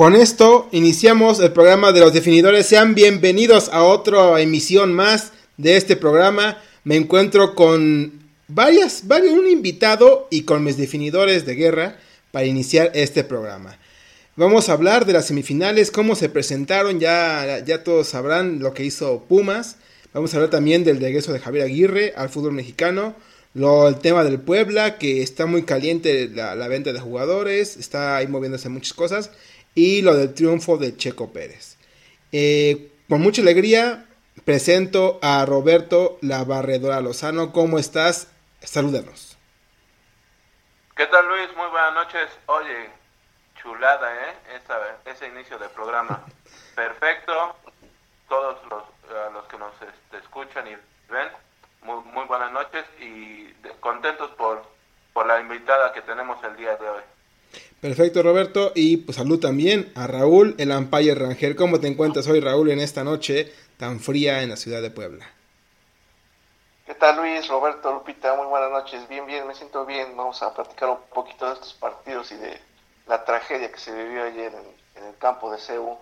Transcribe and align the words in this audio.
Con 0.00 0.16
esto 0.16 0.66
iniciamos 0.72 1.40
el 1.40 1.52
programa 1.52 1.92
de 1.92 2.00
los 2.00 2.14
definidores. 2.14 2.64
Sean 2.64 2.94
bienvenidos 2.94 3.68
a 3.68 3.84
otra 3.84 4.40
emisión 4.40 4.94
más 4.94 5.32
de 5.58 5.76
este 5.76 5.94
programa. 5.94 6.56
Me 6.84 6.96
encuentro 6.96 7.54
con 7.54 8.18
varias, 8.48 9.06
varios, 9.08 9.34
un 9.34 9.46
invitado 9.46 10.26
y 10.30 10.44
con 10.44 10.64
mis 10.64 10.78
definidores 10.78 11.44
de 11.44 11.54
guerra 11.54 11.98
para 12.30 12.46
iniciar 12.46 12.90
este 12.94 13.24
programa. 13.24 13.76
Vamos 14.36 14.70
a 14.70 14.72
hablar 14.72 15.04
de 15.04 15.12
las 15.12 15.26
semifinales, 15.26 15.90
cómo 15.90 16.16
se 16.16 16.30
presentaron, 16.30 16.98
ya, 16.98 17.62
ya 17.66 17.84
todos 17.84 18.08
sabrán 18.08 18.58
lo 18.60 18.72
que 18.72 18.86
hizo 18.86 19.26
Pumas. 19.28 19.76
Vamos 20.14 20.32
a 20.32 20.38
hablar 20.38 20.48
también 20.48 20.82
del 20.82 20.98
regreso 20.98 21.34
de 21.34 21.40
Javier 21.40 21.66
Aguirre 21.66 22.14
al 22.16 22.30
fútbol 22.30 22.52
mexicano. 22.52 23.14
Lo, 23.52 23.86
el 23.86 23.96
tema 23.96 24.24
del 24.24 24.40
Puebla, 24.40 24.96
que 24.96 25.22
está 25.22 25.44
muy 25.44 25.64
caliente 25.64 26.30
la, 26.32 26.54
la 26.54 26.68
venta 26.68 26.94
de 26.94 27.00
jugadores, 27.00 27.76
está 27.76 28.16
ahí 28.16 28.28
moviéndose 28.28 28.70
muchas 28.70 28.94
cosas 28.94 29.30
y 29.74 30.02
lo 30.02 30.14
del 30.14 30.34
triunfo 30.34 30.76
de 30.76 30.96
Checo 30.96 31.32
Pérez. 31.32 31.76
Eh, 32.32 32.92
con 33.08 33.20
mucha 33.20 33.42
alegría 33.42 34.06
presento 34.44 35.18
a 35.22 35.44
Roberto 35.46 36.18
La 36.22 36.44
Barredora 36.44 37.00
Lozano. 37.00 37.52
¿Cómo 37.52 37.78
estás? 37.78 38.28
Salúdanos. 38.60 39.36
¿Qué 40.96 41.06
tal 41.06 41.26
Luis? 41.28 41.48
Muy 41.56 41.68
buenas 41.68 41.94
noches. 41.94 42.28
Oye, 42.46 42.90
chulada, 43.60 44.14
¿eh? 44.14 44.34
ese 45.06 45.28
inicio 45.28 45.58
del 45.58 45.70
programa. 45.70 46.24
Perfecto. 46.74 47.56
Todos 48.28 48.58
los, 48.70 48.84
los 49.32 49.44
que 49.46 49.58
nos 49.58 49.72
este, 49.74 50.18
escuchan 50.18 50.66
y 50.68 50.76
ven, 51.10 51.28
muy, 51.82 52.02
muy 52.12 52.24
buenas 52.26 52.52
noches 52.52 52.84
y 53.00 53.52
contentos 53.80 54.30
por, 54.32 54.62
por 55.12 55.26
la 55.26 55.40
invitada 55.40 55.92
que 55.92 56.02
tenemos 56.02 56.42
el 56.44 56.56
día 56.56 56.76
de 56.76 56.88
hoy. 56.88 57.02
Perfecto, 57.80 58.22
Roberto. 58.22 58.72
Y 58.74 58.98
pues 58.98 59.16
salud 59.16 59.40
también 59.40 59.90
a 59.94 60.06
Raúl, 60.06 60.54
el 60.58 60.72
Ampaya 60.72 61.14
Rangel. 61.14 61.56
¿Cómo 61.56 61.80
te 61.80 61.88
encuentras 61.88 62.26
hoy, 62.28 62.40
Raúl, 62.40 62.70
en 62.70 62.80
esta 62.80 63.04
noche 63.04 63.52
tan 63.78 64.00
fría 64.00 64.42
en 64.42 64.50
la 64.50 64.56
ciudad 64.56 64.82
de 64.82 64.90
Puebla? 64.90 65.26
¿Qué 66.86 66.94
tal, 66.94 67.16
Luis, 67.16 67.48
Roberto, 67.48 67.92
Lupita? 67.92 68.34
Muy 68.34 68.46
buenas 68.46 68.70
noches. 68.70 69.08
Bien, 69.08 69.24
bien, 69.24 69.46
me 69.46 69.54
siento 69.54 69.86
bien. 69.86 70.08
Vamos 70.16 70.42
a 70.42 70.52
platicar 70.52 70.90
un 70.90 70.98
poquito 71.14 71.46
de 71.46 71.54
estos 71.54 71.72
partidos 71.74 72.32
y 72.32 72.34
de 72.34 72.58
la 73.06 73.24
tragedia 73.24 73.72
que 73.72 73.78
se 73.78 73.94
vivió 73.94 74.24
ayer 74.24 74.52
en, 74.52 75.04
el 75.04 75.16
campo 75.16 75.50
de 75.50 75.58
CEU. 75.58 75.96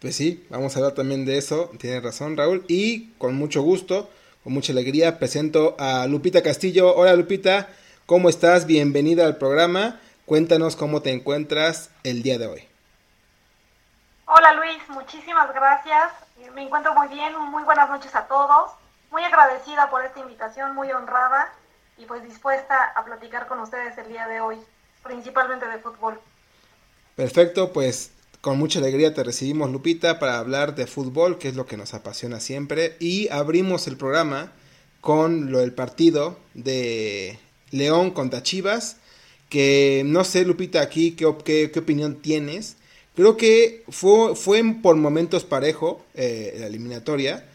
Pues 0.00 0.16
sí, 0.16 0.44
vamos 0.50 0.74
a 0.74 0.78
hablar 0.80 0.94
también 0.94 1.24
de 1.24 1.38
eso. 1.38 1.70
Tienes 1.78 2.02
razón, 2.02 2.36
Raúl. 2.36 2.64
Y 2.68 3.12
con 3.18 3.36
mucho 3.36 3.62
gusto, 3.62 4.08
con 4.42 4.52
mucha 4.52 4.72
alegría, 4.72 5.18
presento 5.18 5.76
a 5.78 6.06
Lupita 6.06 6.42
Castillo. 6.42 6.96
Hola, 6.96 7.14
Lupita. 7.14 7.68
¿Cómo 8.06 8.28
estás? 8.28 8.66
Bienvenida 8.66 9.26
al 9.26 9.36
programa. 9.36 10.00
Cuéntanos 10.26 10.74
cómo 10.74 11.02
te 11.02 11.12
encuentras 11.12 11.90
el 12.02 12.24
día 12.24 12.36
de 12.36 12.48
hoy. 12.48 12.68
Hola 14.24 14.54
Luis, 14.54 14.82
muchísimas 14.88 15.54
gracias. 15.54 16.12
Me 16.52 16.64
encuentro 16.64 16.92
muy 16.94 17.06
bien, 17.06 17.32
muy 17.52 17.62
buenas 17.62 17.88
noches 17.88 18.12
a 18.16 18.26
todos. 18.26 18.72
Muy 19.12 19.22
agradecida 19.22 19.88
por 19.88 20.04
esta 20.04 20.18
invitación, 20.18 20.74
muy 20.74 20.90
honrada 20.90 21.54
y 21.96 22.06
pues 22.06 22.24
dispuesta 22.24 22.92
a 22.96 23.04
platicar 23.04 23.46
con 23.46 23.60
ustedes 23.60 23.96
el 23.98 24.08
día 24.08 24.26
de 24.26 24.40
hoy, 24.40 24.58
principalmente 25.04 25.68
de 25.68 25.78
fútbol. 25.78 26.20
Perfecto, 27.14 27.72
pues 27.72 28.10
con 28.40 28.58
mucha 28.58 28.80
alegría 28.80 29.14
te 29.14 29.22
recibimos 29.22 29.70
Lupita 29.70 30.18
para 30.18 30.38
hablar 30.38 30.74
de 30.74 30.88
fútbol, 30.88 31.38
que 31.38 31.46
es 31.50 31.54
lo 31.54 31.66
que 31.66 31.76
nos 31.76 31.94
apasiona 31.94 32.40
siempre, 32.40 32.96
y 32.98 33.28
abrimos 33.28 33.86
el 33.86 33.96
programa 33.96 34.50
con 35.00 35.52
lo 35.52 35.60
del 35.60 35.72
partido 35.72 36.36
de 36.54 37.38
León 37.70 38.10
contra 38.10 38.42
Chivas 38.42 38.96
que 39.48 40.02
no 40.04 40.24
sé, 40.24 40.44
Lupita, 40.44 40.80
aquí, 40.80 41.12
¿qué, 41.12 41.70
qué, 41.72 41.78
opinión 41.78 42.16
tienes? 42.16 42.76
Creo 43.14 43.36
que 43.36 43.84
fue, 43.88 44.34
fue 44.36 44.62
por 44.82 44.96
momentos 44.96 45.44
parejo 45.44 46.04
eh, 46.14 46.56
la 46.58 46.66
eliminatoria, 46.66 47.46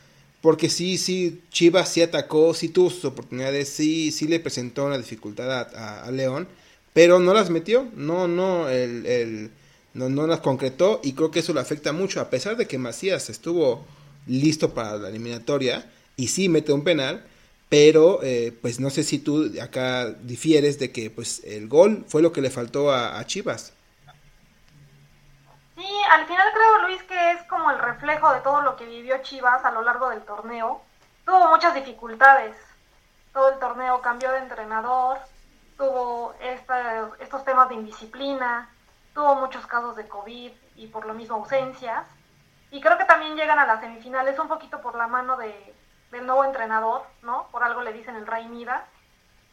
porque 0.42 0.70
sí, 0.70 0.98
sí, 0.98 1.42
Chivas 1.52 1.90
sí 1.90 2.02
atacó, 2.02 2.54
sí 2.54 2.70
tuvo 2.70 2.90
sus 2.90 3.06
oportunidades, 3.06 3.70
sí, 3.70 4.12
sí 4.12 4.28
le 4.28 4.40
presentó 4.40 4.86
una 4.86 4.98
dificultad 4.98 5.70
a, 5.76 6.10
León, 6.12 6.48
pero 6.94 7.20
no 7.20 7.34
las 7.34 7.50
metió, 7.50 7.88
no, 7.96 8.28
no, 8.28 8.70
el, 8.70 9.06
el, 9.06 9.52
no, 9.94 10.10
no 10.10 10.26
las 10.26 10.40
concretó 10.40 11.00
y 11.04 11.14
creo 11.14 11.30
que 11.30 11.40
eso 11.40 11.54
le 11.54 11.60
afecta 11.60 11.92
mucho, 11.92 12.22
a 12.22 12.30
pesar 12.30 12.58
de 12.58 12.68
que 12.68 12.78
Macías 12.78 13.30
estuvo 13.30 13.86
listo 14.28 14.74
para 14.74 14.98
la 14.98 15.10
eliminatoria 15.10 15.92
y 16.16 16.28
sí 16.28 16.50
mete 16.50 16.74
un 16.74 16.84
penal, 16.84 17.24
pero 17.72 18.20
eh, 18.22 18.52
pues 18.62 18.82
no 18.82 18.90
sé 18.90 19.02
si 19.02 19.18
tú 19.18 19.50
acá 19.64 20.08
difieres 20.08 20.78
de 20.78 20.92
que 20.92 21.10
pues 21.10 21.42
el 21.46 21.70
gol 21.70 22.04
fue 22.06 22.22
lo 22.22 22.34
que 22.34 22.42
le 22.42 22.50
faltó 22.50 22.92
a, 22.92 23.24
Chivas. 23.24 23.74
Sí, 25.78 25.88
al 26.12 26.28
final 26.28 26.48
creo 26.54 26.82
Luis 26.86 27.02
que 27.04 27.32
es 27.32 27.42
como 27.44 27.72
el 27.72 27.80
reflejo 27.80 28.34
de 28.34 28.42
todo 28.42 28.62
lo 28.62 28.76
que 28.76 28.84
vivió 28.84 29.22
Chivas 29.22 29.64
a 29.64 29.72
lo 29.72 29.84
largo 29.84 30.10
del 30.10 30.20
torneo. 30.24 30.82
Tuvo 31.26 31.50
muchas 31.50 31.74
dificultades. 31.74 32.58
Todo 33.32 33.54
el 33.54 33.60
torneo 33.60 34.02
cambió 34.02 34.34
de 34.34 34.40
entrenador, 34.40 35.20
tuvo 35.78 36.36
estos 37.22 37.46
temas 37.46 37.70
de 37.70 37.76
indisciplina, 37.76 38.70
tuvo 39.14 39.36
muchos 39.36 39.66
casos 39.66 39.96
de 39.96 40.10
COVID 40.10 40.52
y 40.76 40.88
por 40.88 41.06
lo 41.06 41.14
mismo 41.14 41.38
ausencias. 41.38 42.06
Y 42.70 42.82
creo 42.82 42.98
que 42.98 43.06
también 43.06 43.38
llegan 43.38 43.60
a 43.60 43.66
las 43.66 43.80
semifinales 43.80 44.38
un 44.40 44.50
poquito 44.50 44.82
por 44.82 44.98
la 44.98 45.08
mano 45.08 45.38
de, 45.38 45.74
del 46.12 46.26
nuevo 46.26 46.44
entrenador, 46.44 47.04
¿no? 47.24 47.48
Por 47.52 47.64
algo 47.64 47.82
le 47.82 47.94
dicen 47.94 48.16
el 48.16 48.28
Rey 48.28 48.48
Mida. 48.48 48.86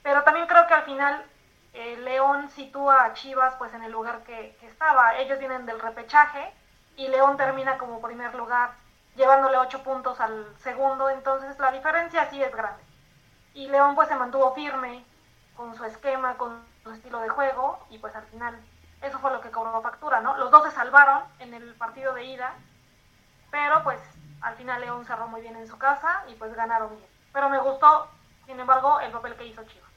Pero 0.02 0.22
también 0.24 0.46
creo 0.46 0.66
que 0.66 0.74
al 0.74 0.82
final 0.82 1.24
eh, 1.72 1.96
León 1.98 2.50
sitúa 2.50 3.04
a 3.04 3.14
Chivas 3.14 3.54
pues 3.58 3.72
en 3.74 3.82
el 3.82 3.92
lugar 3.92 4.22
que, 4.24 4.56
estaba. 4.62 5.16
Ellos 5.16 5.38
vienen 5.38 5.66
del 5.66 5.80
repechaje 5.80 6.52
y 6.96 7.08
León 7.08 7.36
termina 7.36 7.78
como 7.78 8.00
primer 8.00 8.34
lugar, 8.34 8.72
llevándole 9.16 9.56
ocho 9.56 9.82
puntos 9.82 10.20
al 10.20 10.46
segundo. 10.58 11.08
Entonces 11.10 11.58
la 11.58 11.72
diferencia 11.72 12.28
sí 12.30 12.42
es 12.42 12.54
grande. 12.54 12.82
Y 13.54 13.68
León 13.68 13.94
pues 13.94 14.08
se 14.08 14.16
mantuvo 14.16 14.54
firme 14.54 15.04
con 15.56 15.74
su 15.74 15.84
esquema, 15.84 16.36
con 16.36 16.64
su 16.82 16.90
estilo 16.92 17.20
de 17.20 17.28
juego 17.28 17.84
y 17.90 17.98
pues 17.98 18.14
al 18.14 18.24
final 18.26 18.58
eso 19.02 19.18
fue 19.18 19.30
lo 19.30 19.40
que 19.40 19.50
cobró 19.50 19.80
factura, 19.80 20.20
¿no? 20.20 20.36
Los 20.36 20.50
dos 20.50 20.64
se 20.64 20.70
salvaron 20.72 21.22
en 21.38 21.54
el 21.54 21.74
partido 21.74 22.12
de 22.14 22.24
ida, 22.24 22.54
pero 23.50 23.82
pues 23.84 24.00
al 24.40 24.56
final 24.56 24.80
León 24.80 25.04
cerró 25.06 25.28
muy 25.28 25.40
bien 25.40 25.56
en 25.56 25.66
su 25.66 25.76
casa 25.78 26.24
y 26.30 26.34
pues 26.34 26.54
ganaron 26.54 26.90
bien. 26.90 27.08
Pero 27.32 27.48
me 27.50 27.58
gustó, 27.58 28.08
sin 28.46 28.58
embargo, 28.58 29.00
el 29.00 29.12
papel 29.12 29.34
que 29.34 29.46
hizo 29.46 29.62
Chivas. 29.64 29.88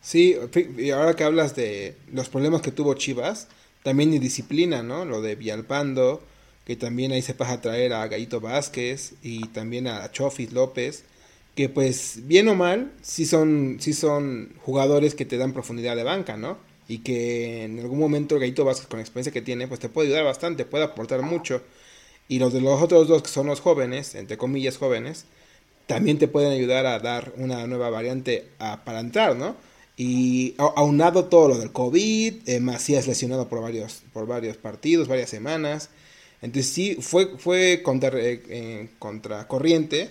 Sí, 0.00 0.36
y 0.78 0.90
ahora 0.90 1.14
que 1.14 1.24
hablas 1.24 1.54
de 1.54 1.96
los 2.12 2.28
problemas 2.28 2.62
que 2.62 2.72
tuvo 2.72 2.94
Chivas, 2.94 3.48
también 3.82 4.10
disciplina, 4.18 4.82
¿no? 4.82 5.04
Lo 5.04 5.20
de 5.20 5.34
Villalpando, 5.34 6.22
que 6.64 6.76
también 6.76 7.12
ahí 7.12 7.22
se 7.22 7.34
pasa 7.34 7.60
traer 7.60 7.92
a 7.92 8.06
Gallito 8.06 8.40
Vázquez 8.40 9.14
y 9.22 9.48
también 9.48 9.86
a 9.86 10.10
Chofis 10.10 10.52
López, 10.52 11.04
que 11.54 11.68
pues 11.68 12.26
bien 12.26 12.48
o 12.48 12.54
mal, 12.54 12.92
sí 13.02 13.26
son, 13.26 13.78
sí 13.80 13.92
son 13.92 14.54
jugadores 14.62 15.14
que 15.14 15.24
te 15.24 15.36
dan 15.36 15.52
profundidad 15.52 15.96
de 15.96 16.04
banca, 16.04 16.36
¿no? 16.36 16.58
Y 16.88 16.98
que 16.98 17.64
en 17.64 17.78
algún 17.80 17.98
momento 17.98 18.38
Gallito 18.38 18.64
Vázquez 18.64 18.86
con 18.86 18.98
la 18.98 19.02
experiencia 19.02 19.32
que 19.32 19.42
tiene, 19.42 19.68
pues 19.68 19.80
te 19.80 19.88
puede 19.88 20.08
ayudar 20.08 20.24
bastante, 20.24 20.64
puede 20.64 20.84
aportar 20.84 21.22
mucho. 21.22 21.62
Y 22.30 22.38
los 22.38 22.52
de 22.52 22.60
los 22.60 22.80
otros 22.80 23.08
dos, 23.08 23.22
que 23.22 23.28
son 23.28 23.48
los 23.48 23.60
jóvenes, 23.60 24.14
entre 24.14 24.38
comillas 24.38 24.78
jóvenes, 24.78 25.24
también 25.88 26.16
te 26.16 26.28
pueden 26.28 26.52
ayudar 26.52 26.86
a 26.86 27.00
dar 27.00 27.32
una 27.36 27.66
nueva 27.66 27.90
variante 27.90 28.46
para 28.84 29.00
entrar, 29.00 29.34
¿no? 29.34 29.56
Y 29.96 30.54
aunado 30.56 31.24
todo 31.24 31.48
lo 31.48 31.58
del 31.58 31.72
COVID, 31.72 32.48
eh, 32.48 32.60
Macías 32.60 33.08
lesionado 33.08 33.48
por 33.48 33.60
varios, 33.60 34.02
por 34.12 34.28
varios 34.28 34.56
partidos, 34.56 35.08
varias 35.08 35.28
semanas. 35.28 35.90
Entonces 36.40 36.72
sí, 36.72 36.98
fue, 37.00 37.36
fue 37.36 37.80
contra, 37.82 38.12
eh, 38.14 38.90
contracorriente, 39.00 40.08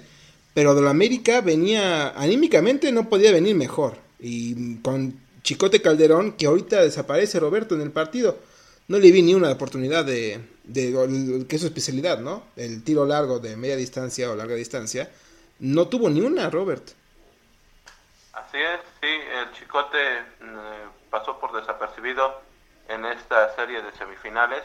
pero 0.53 0.75
de 0.75 0.81
la 0.81 0.89
América 0.89 1.39
venía, 1.39 2.09
anímicamente 2.09 2.91
no 2.91 3.07
podía 3.07 3.31
venir 3.31 3.55
mejor. 3.55 3.95
Y 4.19 4.75
con 4.79 5.17
Chicote 5.43 5.81
Calderón, 5.81 6.33
que 6.33 6.47
ahorita 6.47 6.83
desaparece 6.83 7.39
Roberto 7.39 7.75
en 7.75 7.81
el 7.81 7.91
partido, 7.91 8.37
no 8.89 8.97
le 8.97 9.11
vi 9.11 9.21
ni 9.21 9.35
una 9.35 9.51
oportunidad 9.51 10.03
de, 10.03 10.43
de, 10.63 11.45
que 11.47 11.55
es 11.55 11.61
su 11.61 11.67
especialidad, 11.67 12.19
¿no? 12.19 12.43
El 12.55 12.83
tiro 12.83 13.05
largo 13.05 13.39
de 13.39 13.55
media 13.55 13.75
distancia 13.75 14.29
o 14.31 14.35
larga 14.35 14.55
distancia, 14.55 15.09
no 15.59 15.87
tuvo 15.87 16.09
ni 16.09 16.21
una, 16.21 16.49
Robert. 16.49 16.83
Así 18.33 18.57
es, 18.57 18.79
sí, 18.99 19.07
el 19.07 19.51
Chicote 19.53 20.21
mm, 20.41 21.09
pasó 21.11 21.39
por 21.39 21.53
desapercibido 21.53 22.41
en 22.87 23.05
esta 23.05 23.55
serie 23.55 23.83
de 23.83 23.91
semifinales, 23.91 24.63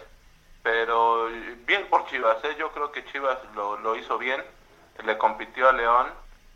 pero 0.62 1.28
bien 1.66 1.86
por 1.90 2.06
Chivas, 2.06 2.42
¿eh? 2.44 2.56
yo 2.58 2.72
creo 2.72 2.90
que 2.92 3.04
Chivas 3.04 3.38
lo, 3.54 3.78
lo 3.78 3.94
hizo 3.94 4.16
bien, 4.16 4.42
le 5.04 5.18
compitió 5.18 5.68
a 5.68 5.72
León, 5.74 6.06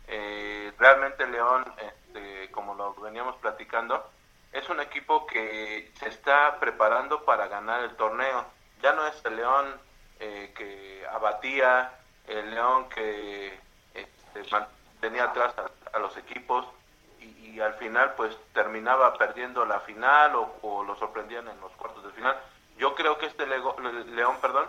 eh, 0.07 0.71
realmente 0.79 1.27
León, 1.27 1.65
este, 1.77 2.49
como 2.49 2.73
lo 2.73 2.95
veníamos 2.95 3.35
platicando, 3.35 4.09
es 4.51 4.67
un 4.69 4.79
equipo 4.79 5.25
que 5.25 5.91
se 5.99 6.09
está 6.09 6.59
preparando 6.59 7.23
para 7.23 7.47
ganar 7.47 7.83
el 7.83 7.95
torneo 7.95 8.45
ya 8.81 8.93
no 8.93 9.05
es 9.05 9.25
el 9.25 9.35
león 9.35 9.65
eh, 10.19 10.53
que 10.55 11.05
abatía, 11.11 11.91
el 12.27 12.51
león 12.51 12.89
que 12.89 13.59
este, 13.93 14.43
tenía 14.99 15.25
atrás 15.25 15.53
a, 15.93 15.99
los 15.99 16.15
equipos 16.17 16.65
y, 17.19 17.59
al 17.59 17.73
final 17.73 18.13
pues 18.15 18.37
terminaba 18.53 19.13
perdiendo 19.15 19.65
la 19.65 19.81
final 19.81 20.31
o, 20.35 20.83
lo 20.83 20.95
sorprendían 20.95 21.47
en 21.49 21.59
los 21.59 21.71
cuartos 21.73 22.03
de 22.05 22.11
final. 22.11 22.37
Yo 22.77 22.95
creo 22.95 23.17
que 23.17 23.25
este 23.25 23.45
León, 23.45 24.37
perdón, 24.39 24.65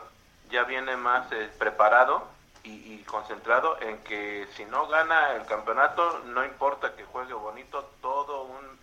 ya 0.51 0.65
viene 0.65 0.97
más 0.97 1.31
eh, 1.31 1.49
preparado 1.57 2.27
y, 2.65 2.99
concentrado 3.05 3.81
en 3.81 3.99
que 4.05 4.49
si 4.55 4.65
no 4.65 4.87
gana 4.89 5.35
el 5.35 5.47
campeonato, 5.47 6.21
no 6.27 6.45
importa 6.45 6.95
que 6.97 7.05
juegue 7.05 7.33
bonito 7.33 7.85
todo 8.01 8.43
un 8.43 8.79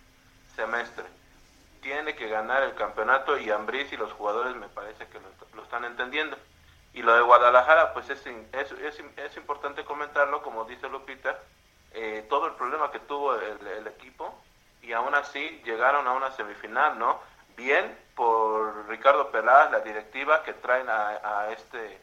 semestre. 0.58 1.04
Tiene 1.80 2.16
que 2.16 2.28
ganar 2.28 2.64
el 2.64 2.74
campeonato 2.74 3.38
y 3.38 3.50
Ambris 3.50 3.92
y 3.92 3.96
los 3.96 4.12
jugadores 4.12 4.56
me 4.56 4.68
parece 4.68 5.06
que 5.06 5.20
lo, 5.54 5.62
están 5.62 5.84
entendiendo. 5.84 6.36
Y 6.92 7.02
lo 7.02 7.14
de 7.14 7.22
Guadalajara, 7.22 7.94
pues 7.94 8.10
es, 8.10 8.26
es, 8.26 8.98
es, 9.16 9.36
importante 9.36 9.84
comentarlo, 9.84 10.42
como 10.42 10.64
dice 10.64 10.88
Lupita, 10.88 11.38
eh, 11.92 12.26
todo 12.28 12.46
el 12.46 12.54
problema 12.54 12.90
que 12.90 12.98
tuvo 12.98 13.36
el, 13.36 13.86
equipo 13.86 14.34
y 14.82 14.92
aún 14.92 15.14
así 15.14 15.62
llegaron 15.64 16.08
a 16.08 16.12
una 16.12 16.32
semifinal, 16.32 16.98
¿no? 16.98 17.20
Bien 17.56 17.96
por 18.16 18.88
Ricardo 18.88 19.30
Peláez, 19.30 19.70
la 19.70 19.80
directiva 19.80 20.42
que 20.42 20.54
traen 20.54 20.88
a 20.88 21.48
este 21.52 22.00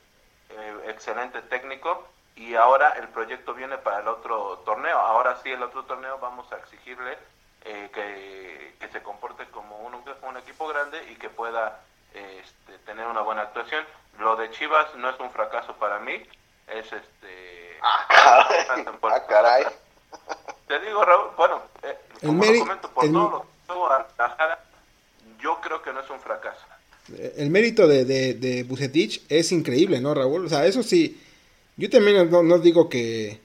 eh, 0.50 0.78
excelente 0.88 1.42
técnico 1.42 2.08
y 2.36 2.56
ahora 2.56 2.92
el 2.92 3.08
proyecto 3.10 3.54
viene 3.54 3.78
para 3.78 4.00
el 4.00 4.08
otro 4.08 4.60
torneo. 4.66 4.98
Ahora 4.98 5.38
sí, 5.42 5.52
el 5.52 5.64
otro 5.64 5.84
torneo 5.84 6.20
vamos 6.20 6.52
a 6.52 6.58
exigirle 6.58 7.18
eh, 7.66 7.90
que, 7.94 8.88
se 8.92 9.02
comporte 9.04 9.44
como 9.52 9.80
un, 9.80 9.96
un, 9.96 10.38
equipo 10.38 10.68
grande 10.68 10.98
y 11.12 11.16
que 11.16 11.30
pueda 11.30 11.82
este, 12.14 12.78
tener 12.86 13.06
una 13.08 13.22
buena 13.22 13.42
actuación. 13.42 13.84
Lo 14.20 14.38
de 14.38 14.50
Chivas 14.52 14.96
no 14.96 15.10
es 15.10 15.20
un 15.20 15.32
fracaso 15.32 15.74
para 15.76 16.00
mí, 16.00 16.14
es 16.68 16.86
este... 16.86 17.78
Ah, 17.82 18.48
caray. 19.28 19.66
Ah, 19.66 19.72
Te 20.68 20.80
digo, 20.80 21.04
Raúl, 21.04 21.32
bueno, 21.36 21.62
eh, 21.84 21.98
como 22.22 22.46
lo 22.46 22.60
comento, 22.60 22.90
por 22.92 23.06
todo 23.12 23.30
lo 23.30 23.42
que 23.42 23.48
tuvo 23.68 23.90
yo 25.40 25.60
creo 25.62 25.82
que 25.82 25.92
no 25.92 26.00
es 26.00 26.10
un 26.10 26.20
fracaso 26.20 26.66
el 27.38 27.50
mérito 27.50 27.88
de, 27.88 28.06
de, 28.06 28.34
de 28.34 28.64
Bucetich 28.64 29.24
es 29.30 29.52
increíble, 29.52 30.02
¿no, 30.02 30.14
Raúl? 30.14 30.46
O 30.46 30.50
sea, 30.50 30.66
eso 30.66 30.82
sí, 30.82 31.22
yo 31.78 31.90
también 31.90 32.30
no, 32.30 32.60
digo 32.60 32.90
que, 32.90 33.40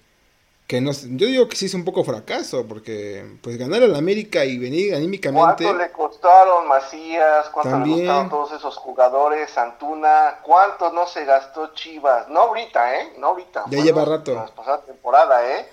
que 0.70 0.80
no, 0.80 0.92
yo 0.92 1.26
digo 1.26 1.48
que 1.48 1.56
sí 1.56 1.66
es 1.66 1.74
un 1.74 1.84
poco 1.84 2.04
fracaso, 2.04 2.64
porque 2.64 3.38
pues 3.42 3.58
ganar 3.58 3.82
al 3.82 3.96
América 3.96 4.44
y 4.44 4.56
venir 4.56 4.94
anímicamente... 4.94 5.64
¿Cuánto 5.64 5.82
le 5.82 5.90
costaron 5.90 6.68
Macías? 6.68 7.48
¿Cuánto 7.48 7.84
le 7.84 7.92
costaron 7.92 8.30
todos 8.30 8.52
esos 8.52 8.76
jugadores? 8.76 9.58
Antuna, 9.58 10.38
¿cuánto 10.44 10.92
no 10.92 11.08
se 11.08 11.24
gastó 11.24 11.74
Chivas? 11.74 12.28
No 12.28 12.42
ahorita, 12.42 13.00
¿eh? 13.00 13.14
No 13.18 13.30
ahorita. 13.30 13.64
Ya 13.68 13.82
lleva 13.82 14.04
rato. 14.04 14.32
La 14.32 14.46
pasada 14.46 14.82
temporada, 14.82 15.44
¿eh? 15.44 15.68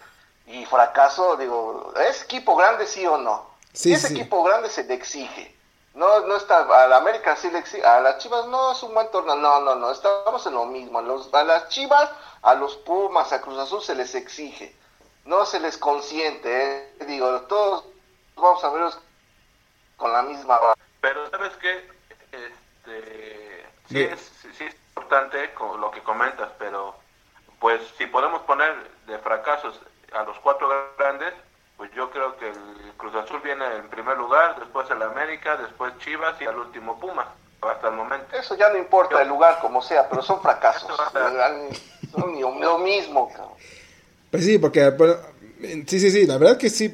Y 0.48 0.66
fracaso, 0.66 1.38
digo, 1.38 1.94
¿es 2.10 2.24
equipo 2.24 2.56
grande 2.56 2.88
sí 2.88 3.06
o 3.06 3.20
no? 3.20 3.52
Sí, 3.74 3.94
ese 3.94 4.12
equipo 4.12 4.42
grande 4.42 4.68
se 4.68 4.84
le 4.84 4.96
exige 4.96 5.56
no, 5.98 6.20
no 6.28 6.38
está, 6.38 6.60
a 6.60 6.88
la 6.88 6.98
América 6.98 7.36
sí 7.36 7.50
le 7.50 7.58
exige, 7.58 7.84
a 7.84 8.00
las 8.02 8.20
Chivas 8.20 8.46
no 8.48 8.72
es 8.72 8.84
un 8.84 8.94
buen 8.94 9.10
torneo, 9.10 9.36
no, 9.36 9.62
no, 9.62 9.76
no, 9.76 9.92
estamos 9.92 10.46
en 10.46 10.54
lo 10.54 10.66
mismo, 10.66 11.00
a, 11.00 11.02
los, 11.02 11.34
a 11.34 11.44
las 11.44 11.70
Chivas, 11.70 12.12
a 12.44 12.54
los 12.54 12.76
Pumas, 12.78 13.34
a 13.34 13.42
Cruz 13.42 13.58
Azul 13.58 13.82
se 13.82 13.96
les 13.96 14.14
exige, 14.14 14.76
no 15.28 15.46
se 15.46 15.60
les 15.60 15.78
consiente, 15.78 16.50
¿eh? 16.50 17.06
digo, 17.06 17.42
todos 17.42 17.86
vamos 18.36 18.64
a 18.64 18.70
verlos 18.70 19.00
con 19.98 20.12
la 20.12 20.24
misma... 20.24 20.60
Pero 21.02 21.30
sabes 21.30 21.54
qué, 21.58 21.90
este, 22.32 23.66
sí, 23.90 24.02
es, 24.02 24.32
sí 24.58 24.64
es 24.64 24.76
importante 24.96 25.54
con 25.54 25.80
lo 25.80 25.92
que 25.92 26.02
comentas, 26.02 26.50
pero 26.58 26.96
pues 27.60 27.82
si 27.98 28.06
podemos 28.08 28.42
poner 28.44 28.74
de 29.06 29.18
fracasos 29.20 29.80
a 30.14 30.24
los 30.24 30.40
cuatro 30.40 30.70
grandes, 30.98 31.34
pues 31.76 31.92
yo 31.92 32.10
creo 32.10 32.38
que 32.38 32.50
el 32.50 32.94
Cruz 32.98 33.14
Azul 33.16 33.42
viene 33.42 33.66
en 33.76 33.90
primer 33.90 34.18
lugar, 34.18 34.58
después 34.60 34.90
el 34.90 35.02
América, 35.02 35.58
después 35.58 35.98
Chivas 36.00 36.42
y 36.42 36.46
al 36.46 36.58
último 36.58 37.00
Puma, 37.00 37.28
hasta 37.62 37.90
el 37.90 37.96
momento. 37.96 38.36
Eso 38.36 38.56
ya 38.56 38.70
no 38.70 38.78
importa 38.78 39.22
el 39.22 39.28
lugar 39.28 39.60
como 39.60 39.82
sea, 39.82 40.08
pero 40.10 40.22
son 40.22 40.42
fracasos. 40.42 40.98
son 42.12 42.62
lo 42.62 42.78
mismo, 42.80 43.30
Pues 44.38 44.46
sí, 44.46 44.60
porque, 44.60 44.94
sí, 45.88 46.00
sí, 46.00 46.12
sí, 46.12 46.28
la 46.28 46.38
verdad 46.38 46.60
que 46.60 46.70
sí. 46.70 46.92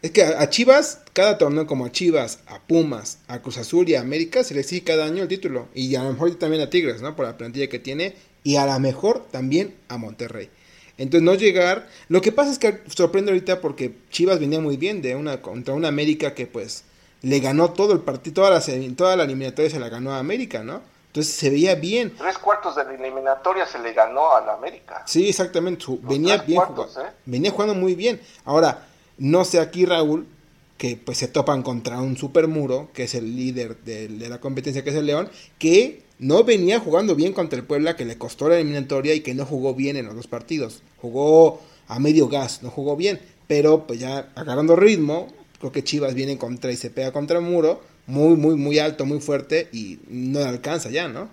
Es 0.00 0.12
que 0.12 0.22
a, 0.22 0.48
Chivas, 0.48 1.02
cada 1.12 1.36
torneo 1.36 1.66
como 1.66 1.84
a 1.84 1.92
Chivas, 1.92 2.38
a 2.46 2.58
Pumas, 2.58 3.18
a 3.28 3.42
Cruz 3.42 3.58
Azul 3.58 3.86
y 3.86 3.96
a 3.96 4.00
América 4.00 4.42
se 4.42 4.54
le 4.54 4.60
exige 4.60 4.82
cada 4.82 5.04
año 5.04 5.24
el 5.24 5.28
título. 5.28 5.68
Y 5.74 5.94
a 5.96 6.02
lo 6.02 6.10
mejor 6.10 6.34
también 6.36 6.62
a 6.62 6.70
Tigres, 6.70 7.02
¿no? 7.02 7.14
Por 7.14 7.26
la 7.26 7.36
plantilla 7.36 7.68
que 7.68 7.78
tiene. 7.78 8.14
Y 8.44 8.56
a 8.56 8.64
lo 8.64 8.80
mejor 8.80 9.26
también 9.30 9.74
a 9.88 9.98
Monterrey. 9.98 10.48
Entonces 10.96 11.22
no 11.22 11.34
llegar, 11.34 11.86
lo 12.08 12.22
que 12.22 12.32
pasa 12.32 12.50
es 12.50 12.58
que 12.58 12.78
sorprende 12.96 13.30
ahorita 13.30 13.60
porque 13.60 13.92
Chivas 14.08 14.40
venía 14.40 14.60
muy 14.60 14.78
bien 14.78 15.02
de 15.02 15.16
una 15.16 15.42
contra 15.42 15.74
una 15.74 15.88
América 15.88 16.32
que 16.32 16.46
pues 16.46 16.84
le 17.20 17.40
ganó 17.40 17.74
todo 17.74 17.92
el 17.92 18.00
partido, 18.00 18.32
toda 18.36 18.50
la, 18.52 18.94
toda 18.96 19.16
la 19.16 19.24
eliminatoria 19.24 19.70
se 19.70 19.80
la 19.80 19.90
ganó 19.90 20.12
a 20.12 20.18
América, 20.18 20.64
¿no? 20.64 20.80
Entonces 21.18 21.34
se 21.34 21.50
veía 21.50 21.74
bien. 21.74 22.14
Tres 22.16 22.38
cuartos 22.38 22.76
de 22.76 22.84
la 22.84 22.94
eliminatoria 22.94 23.66
se 23.66 23.80
le 23.80 23.92
ganó 23.92 24.36
a 24.36 24.40
la 24.40 24.54
América. 24.54 25.02
Sí, 25.04 25.28
exactamente. 25.28 25.84
venía 26.02 26.36
bien 26.36 26.60
jugando, 26.60 26.84
¿eh? 26.84 27.10
venía 27.26 27.50
jugando 27.50 27.74
muy 27.74 27.96
bien. 27.96 28.20
Ahora, 28.44 28.86
no 29.18 29.44
sé 29.44 29.58
aquí 29.58 29.84
Raúl, 29.84 30.28
que 30.76 30.96
pues 30.96 31.18
se 31.18 31.26
topan 31.26 31.64
contra 31.64 32.00
un 32.00 32.16
supermuro, 32.16 32.90
que 32.94 33.02
es 33.02 33.16
el 33.16 33.34
líder 33.34 33.78
de, 33.78 34.06
de 34.06 34.28
la 34.28 34.40
competencia, 34.40 34.84
que 34.84 34.90
es 34.90 34.96
el 34.96 35.06
León, 35.06 35.28
que 35.58 36.04
no 36.20 36.44
venía 36.44 36.78
jugando 36.78 37.16
bien 37.16 37.32
contra 37.32 37.58
el 37.58 37.64
Puebla, 37.64 37.96
que 37.96 38.04
le 38.04 38.16
costó 38.16 38.48
la 38.48 38.54
eliminatoria 38.54 39.12
y 39.12 39.20
que 39.20 39.34
no 39.34 39.44
jugó 39.44 39.74
bien 39.74 39.96
en 39.96 40.06
los 40.06 40.14
dos 40.14 40.28
partidos. 40.28 40.82
Jugó 41.02 41.60
a 41.88 41.98
medio 41.98 42.28
gas, 42.28 42.62
no 42.62 42.70
jugó 42.70 42.94
bien, 42.94 43.20
pero 43.48 43.88
pues 43.88 43.98
ya 43.98 44.28
agarrando 44.36 44.76
ritmo, 44.76 45.26
creo 45.58 45.72
que 45.72 45.82
Chivas 45.82 46.14
viene 46.14 46.38
contra 46.38 46.70
y 46.70 46.76
se 46.76 46.90
pega 46.90 47.10
contra 47.10 47.40
el 47.40 47.44
muro, 47.44 47.80
muy, 48.08 48.36
muy, 48.36 48.56
muy 48.56 48.78
alto, 48.80 49.06
muy 49.06 49.20
fuerte 49.20 49.68
y 49.72 50.00
no 50.08 50.40
alcanza 50.40 50.90
ya, 50.90 51.06
¿no? 51.06 51.28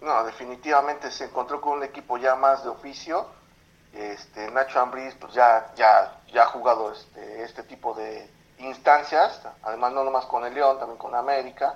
No, 0.00 0.24
definitivamente 0.24 1.10
se 1.10 1.24
encontró 1.24 1.60
con 1.60 1.78
un 1.78 1.84
equipo 1.84 2.16
ya 2.16 2.34
más 2.34 2.64
de 2.64 2.70
oficio. 2.70 3.26
Este, 3.92 4.50
Nacho 4.50 4.80
Ambriz 4.80 5.14
pues 5.20 5.34
ya, 5.34 5.70
ya, 5.76 6.18
ya 6.32 6.44
ha 6.44 6.46
jugado 6.46 6.92
este, 6.92 7.42
este 7.42 7.62
tipo 7.64 7.92
de, 7.94 8.26
instancias, 8.64 9.40
además 9.62 9.92
no 9.92 10.04
nomás 10.04 10.26
con 10.26 10.44
el 10.44 10.54
León, 10.54 10.78
también 10.78 10.98
con 10.98 11.14
América. 11.14 11.74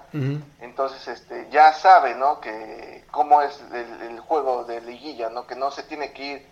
Entonces, 0.61 1.07
este, 1.09 1.49
ya 1.51 1.73
sabe, 1.73 2.15
¿no? 2.15 2.41
Que 2.41 3.05
cómo 3.11 3.43
es 3.43 3.61
el, 3.73 4.21
juego 4.21 4.65
de 4.65 4.81
liguilla, 4.81 5.29
¿no? 5.31 5.47
Que 5.47 5.55
no 5.55 5.71
se 5.71 5.83
tiene 5.85 6.13
que 6.13 6.25
ir 6.25 6.47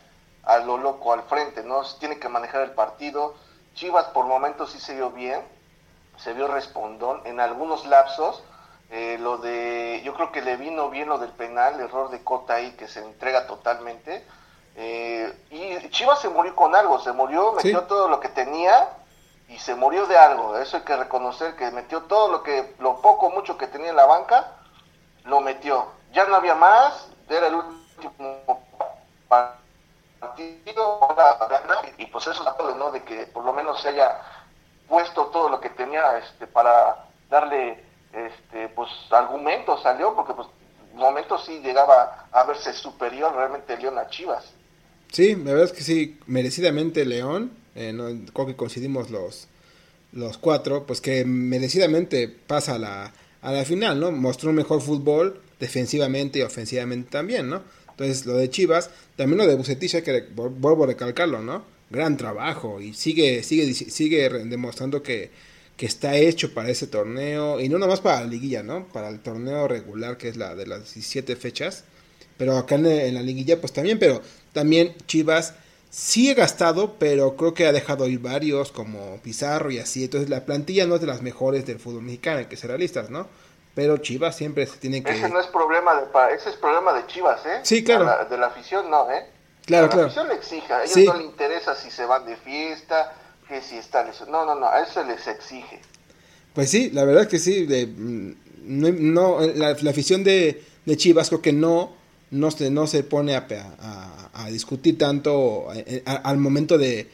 a 0.44 0.59
lo 0.59 0.78
loco 0.78 1.12
al 1.12 1.23
frente, 1.23 1.62
¿no? 1.62 1.85
Se 1.85 1.99
tiene 1.99 2.18
que 2.18 2.28
manejar 2.28 2.62
el 2.62 2.73
partido. 2.73 3.35
Chivas 3.75 4.06
por 4.06 4.26
momentos 4.26 4.71
sí 4.71 4.78
se 4.78 4.94
vio 4.94 5.11
bien, 5.11 5.40
se 6.16 6.33
vio 6.33 6.49
respondón 6.49 7.21
en 7.25 7.40
algunos 7.40 7.87
lapsos. 7.87 8.42
Eh, 8.90 9.18
lo 9.21 9.38
de, 9.38 10.02
yo 10.04 10.14
creo 10.14 10.30
que 10.30 10.42
le 10.42 10.56
vino 10.56 10.90
bien 10.90 11.09
lo 11.09 11.18
del 11.18 11.30
penal, 11.30 11.80
error 11.80 12.11
de 12.11 12.23
Cota 12.23 12.54
ahí 12.54 12.73
que 12.73 12.87
se 12.87 13.00
entrega 13.00 13.47
totalmente. 13.47 14.25
Eh, 14.76 15.33
y 15.50 15.88
Chivas 15.90 16.21
se 16.21 16.28
murió 16.28 16.54
con 16.54 16.75
algo, 16.75 16.99
se 17.00 17.12
murió, 17.12 17.52
metió 17.52 17.83
todo 17.85 18.09
lo 18.09 18.21
que 18.21 18.28
tenía 18.28 18.88
y 19.49 19.59
se 19.59 19.75
murió 19.75 20.06
de 20.06 20.16
algo. 20.16 20.59
Eso 20.59 20.76
hay 20.76 20.83
que 20.83 20.97
reconocer 20.97 21.56
que 21.56 21.71
metió 21.71 22.02
todo 22.02 22.30
lo 22.30 22.42
que, 22.42 22.75
lo 22.78 23.00
poco 23.00 23.30
mucho 23.30 23.56
que 23.56 23.66
tenía 23.66 23.90
en 23.90 23.97
la 23.97 24.06
banca, 24.06 24.52
lo 25.25 25.40
metió. 25.40 25.87
Ya 26.12 26.26
no 26.26 26.37
había 26.37 26.54
más, 26.54 27.09
era 27.28 27.49
el 27.49 27.54
último 27.54 28.61
partido 29.28 29.64
y 31.99 32.06
pues 32.06 32.26
eso 32.26 32.42
es 32.42 32.76
¿no? 32.76 32.90
De 32.90 33.02
que 33.02 33.26
por 33.26 33.44
lo 33.44 33.52
menos 33.52 33.80
se 33.80 33.88
haya 33.88 34.21
puesto 34.88 35.26
todo 35.26 35.48
lo 35.48 35.60
que 35.60 35.70
tenía 35.70 36.18
este 36.18 36.46
para 36.46 37.06
darle 37.30 37.82
este 38.12 38.68
pues 38.68 38.90
argumentos 39.10 39.82
salió 39.82 40.14
porque 40.14 40.34
pues 40.34 40.48
momentos 40.94 41.44
sí 41.44 41.60
llegaba 41.60 42.28
a 42.30 42.44
verse 42.44 42.72
superior 42.72 43.34
realmente 43.34 43.76
León 43.76 43.98
a 43.98 44.08
Chivas. 44.08 44.52
Sí, 45.10 45.34
la 45.36 45.52
verdad 45.52 45.64
es 45.64 45.72
que 45.72 45.82
sí, 45.82 46.18
merecidamente 46.26 47.04
León 47.04 47.64
eh, 47.74 47.92
no, 47.92 48.04
creo 48.32 48.46
que 48.46 48.56
coincidimos 48.56 49.10
los, 49.10 49.48
los 50.12 50.38
cuatro, 50.38 50.86
pues 50.86 51.00
que 51.00 51.24
merecidamente 51.24 52.28
pasa 52.28 52.76
a 52.76 52.78
la, 52.78 53.12
a 53.42 53.52
la 53.52 53.64
final, 53.64 53.98
¿no? 53.98 54.12
Mostró 54.12 54.50
un 54.50 54.56
mejor 54.56 54.80
fútbol 54.80 55.40
defensivamente 55.58 56.38
y 56.38 56.42
ofensivamente 56.42 57.10
también, 57.10 57.48
¿no? 57.48 57.62
Entonces, 57.90 58.26
lo 58.26 58.36
de 58.36 58.50
Chivas, 58.50 58.90
también 59.16 59.38
lo 59.38 59.46
de 59.46 59.54
Bucetich, 59.54 59.94
hay 59.94 60.02
que 60.02 60.28
vuelvo 60.34 60.84
a 60.84 60.86
recalcarlo, 60.88 61.40
¿no? 61.40 61.62
Gran 61.90 62.16
trabajo 62.16 62.80
y 62.80 62.94
sigue, 62.94 63.42
sigue, 63.42 63.72
sigue 63.74 64.28
demostrando 64.28 65.02
que, 65.02 65.30
que 65.76 65.86
está 65.86 66.16
hecho 66.16 66.54
para 66.54 66.70
ese 66.70 66.86
torneo 66.86 67.60
y 67.60 67.68
no 67.68 67.78
nomás 67.78 68.00
para 68.00 68.20
la 68.20 68.26
liguilla, 68.26 68.62
¿no? 68.62 68.88
Para 68.88 69.08
el 69.08 69.20
torneo 69.20 69.68
regular 69.68 70.16
que 70.16 70.28
es 70.28 70.36
la 70.36 70.54
de 70.54 70.66
las 70.66 70.94
17 70.94 71.36
fechas, 71.36 71.84
pero 72.36 72.56
acá 72.56 72.76
en, 72.76 72.86
en 72.86 73.14
la 73.14 73.22
liguilla 73.22 73.60
pues 73.60 73.72
también, 73.72 73.98
pero 73.98 74.22
también 74.52 74.94
Chivas 75.06 75.54
Sí 75.94 76.28
he 76.28 76.34
gastado, 76.34 76.96
pero 76.98 77.36
creo 77.36 77.54
que 77.54 77.68
ha 77.68 77.72
dejado 77.72 78.08
ir 78.08 78.18
varios, 78.18 78.72
como 78.72 79.20
Pizarro 79.22 79.70
y 79.70 79.78
así. 79.78 80.02
Entonces 80.02 80.28
la 80.28 80.44
plantilla 80.44 80.88
no 80.88 80.96
es 80.96 81.00
de 81.00 81.06
las 81.06 81.22
mejores 81.22 81.66
del 81.66 81.78
fútbol 81.78 82.02
mexicano, 82.02 82.38
hay 82.38 82.46
que 82.46 82.56
ser 82.56 82.70
realistas, 82.70 83.10
¿no? 83.10 83.28
Pero 83.76 83.98
Chivas 83.98 84.34
siempre 84.36 84.66
se 84.66 84.78
tiene 84.78 85.04
que... 85.04 85.12
Ese 85.12 85.28
no 85.28 85.38
es 85.38 85.46
problema 85.46 85.94
de, 85.94 86.06
ese 86.34 86.50
es 86.50 86.56
problema 86.56 86.92
de 86.94 87.06
Chivas, 87.06 87.46
¿eh? 87.46 87.60
Sí, 87.62 87.84
claro. 87.84 88.28
de 88.28 88.36
la 88.36 88.48
afición 88.48 88.90
no, 88.90 89.08
¿eh? 89.08 89.24
Claro, 89.66 89.88
claro. 89.88 90.02
La 90.02 90.06
afición 90.06 90.28
le 90.28 90.35
exige, 90.35 90.73
a 90.73 90.85
ellos 90.85 90.97
no 91.06 91.16
les 91.16 91.26
interesa 91.26 91.75
si 91.75 91.90
se 91.90 92.04
van 92.04 92.26
de 92.26 92.37
fiesta, 92.37 93.14
que 93.49 93.62
si 93.62 93.76
están... 93.76 94.11
No, 94.28 94.44
no, 94.44 94.54
no, 94.54 94.68
a 94.68 94.83
eso 94.83 95.02
les 95.04 95.26
exige. 95.26 95.80
Pues 96.52 96.71
sí, 96.71 96.90
la 96.90 97.04
verdad 97.04 97.25
es 97.25 97.28
que 97.28 97.38
sí, 97.38 97.66
de, 97.66 97.87
mm, 97.87 98.35
no, 98.64 99.40
la, 99.40 99.71
afición 99.71 100.23
de, 100.25 100.62
de, 100.85 100.97
Chivas 100.97 101.28
creo 101.28 101.42
que 101.42 101.52
no, 101.52 101.92
no, 102.30 102.50
se, 102.50 102.71
no 102.71 102.87
se 102.87 103.02
pone 103.02 103.35
a, 103.35 103.47
a, 104.33 104.50
discutir 104.50 104.97
tanto 104.97 105.68
al 106.04 106.38
momento 106.38 106.78
de, 106.78 107.09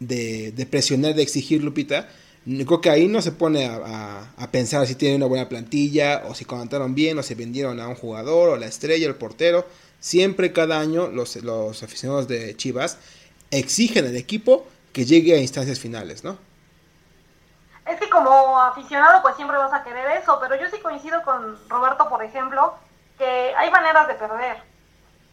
de, 0.00 0.66
presionar, 0.70 1.14
de 1.14 1.22
exigir 1.22 1.62
Lupita. 1.62 2.08
Creo 2.44 2.80
que 2.80 2.90
ahí 2.90 3.08
no 3.08 3.22
se 3.22 3.32
pone 3.32 3.64
a, 3.64 4.34
a, 4.36 4.50
pensar 4.50 4.86
si 4.86 4.96
tiene 4.96 5.16
una 5.16 5.26
buena 5.26 5.48
plantilla 5.48 6.24
o 6.28 6.34
si 6.34 6.44
contrataron 6.44 6.94
bien 6.94 7.18
o 7.18 7.22
si 7.22 7.34
vendieron 7.34 7.80
a 7.80 7.88
un 7.88 7.94
jugador 7.94 8.50
o 8.50 8.56
la 8.56 8.66
estrella, 8.66 9.06
el 9.06 9.14
portero. 9.14 9.66
Siempre 10.04 10.52
cada 10.52 10.80
año 10.80 11.06
los, 11.06 11.34
los 11.36 11.82
aficionados 11.82 12.28
de 12.28 12.54
Chivas 12.58 12.98
exigen 13.50 14.04
al 14.04 14.14
equipo 14.16 14.66
que 14.92 15.06
llegue 15.06 15.34
a 15.34 15.38
instancias 15.38 15.80
finales, 15.80 16.22
¿no? 16.22 16.36
Es 17.86 17.98
que 17.98 18.10
como 18.10 18.60
aficionado 18.60 19.22
pues 19.22 19.34
siempre 19.36 19.56
vas 19.56 19.72
a 19.72 19.82
querer 19.82 20.18
eso, 20.18 20.38
pero 20.42 20.56
yo 20.56 20.68
sí 20.68 20.78
coincido 20.82 21.22
con 21.22 21.58
Roberto, 21.70 22.06
por 22.10 22.22
ejemplo, 22.22 22.74
que 23.16 23.54
hay 23.56 23.70
maneras 23.70 24.06
de 24.06 24.12
perder. 24.12 24.58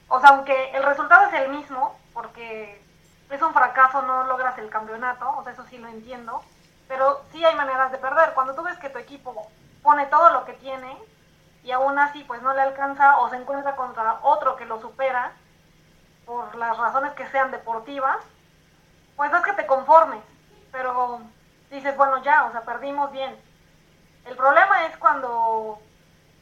O 0.08 0.22
sea, 0.22 0.30
aunque 0.30 0.72
el 0.74 0.84
resultado 0.84 1.28
es 1.28 1.34
el 1.34 1.50
mismo, 1.50 2.00
porque 2.14 2.82
es 3.30 3.42
un 3.42 3.52
fracaso, 3.52 4.02
no 4.04 4.24
logras 4.24 4.58
el 4.58 4.70
campeonato, 4.70 5.38
o 5.38 5.44
sea, 5.44 5.52
eso 5.52 5.66
sí 5.70 5.80
lo 5.80 5.90
entiendo, 5.90 6.42
pero 6.88 7.26
sí 7.34 7.44
hay 7.44 7.56
maneras 7.56 7.92
de 7.92 7.98
perder. 7.98 8.32
Cuando 8.36 8.56
tú 8.56 8.64
ves 8.64 8.78
que 8.78 8.90
tu 8.90 9.00
equipo 9.00 9.52
pone 9.84 10.06
todo 10.06 10.32
lo 10.32 10.46
que 10.46 10.54
tiene 10.54 10.98
y 11.64 11.72
aún 11.72 11.98
así 12.00 12.24
pues 12.24 12.42
no 12.42 12.54
le 12.54 12.62
alcanza 12.62 13.18
o 13.18 13.30
se 13.30 13.38
encuentra 13.38 13.76
contra 13.76 14.20
otro 14.24 14.56
que 14.56 14.66
lo 14.66 14.80
supera 14.82 15.34
por 16.26 16.56
las 16.56 16.78
razones 16.78 17.14
que 17.14 17.28
sean 17.28 17.52
deportivas, 17.52 18.18
pues 19.16 19.32
es 19.34 19.42
que 19.42 19.54
te 19.54 19.66
conformes, 19.66 20.24
pero 20.72 21.22
dices, 21.70 21.96
bueno, 21.98 22.22
ya, 22.24 22.46
o 22.46 22.52
sea, 22.52 22.62
perdimos 22.62 23.12
bien. 23.12 23.36
El 24.26 24.36
problema 24.36 24.86
es 24.86 24.98
cuando 24.98 25.80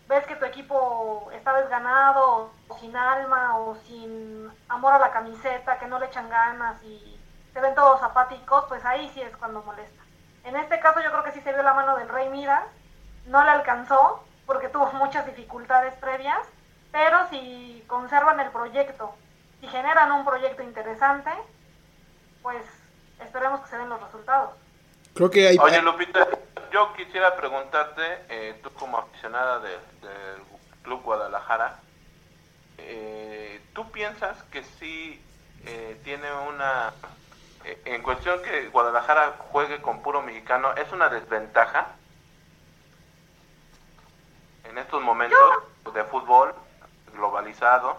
ves 0.07 0.25
que 0.25 0.35
tu 0.35 0.45
equipo 0.45 1.29
está 1.33 1.53
desganado, 1.53 2.51
o 2.67 2.77
sin 2.77 2.95
alma, 2.95 3.57
o 3.59 3.75
sin 3.85 4.51
amor 4.67 4.93
a 4.93 4.99
la 4.99 5.11
camiseta, 5.11 5.79
que 5.79 5.87
no 5.87 5.99
le 5.99 6.07
echan 6.07 6.29
ganas 6.29 6.81
y 6.83 7.19
se 7.53 7.61
ven 7.61 7.75
todos 7.75 8.01
apáticos, 8.01 8.65
pues 8.67 8.83
ahí 8.85 9.09
sí 9.13 9.21
es 9.21 9.35
cuando 9.37 9.61
molesta. 9.63 10.03
En 10.43 10.55
este 10.55 10.79
caso 10.79 10.99
yo 11.01 11.11
creo 11.11 11.23
que 11.23 11.31
sí 11.31 11.41
se 11.41 11.53
vio 11.53 11.63
la 11.63 11.73
mano 11.73 11.95
del 11.97 12.09
Rey 12.09 12.29
Midas, 12.29 12.63
no 13.25 13.43
le 13.43 13.51
alcanzó 13.51 14.23
porque 14.49 14.67
tuvo 14.67 14.91
muchas 14.93 15.27
dificultades 15.27 15.93
previas, 15.97 16.39
pero 16.91 17.19
si 17.29 17.83
conservan 17.85 18.39
el 18.39 18.49
proyecto, 18.49 19.13
si 19.61 19.67
generan 19.67 20.11
un 20.11 20.25
proyecto 20.25 20.63
interesante, 20.63 21.29
pues 22.41 22.63
esperemos 23.23 23.61
que 23.61 23.67
se 23.69 23.77
den 23.77 23.89
los 23.89 24.01
resultados. 24.01 24.55
Creo 25.13 25.29
que 25.29 25.49
hay... 25.49 25.57
Oye, 25.59 25.79
Lupita, 25.83 26.27
yo 26.71 26.91
quisiera 26.93 27.35
preguntarte, 27.35 28.01
eh, 28.27 28.59
tú 28.63 28.71
como 28.73 28.97
aficionada 28.97 29.59
del 29.59 30.41
Club 30.81 31.03
Guadalajara, 31.03 31.81
eh, 32.79 33.61
¿tú 33.75 33.91
piensas 33.91 34.41
que 34.45 34.63
sí 34.63 35.23
eh, 35.67 36.01
tiene 36.03 36.25
una... 36.47 36.91
en 37.85 38.01
cuestión 38.01 38.41
que 38.41 38.69
Guadalajara 38.69 39.35
juegue 39.51 39.79
con 39.79 40.01
puro 40.01 40.23
mexicano, 40.23 40.73
¿es 40.73 40.91
una 40.91 41.07
desventaja 41.07 41.89
en 44.69 44.77
estos 44.77 45.01
momentos 45.01 45.39
de 45.93 46.03
fútbol 46.05 46.53
globalizado? 47.13 47.97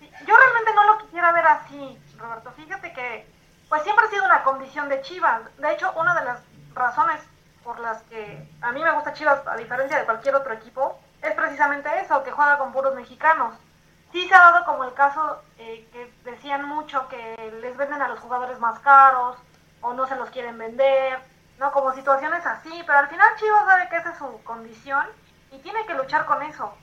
Yo 0.00 0.36
realmente 0.36 0.74
no 0.74 0.84
lo 0.84 0.98
quisiera 0.98 1.32
ver 1.32 1.46
así, 1.46 1.98
Roberto. 2.18 2.52
Fíjate 2.52 2.92
que 2.92 3.26
pues 3.68 3.82
siempre 3.82 4.06
ha 4.06 4.10
sido 4.10 4.24
una 4.24 4.44
condición 4.44 4.88
de 4.88 5.00
Chivas. 5.02 5.42
De 5.58 5.72
hecho, 5.72 5.92
una 5.96 6.14
de 6.14 6.24
las 6.24 6.40
razones 6.74 7.20
por 7.64 7.80
las 7.80 8.02
que 8.04 8.48
a 8.60 8.72
mí 8.72 8.82
me 8.82 8.92
gusta 8.92 9.14
Chivas, 9.14 9.44
a 9.46 9.56
diferencia 9.56 9.98
de 9.98 10.04
cualquier 10.04 10.34
otro 10.36 10.52
equipo, 10.52 11.00
es 11.22 11.34
precisamente 11.34 11.88
eso, 12.00 12.22
que 12.22 12.30
juega 12.30 12.58
con 12.58 12.72
puros 12.72 12.94
mexicanos. 12.94 13.54
Sí 14.12 14.28
se 14.28 14.34
ha 14.34 14.38
dado 14.38 14.64
como 14.64 14.84
el 14.84 14.94
caso 14.94 15.42
eh, 15.58 15.88
que 15.92 16.12
decían 16.30 16.64
mucho 16.68 17.08
que 17.08 17.58
les 17.60 17.76
venden 17.76 18.02
a 18.02 18.08
los 18.08 18.20
jugadores 18.20 18.60
más 18.60 18.78
caros 18.80 19.36
o 19.80 19.92
no 19.94 20.06
se 20.06 20.14
los 20.14 20.30
quieren 20.30 20.56
vender, 20.56 21.18
¿no? 21.58 21.72
Como 21.72 21.92
situaciones 21.94 22.46
así, 22.46 22.82
pero 22.86 22.98
al 22.98 23.08
final 23.08 23.34
Chivas 23.36 23.64
sabe 23.64 23.88
que 23.88 23.96
esa 23.96 24.10
es 24.10 24.18
su 24.18 24.44
condición 24.44 25.06
y 25.54 25.58
tiene 25.60 25.86
que 25.86 25.94
luchar 25.94 26.26
con 26.26 26.42
eso, 26.42 26.74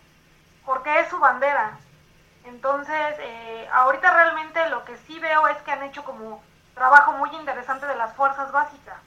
porque 0.65 0.99
es 1.01 1.09
su 1.09 1.19
bandera. 1.19 1.77
Entonces, 2.45 3.15
eh, 3.19 3.69
ahorita 3.71 4.11
realmente 4.11 4.69
lo 4.69 4.85
que 4.85 4.97
sí 4.97 5.19
veo 5.19 5.47
es 5.47 5.57
que 5.57 5.71
han 5.71 5.83
hecho 5.83 6.03
como 6.03 6.41
trabajo 6.73 7.11
muy 7.13 7.29
interesante 7.35 7.85
de 7.85 7.95
las 7.95 8.13
fuerzas 8.15 8.51
básicas, 8.51 8.97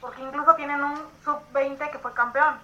porque 0.00 0.22
incluso 0.22 0.54
tienen 0.54 0.82
un 0.82 0.96
sub-20 1.22 1.90
que 1.90 1.98
fue 1.98 2.14
campeón. 2.14 2.58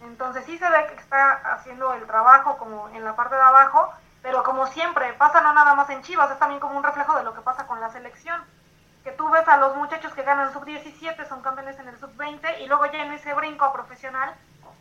Entonces 0.00 0.44
sí 0.46 0.56
se 0.58 0.70
ve 0.70 0.86
que 0.86 0.94
está 0.94 1.32
haciendo 1.54 1.92
el 1.94 2.06
trabajo 2.06 2.56
como 2.56 2.88
en 2.90 3.04
la 3.04 3.16
parte 3.16 3.34
de 3.34 3.42
abajo, 3.42 3.92
pero 4.22 4.44
como 4.44 4.66
siempre, 4.68 5.12
pasa 5.14 5.40
no 5.40 5.52
nada 5.54 5.74
más 5.74 5.90
en 5.90 6.02
Chivas, 6.02 6.30
es 6.30 6.38
también 6.38 6.60
como 6.60 6.78
un 6.78 6.84
reflejo 6.84 7.16
de 7.16 7.24
lo 7.24 7.34
que 7.34 7.40
pasa 7.40 7.66
con 7.66 7.80
la 7.80 7.90
selección. 7.90 8.40
Que 9.02 9.10
tú 9.10 9.28
ves 9.28 9.46
a 9.48 9.56
los 9.56 9.74
muchachos 9.76 10.12
que 10.12 10.22
ganan 10.22 10.52
sub-17, 10.52 11.28
son 11.28 11.42
campeones 11.42 11.78
en 11.80 11.88
el 11.88 11.98
sub-20, 11.98 12.60
y 12.60 12.66
luego 12.66 12.86
ya 12.86 13.02
en 13.02 13.12
ese 13.12 13.34
brinco 13.34 13.72
profesional 13.72 14.34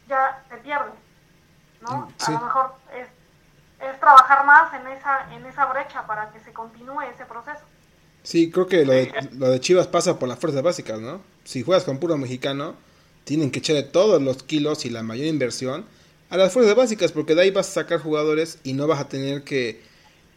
ya 0.08 0.44
se 0.50 0.58
pierden. 0.58 0.94
¿no? 1.82 2.08
Mm, 2.08 2.14
a 2.20 2.32
lo 2.32 2.40
mejor 2.42 2.74
es, 2.96 3.08
es 3.88 4.00
trabajar 4.00 4.46
más 4.46 4.74
en 4.74 4.88
esa, 4.88 5.34
en 5.34 5.46
esa 5.46 5.66
brecha 5.66 6.06
para 6.08 6.32
que 6.32 6.40
se 6.40 6.54
continúe 6.54 7.02
ese 7.14 7.26
proceso. 7.26 7.62
Sí, 8.24 8.52
creo 8.52 8.68
que 8.68 8.86
lo 8.86 8.94
de, 8.94 9.14
lo 9.34 9.50
de 9.50 9.60
Chivas 9.60 9.88
pasa 9.88 10.20
por 10.20 10.28
las 10.28 10.40
fuerzas 10.40 10.62
básicas, 10.62 11.00
¿no? 11.00 11.22
Si 11.46 11.64
juegas 11.64 11.86
con 11.86 11.98
puro 11.98 12.18
mexicano, 12.18 12.76
tienen 13.24 13.52
que 13.52 13.60
echarle 13.60 13.84
todos 13.84 14.22
los 14.22 14.44
kilos 14.44 14.86
y 14.86 14.90
la 14.90 15.04
mayor 15.04 15.28
inversión 15.28 15.86
a 16.30 16.38
las 16.38 16.52
fuerzas 16.52 16.76
básicas, 16.76 17.12
porque 17.12 17.36
de 17.36 17.44
ahí 17.44 17.52
vas 17.52 17.70
a 17.70 17.72
sacar 17.72 18.00
jugadores 18.00 18.60
y 18.64 18.74
no 18.74 18.88
vas 18.88 19.00
a 19.00 19.08
tener 19.08 19.44
que... 19.44 19.82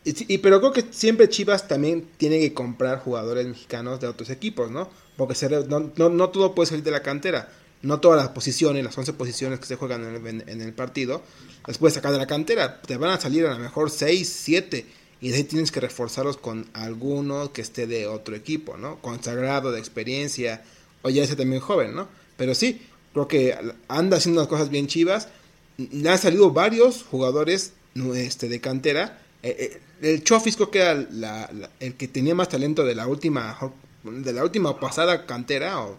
Y, 0.04 0.38
pero 0.38 0.60
creo 0.60 0.72
que 0.72 0.84
siempre 0.92 1.28
Chivas 1.28 1.68
también 1.68 2.08
tiene 2.16 2.38
que 2.40 2.54
comprar 2.54 3.00
jugadores 3.00 3.46
mexicanos 3.46 4.00
de 4.00 4.06
otros 4.06 4.30
equipos, 4.30 4.70
¿no? 4.70 4.88
Porque 5.16 5.34
se, 5.34 5.50
no, 5.50 5.92
no, 5.94 6.08
no, 6.08 6.30
todo 6.30 6.54
puede 6.54 6.68
salir 6.70 6.84
de 6.84 6.90
la 6.90 7.02
cantera. 7.02 7.50
No 7.82 8.00
todas 8.00 8.22
las 8.22 8.30
posiciones, 8.30 8.84
las 8.84 8.96
11 8.96 9.14
posiciones 9.14 9.58
que 9.58 9.66
se 9.66 9.76
juegan 9.76 10.04
en 10.04 10.26
el, 10.26 10.48
en 10.48 10.60
el 10.60 10.72
partido, 10.72 11.22
las 11.66 11.78
puedes 11.78 11.94
sacar 11.94 12.12
de 12.12 12.18
la 12.18 12.26
cantera. 12.26 12.80
Te 12.82 12.96
van 12.96 13.10
a 13.10 13.20
salir 13.20 13.46
a 13.46 13.54
lo 13.54 13.58
mejor 13.58 13.90
6, 13.90 14.28
7 14.44 14.86
y 15.20 15.30
de 15.30 15.36
ahí 15.36 15.44
tienes 15.44 15.70
que 15.70 15.80
reforzarlos 15.80 16.36
con 16.36 16.66
alguno 16.72 17.52
que 17.52 17.60
esté 17.60 17.86
de 17.86 18.06
otro 18.06 18.34
equipo, 18.34 18.76
¿no? 18.76 18.98
Consagrado, 19.00 19.70
de 19.70 19.78
experiencia, 19.78 20.62
o 21.02 21.10
ya 21.10 21.22
ese 21.22 21.36
también 21.36 21.60
joven, 21.60 21.94
¿no? 21.94 22.08
Pero 22.36 22.54
sí, 22.54 22.82
creo 23.12 23.28
que 23.28 23.56
anda 23.88 24.16
haciendo 24.16 24.40
las 24.40 24.48
cosas 24.48 24.70
bien 24.70 24.86
chivas. 24.86 25.28
Le 25.76 26.08
han 26.08 26.18
salido 26.18 26.50
varios 26.50 27.02
jugadores 27.02 27.74
este, 28.14 28.48
de 28.48 28.60
cantera. 28.60 29.20
Eh, 29.42 29.80
eh, 30.02 30.12
el 30.14 30.24
Chofis 30.24 30.56
creo 30.56 30.70
que 30.70 30.80
era 30.80 31.50
el 31.80 31.94
que 31.94 32.08
tenía 32.08 32.34
más 32.34 32.48
talento 32.48 32.84
de 32.84 32.94
la 32.94 33.06
última 33.06 33.58
de 34.02 34.32
la 34.32 34.42
última 34.42 34.80
pasada 34.80 35.26
cantera 35.26 35.80
o 35.80 35.98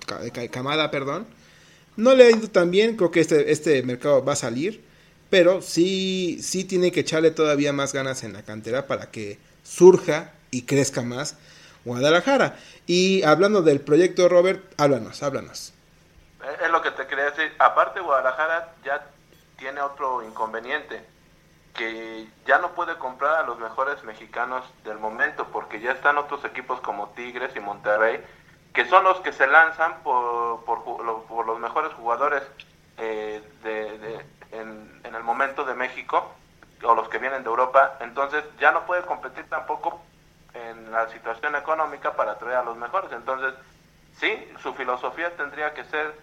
camada, 0.51 0.89
perdón. 0.89 1.27
No 1.97 2.15
le 2.15 2.25
ha 2.25 2.31
ido 2.31 2.49
tan 2.49 2.71
bien, 2.71 2.95
creo 2.95 3.11
que 3.11 3.19
este, 3.19 3.51
este 3.51 3.83
mercado 3.83 4.23
va 4.23 4.33
a 4.33 4.37
salir 4.37 4.91
pero 5.31 5.61
sí, 5.61 6.39
sí 6.43 6.65
tiene 6.65 6.91
que 6.91 6.99
echarle 6.99 7.31
todavía 7.31 7.71
más 7.71 7.93
ganas 7.93 8.23
en 8.23 8.33
la 8.33 8.43
cantera 8.43 8.85
para 8.85 9.11
que 9.11 9.39
surja 9.63 10.33
y 10.51 10.65
crezca 10.65 11.01
más 11.01 11.37
Guadalajara. 11.85 12.57
Y 12.85 13.23
hablando 13.23 13.61
del 13.61 13.79
proyecto, 13.79 14.27
Robert, 14.27 14.61
háblanos, 14.77 15.23
háblanos. 15.23 15.73
Es 16.61 16.69
lo 16.69 16.81
que 16.81 16.91
te 16.91 17.07
quería 17.07 17.31
decir. 17.31 17.49
Aparte, 17.59 18.01
Guadalajara 18.01 18.73
ya 18.83 19.07
tiene 19.57 19.79
otro 19.79 20.21
inconveniente, 20.21 21.01
que 21.75 22.27
ya 22.45 22.59
no 22.59 22.73
puede 22.73 22.97
comprar 22.97 23.37
a 23.37 23.47
los 23.47 23.57
mejores 23.57 24.03
mexicanos 24.03 24.65
del 24.83 24.99
momento, 24.99 25.47
porque 25.53 25.79
ya 25.79 25.93
están 25.93 26.17
otros 26.17 26.43
equipos 26.43 26.81
como 26.81 27.11
Tigres 27.11 27.55
y 27.55 27.61
Monterrey, 27.61 28.21
que 28.73 28.85
son 28.85 29.03
los 29.03 29.19
que 29.21 29.33
se 29.33 29.47
lanzan 29.47 30.01
por, 30.03 30.63
por, 30.65 31.45
los 31.45 31.59
mejores 31.59 31.91
jugadores 31.93 32.43
eh, 32.97 33.41
de 33.63 34.25
en, 34.51 35.15
el 35.15 35.23
momento 35.23 35.65
de 35.65 35.73
México 35.73 36.33
o 36.83 36.95
los 36.95 37.09
que 37.09 37.19
vienen 37.19 37.43
de 37.43 37.49
Europa, 37.49 37.97
entonces 37.99 38.43
ya 38.59 38.71
no 38.71 38.85
puede 38.85 39.03
competir 39.03 39.47
tampoco 39.49 40.01
en 40.53 40.91
la 40.91 41.09
situación 41.09 41.55
económica 41.55 42.13
para 42.13 42.37
traer 42.37 42.57
a 42.57 42.63
los 42.63 42.75
mejores. 42.75 43.11
Entonces, 43.11 43.53
sí, 44.17 44.51
su 44.61 44.73
filosofía 44.73 45.35
tendría 45.35 45.73
que 45.73 45.83
ser, 45.85 46.13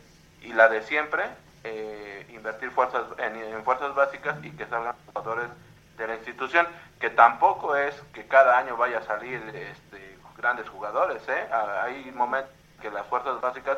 y 0.42 0.52
la 0.52 0.68
de 0.68 0.82
siempre, 0.82 1.24
eh, 1.64 2.26
invertir 2.30 2.70
fuerzas 2.70 3.02
en, 3.18 3.62
fuerzas 3.64 3.94
básicas 3.94 4.36
y 4.42 4.50
que 4.50 4.66
salgan 4.66 4.96
jugadores 5.06 5.48
de 5.96 6.06
la 6.06 6.16
institución, 6.16 6.66
que 7.00 7.10
tampoco 7.10 7.76
es 7.76 7.94
que 8.12 8.26
cada 8.26 8.58
año 8.58 8.76
vaya 8.76 8.98
a 8.98 9.02
salir 9.02 9.40
este, 9.54 10.07
grandes 10.38 10.68
jugadores. 10.68 11.22
¿eh? 11.28 11.48
Hay 11.82 12.10
momentos 12.12 12.52
que 12.80 12.90
las 12.90 13.06
fuerzas 13.06 13.40
básicas 13.40 13.76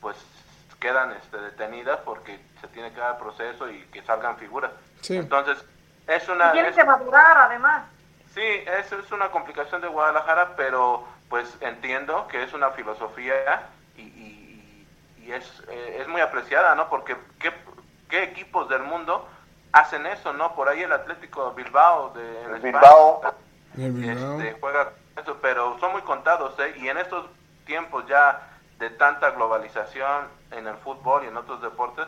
pues 0.00 0.16
quedan 0.80 1.12
este, 1.12 1.38
detenidas 1.38 2.00
porque 2.04 2.40
se 2.60 2.68
tiene 2.68 2.92
que 2.92 3.00
dar 3.00 3.18
proceso 3.18 3.70
y 3.70 3.82
que 3.92 4.02
salgan 4.02 4.36
figuras. 4.36 4.72
Entonces, 5.08 5.64
es 6.06 6.28
una... 6.28 6.52
tiene 6.52 6.72
que 6.72 6.84
madurar 6.84 7.36
además. 7.36 7.84
Sí, 8.34 8.42
eso 8.78 8.98
es 8.98 9.10
una 9.12 9.30
complicación 9.30 9.80
de 9.80 9.88
Guadalajara, 9.88 10.54
pero 10.56 11.04
pues 11.28 11.56
entiendo 11.60 12.26
que 12.28 12.42
es 12.42 12.52
una 12.52 12.70
filosofía 12.70 13.68
y, 13.96 14.02
y, 14.02 15.32
es, 15.32 15.62
eh, 15.68 15.98
es 16.00 16.08
muy 16.08 16.20
apreciada, 16.20 16.74
¿no? 16.74 16.88
Porque 16.88 17.16
¿qué, 17.38 17.52
qué 18.08 18.22
equipos 18.22 18.68
del 18.68 18.82
mundo 18.82 19.28
hacen 19.72 20.06
eso, 20.06 20.32
¿no? 20.32 20.54
Por 20.54 20.68
ahí 20.68 20.82
el 20.82 20.92
Atlético 20.92 21.52
Bilbao 21.52 22.14
de 22.14 22.60
Bilbao. 22.60 23.20
Este, 23.76 24.56
juega 24.60 24.92
eso, 25.20 25.36
pero 25.40 25.78
son 25.80 25.92
muy 25.92 26.02
contados, 26.02 26.54
¿eh? 26.58 26.74
Y 26.82 26.88
en 26.88 26.98
estos 26.98 27.26
tiempos 27.66 28.04
ya 28.08 28.58
de 28.78 28.90
tanta 28.90 29.30
globalización 29.30 30.26
en 30.52 30.66
el 30.66 30.76
fútbol 30.76 31.24
y 31.24 31.28
en 31.28 31.36
otros 31.36 31.60
deportes, 31.60 32.06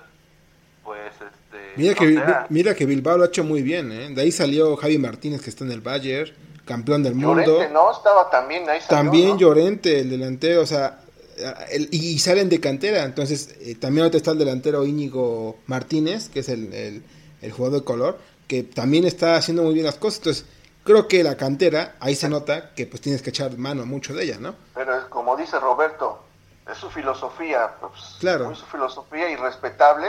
pues 0.85 1.13
este... 1.15 1.73
Mira, 1.77 1.95
que, 1.95 2.23
mira 2.49 2.75
que 2.75 2.87
Bilbao 2.87 3.19
lo 3.19 3.25
ha 3.25 3.27
hecho 3.27 3.45
muy 3.45 3.63
bien, 3.63 3.93
¿eh? 3.93 4.09
De 4.11 4.23
ahí 4.23 4.33
salió 4.33 4.77
Javi 4.77 4.99
Martínez 4.99 5.43
que 5.43 5.51
está 5.51 5.65
en 5.65 5.73
el 5.73 5.81
Bayern, 5.81 6.33
campeón 6.65 7.03
del 7.03 7.19
Llorente, 7.19 7.51
mundo. 7.51 7.69
¿no? 7.73 7.93
Estaba 7.93 8.31
también 8.31 8.69
ahí 8.69 8.81
También 8.89 9.39
Llorente, 9.39 10.01
el 10.01 10.11
delantero, 10.11 10.63
o 10.63 10.67
sea, 10.67 11.01
y 11.91 12.19
salen 12.19 12.49
de 12.49 12.61
cantera, 12.61 13.05
entonces 13.05 13.57
eh, 13.61 13.75
también 13.75 14.03
ahorita 14.03 14.19
está 14.19 14.33
el 14.33 14.39
delantero 14.39 14.85
Íñigo 14.85 15.57
Martínez, 15.67 16.29
que 16.29 16.41
es 16.41 16.49
el, 16.49 17.03
el, 17.41 17.53
jugador 17.53 17.81
de 17.81 17.85
color, 17.85 18.19
que 18.47 18.63
también 18.63 19.05
está 19.05 19.37
haciendo 19.37 19.63
muy 19.63 19.73
bien 19.75 19.87
las 19.87 19.97
cosas, 19.97 20.19
entonces 20.19 20.47
creo 20.91 21.07
que 21.07 21.23
la 21.23 21.37
cantera, 21.37 21.95
ahí 22.01 22.17
se 22.17 22.29
nota 22.29 22.75
que 22.75 22.87
pues 22.87 23.01
tienes 23.01 23.23
que 23.23 23.31
echar 23.31 23.57
mano 23.57 23.87
mucho 23.87 24.13
de 24.13 24.25
ella, 24.25 24.39
¿no? 24.41 24.57
Pero 24.75 25.09
como 25.09 25.37
dice 25.37 25.59
Roberto, 25.61 26.21
es 26.71 26.79
su 26.79 26.91
filosofía, 26.91 27.77
pues, 27.81 28.17
claro. 28.19 28.51
es 28.51 28.59
su 28.59 28.67
filosofía 28.67 29.31
irrespetable 29.31 30.09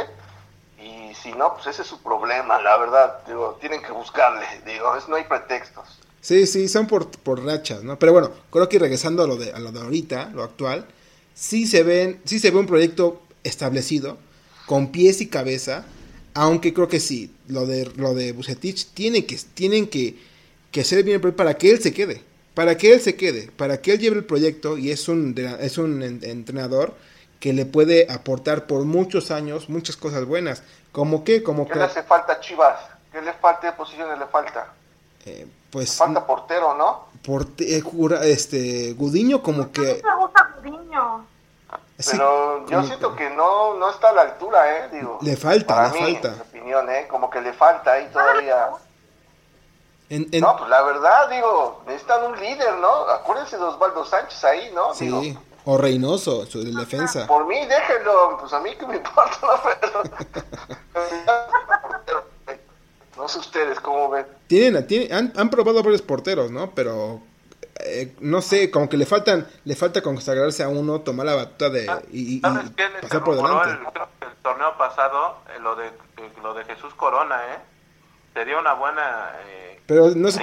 y 0.80 1.14
si 1.14 1.34
no, 1.34 1.54
pues 1.54 1.68
ese 1.68 1.84
es 1.84 1.88
su 1.88 2.02
problema, 2.02 2.60
la 2.62 2.78
verdad, 2.78 3.20
digo, 3.28 3.58
tienen 3.62 3.84
que 3.84 3.92
buscarle, 3.92 4.46
digo, 4.66 4.96
es, 4.96 5.08
no 5.08 5.18
hay 5.18 5.24
pretextos. 5.26 6.00
Sí, 6.20 6.48
sí, 6.48 6.68
son 6.68 6.88
por, 6.88 7.10
por 7.12 7.44
rachas, 7.44 7.84
¿no? 7.84 8.00
Pero 8.00 8.14
bueno, 8.14 8.32
creo 8.52 8.68
que 8.68 8.80
regresando 8.80 9.24
a 9.24 9.28
lo 9.28 9.38
de, 9.38 9.52
a 9.52 9.60
lo 9.60 9.72
de 9.72 9.82
ahorita, 9.82 10.32
lo 10.34 10.44
actual, 10.44 10.88
sí 11.36 11.68
se 11.68 11.84
ven, 11.84 12.22
sí 12.26 12.40
se 12.40 12.50
ve 12.50 12.58
un 12.58 12.68
proyecto 12.68 13.22
establecido, 13.44 14.18
con 14.66 14.92
pies 14.92 15.22
y 15.22 15.28
cabeza, 15.28 15.84
aunque 16.34 16.74
creo 16.74 16.88
que 16.88 17.00
sí, 17.00 17.36
lo 17.48 17.66
de 17.66 17.86
lo 17.98 18.14
de 18.14 18.32
Bucetich 18.32 18.88
tiene 18.94 19.26
que, 19.26 19.38
tienen 19.54 19.88
que, 19.88 20.31
que 20.72 20.82
hacer 20.82 21.04
bien 21.04 21.22
para 21.34 21.56
que 21.56 21.72
él 21.72 21.82
se 21.82 21.94
quede, 21.94 22.24
para 22.54 22.78
que 22.78 22.94
él 22.94 23.02
se 23.02 23.16
quede, 23.16 23.52
para 23.52 23.82
que 23.82 23.94
él 23.94 24.00
lleve 24.00 24.18
el 24.18 24.26
proyecto 24.26 24.78
y 24.78 24.92
es 24.92 25.08
un, 25.08 25.36
es 25.60 25.78
un 25.78 26.02
entrenador 26.02 26.94
que 27.40 27.54
le 27.54 27.66
puede 27.66 28.08
aportar 28.12 28.68
por 28.68 28.86
muchos 28.86 29.32
años 29.32 29.70
muchas 29.70 29.98
cosas 29.98 30.26
buenas, 30.26 30.64
como 30.92 31.24
que, 31.24 31.44
como 31.44 31.68
¿Qué 31.68 31.76
le 31.76 31.84
hace 31.84 32.04
falta 32.04 32.40
Chivas? 32.40 32.80
¿Qué 33.12 33.22
le 33.22 33.34
falta 33.34 33.68
de 33.68 33.74
posiciones 33.74 34.18
le 34.18 34.26
falta? 34.28 34.74
Eh, 35.26 35.48
pues 35.70 35.98
falta 35.98 36.26
portero, 36.26 36.74
¿no? 36.76 37.08
Porte, 37.24 37.78
eh, 37.78 37.84
este 38.24 38.94
Gudiño 38.94 39.44
como 39.44 39.72
que 39.72 40.02
me 40.04 40.16
gusta 40.16 40.56
Gudiño 40.64 41.26
pero 42.10 42.66
yo 42.68 42.84
siento 42.84 43.16
que... 43.16 43.30
no, 43.30 43.76
no 43.76 43.90
está 43.90 44.10
a 44.10 44.14
la 44.14 44.22
altura, 44.22 44.78
¿eh? 44.78 44.90
Digo, 44.92 45.20
le 45.22 45.36
falta, 45.36 45.68
para 45.68 45.94
le 45.94 46.02
mí, 46.02 46.14
falta. 46.14 46.30
mi 46.30 46.42
opinión, 46.42 46.90
¿eh? 46.90 47.08
Como 47.08 47.30
que 47.30 47.42
le 47.42 47.54
falta 47.54 47.94
ahí 47.94 48.10
todavía. 48.12 48.70
No, 50.12 50.58
pues 50.58 50.70
la 50.70 50.82
verdad, 50.82 51.30
digo, 51.30 51.84
necesitan 51.88 52.26
un 52.26 52.38
líder, 52.38 52.76
¿no? 52.76 52.90
Acuérdense 53.10 53.58
de 53.58 53.64
Osvaldo 53.64 54.04
Sánchez 54.04 54.44
ahí, 54.44 54.72
¿no? 54.74 54.94
Sí, 54.94 55.38
o 55.64 55.78
Reynoso, 55.78 56.46
su 56.46 56.64
defensa. 56.64 57.28
Por 57.28 57.46
mí, 57.46 57.56
déjenlo, 57.66 58.38
pues 58.40 58.52
a 58.52 58.60
mí 58.60 58.76
que 58.76 58.88
me 58.88 58.96
importa, 58.98 59.38
¿no? 59.42 59.50
Pero... 59.64 60.04
no 63.18 63.28
sé 63.28 63.40
ustedes 63.40 63.80
cómo 63.80 64.10
ven. 64.10 64.26
Tienen, 64.48 64.86
tienen 64.86 65.14
han, 65.14 65.34
han 65.38 65.50
probado 65.50 65.82
varios 65.82 66.02
porteros, 66.02 66.52
¿no? 66.52 66.72
Pero 66.72 67.22
eh, 67.86 68.16
no 68.20 68.42
sé, 68.42 68.70
como 68.70 68.90
que 68.90 68.98
le 68.98 69.06
faltan, 69.06 69.48
le 69.64 69.76
falta 69.76 70.02
consagrarse 70.02 70.64
a 70.64 70.68
uno, 70.68 71.02
tomar 71.02 71.26
la 71.26 71.36
batuta 71.36 71.70
de 71.70 71.90
y, 72.12 72.40
pasar 72.42 73.24
por 73.24 73.36
delante. 73.36 73.70
El, 73.70 74.36
torneo 74.42 74.78
pasado, 74.78 75.38
eh, 75.56 75.60
lo 75.62 75.76
de 75.76 75.88
eh, 75.88 76.32
lo 76.42 76.54
de 76.54 76.66
Jesús 76.66 76.94
Corona, 76.96 77.40
¿eh? 77.54 77.60
Sería 78.34 78.60
una 78.60 78.74
buena. 78.74 79.32
Pero 79.86 80.12
no 80.16 80.28
es, 80.30 80.40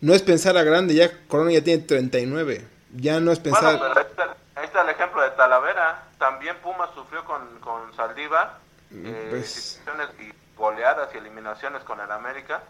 no, 0.00 0.14
es 0.14 0.22
pensar 0.22 0.56
a 0.56 0.62
grande, 0.62 0.94
ya 0.94 1.10
Corona 1.28 1.52
ya 1.52 1.64
tiene 1.64 1.82
39, 1.84 2.66
ya 2.96 3.20
no 3.20 3.32
es 3.32 3.38
pensar. 3.38 3.78
Bueno, 3.78 3.94
pero 3.94 4.34
ahí, 4.56 4.64
está, 4.64 4.82
el 4.82 4.88
ejemplo 4.90 5.22
de 5.22 5.30
Talavera. 5.30 6.04
También 6.18 6.56
Pumas 6.62 6.90
sufrió 6.94 7.24
con, 7.24 7.60
con 7.60 7.94
Saldiva, 7.96 8.58
mm, 8.90 9.30
pues... 9.30 9.80
y 10.18 10.32
goleadas 10.58 11.08
y 11.14 11.18
eliminaciones 11.18 11.82
con 11.84 12.00
el 12.00 12.10
América. 12.10 12.62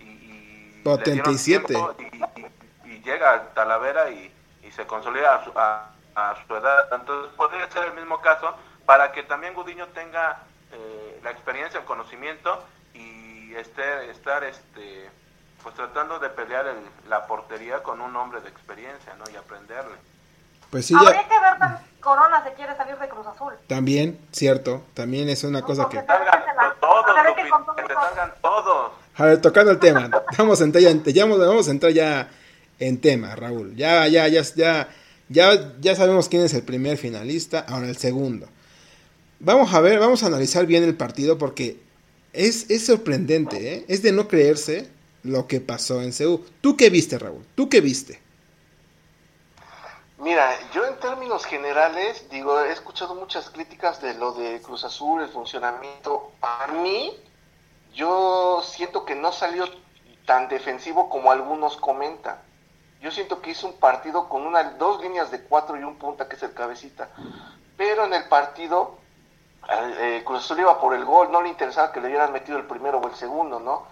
Y, 0.00 0.04
y 0.04 0.82
37 1.04 1.74
llega 3.06 3.34
a 3.34 3.54
Talavera 3.54 4.10
y, 4.10 4.32
se 4.74 4.84
consolida 4.86 5.36
a 5.36 6.36
su, 6.46 6.54
edad. 6.54 6.92
Entonces 6.92 7.32
podría 7.34 7.70
ser 7.70 7.84
el 7.84 7.94
mismo 7.94 8.20
caso 8.20 8.54
para 8.84 9.12
que 9.12 9.22
también 9.22 9.54
Gudiño 9.54 9.86
tenga 9.94 10.42
eh, 10.72 11.20
la 11.22 11.30
experiencia, 11.30 11.80
el 11.80 11.86
conocimiento 11.86 12.62
y 12.92 13.25
esté, 13.60 14.10
estar 14.10 14.44
este, 14.44 15.08
pues 15.62 15.74
tratando 15.74 16.18
de 16.18 16.30
pelear 16.30 16.66
la 17.08 17.26
portería 17.26 17.82
con 17.82 18.00
un 18.00 18.14
hombre 18.16 18.40
de 18.40 18.48
experiencia 18.48 19.14
¿no? 19.14 19.24
y 19.32 19.36
aprenderle. 19.36 19.96
Pues 20.70 20.86
sí, 20.86 20.94
Habría 20.94 21.28
que 21.28 21.40
ver 21.40 21.58
también 21.58 21.96
Corona 22.06 22.42
se 22.44 22.52
quiere 22.52 22.76
salir 22.76 22.96
de 22.98 23.08
Cruz 23.08 23.26
Azul. 23.26 23.52
También, 23.66 24.20
cierto, 24.30 24.84
también 24.94 25.28
es 25.28 25.42
una 25.42 25.62
cosa 25.62 25.88
que... 25.88 25.98
Que, 25.98 26.06
salgan 26.06 28.32
todos. 28.40 28.92
A 29.16 29.24
ver, 29.24 29.40
tocando 29.40 29.72
el 29.72 29.80
tema, 29.80 30.08
vamos 30.38 30.60
a 30.60 30.64
entrar 30.64 30.82
ya, 30.82 30.92
ya, 30.92 31.26
vamos 31.26 31.66
a 31.66 31.70
entrar 31.72 31.92
ya 31.92 32.30
en 32.78 33.00
tema, 33.00 33.34
Raúl. 33.34 33.74
Ya, 33.74 34.06
ya, 34.06 34.28
ya, 34.28 34.42
ya, 34.42 34.88
ya, 35.28 35.72
ya 35.80 35.96
sabemos 35.96 36.28
quién 36.28 36.42
es 36.42 36.54
el 36.54 36.62
primer 36.62 36.96
finalista, 36.96 37.66
ahora 37.68 37.88
el 37.88 37.96
segundo. 37.96 38.46
Vamos 39.40 39.74
a 39.74 39.80
ver, 39.80 39.98
vamos 39.98 40.22
a 40.22 40.26
analizar 40.26 40.64
bien 40.66 40.84
el 40.84 40.96
partido 40.96 41.38
porque 41.38 41.80
es, 42.36 42.70
es 42.70 42.86
sorprendente, 42.86 43.74
¿eh? 43.74 43.84
es 43.88 44.02
de 44.02 44.12
no 44.12 44.28
creerse 44.28 44.90
lo 45.22 45.46
que 45.46 45.60
pasó 45.60 46.02
en 46.02 46.12
Seúl. 46.12 46.44
¿Tú 46.60 46.76
qué 46.76 46.90
viste, 46.90 47.18
Raúl? 47.18 47.44
¿Tú 47.54 47.68
qué 47.68 47.80
viste? 47.80 48.20
Mira, 50.18 50.50
yo 50.72 50.86
en 50.86 50.98
términos 50.98 51.44
generales, 51.44 52.26
digo, 52.30 52.60
he 52.60 52.72
escuchado 52.72 53.14
muchas 53.14 53.50
críticas 53.50 54.00
de 54.00 54.14
lo 54.14 54.32
de 54.32 54.60
Cruz 54.62 54.84
Azul, 54.84 55.22
el 55.22 55.28
funcionamiento. 55.28 56.32
A 56.40 56.68
mí, 56.82 57.12
yo 57.94 58.62
siento 58.64 59.04
que 59.04 59.14
no 59.14 59.32
salió 59.32 59.66
tan 60.24 60.48
defensivo 60.48 61.08
como 61.08 61.30
algunos 61.30 61.76
comentan. 61.76 62.38
Yo 63.00 63.10
siento 63.10 63.42
que 63.42 63.50
hizo 63.50 63.66
un 63.66 63.74
partido 63.74 64.28
con 64.28 64.46
una, 64.46 64.72
dos 64.72 65.02
líneas 65.02 65.30
de 65.30 65.42
cuatro 65.42 65.78
y 65.78 65.82
un 65.82 65.96
punta, 65.96 66.28
que 66.28 66.36
es 66.36 66.42
el 66.42 66.54
cabecita. 66.54 67.10
Pero 67.76 68.06
en 68.06 68.14
el 68.14 68.24
partido, 68.24 68.98
eh, 69.68 70.22
Cruz 70.24 70.44
Azul 70.44 70.60
iba 70.60 70.80
por 70.80 70.94
el 70.94 71.04
gol, 71.04 71.30
no 71.30 71.42
le 71.42 71.48
interesaba 71.48 71.92
que 71.92 72.00
le 72.00 72.08
hubieran 72.08 72.32
metido 72.32 72.58
el 72.58 72.66
primero 72.66 72.98
o 72.98 73.08
el 73.08 73.14
segundo, 73.14 73.60
¿no? 73.60 73.84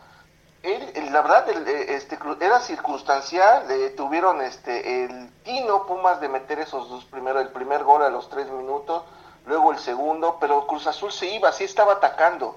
Él, 0.63 1.13
la 1.13 1.21
verdad, 1.21 1.49
eh, 1.51 1.87
este, 1.95 2.19
era 2.41 2.61
circunstancial, 2.61 3.67
tuvieron 3.97 4.41
este, 4.41 5.05
el 5.05 5.31
tino 5.43 5.87
Pumas 5.87 6.21
de 6.21 6.29
meter 6.29 6.59
esos 6.59 6.89
dos 6.89 7.05
primeros, 7.05 7.43
el 7.43 7.49
primer 7.49 7.85
gol 7.85 8.03
a 8.03 8.09
los 8.09 8.31
tres 8.31 8.51
minutos, 8.51 9.03
luego 9.47 9.73
el 9.73 9.79
segundo, 9.79 10.39
pero 10.41 10.67
Cruz 10.67 10.87
Azul 10.87 11.13
se 11.13 11.27
iba, 11.27 11.53
sí 11.53 11.65
estaba 11.65 11.95
atacando, 11.95 12.57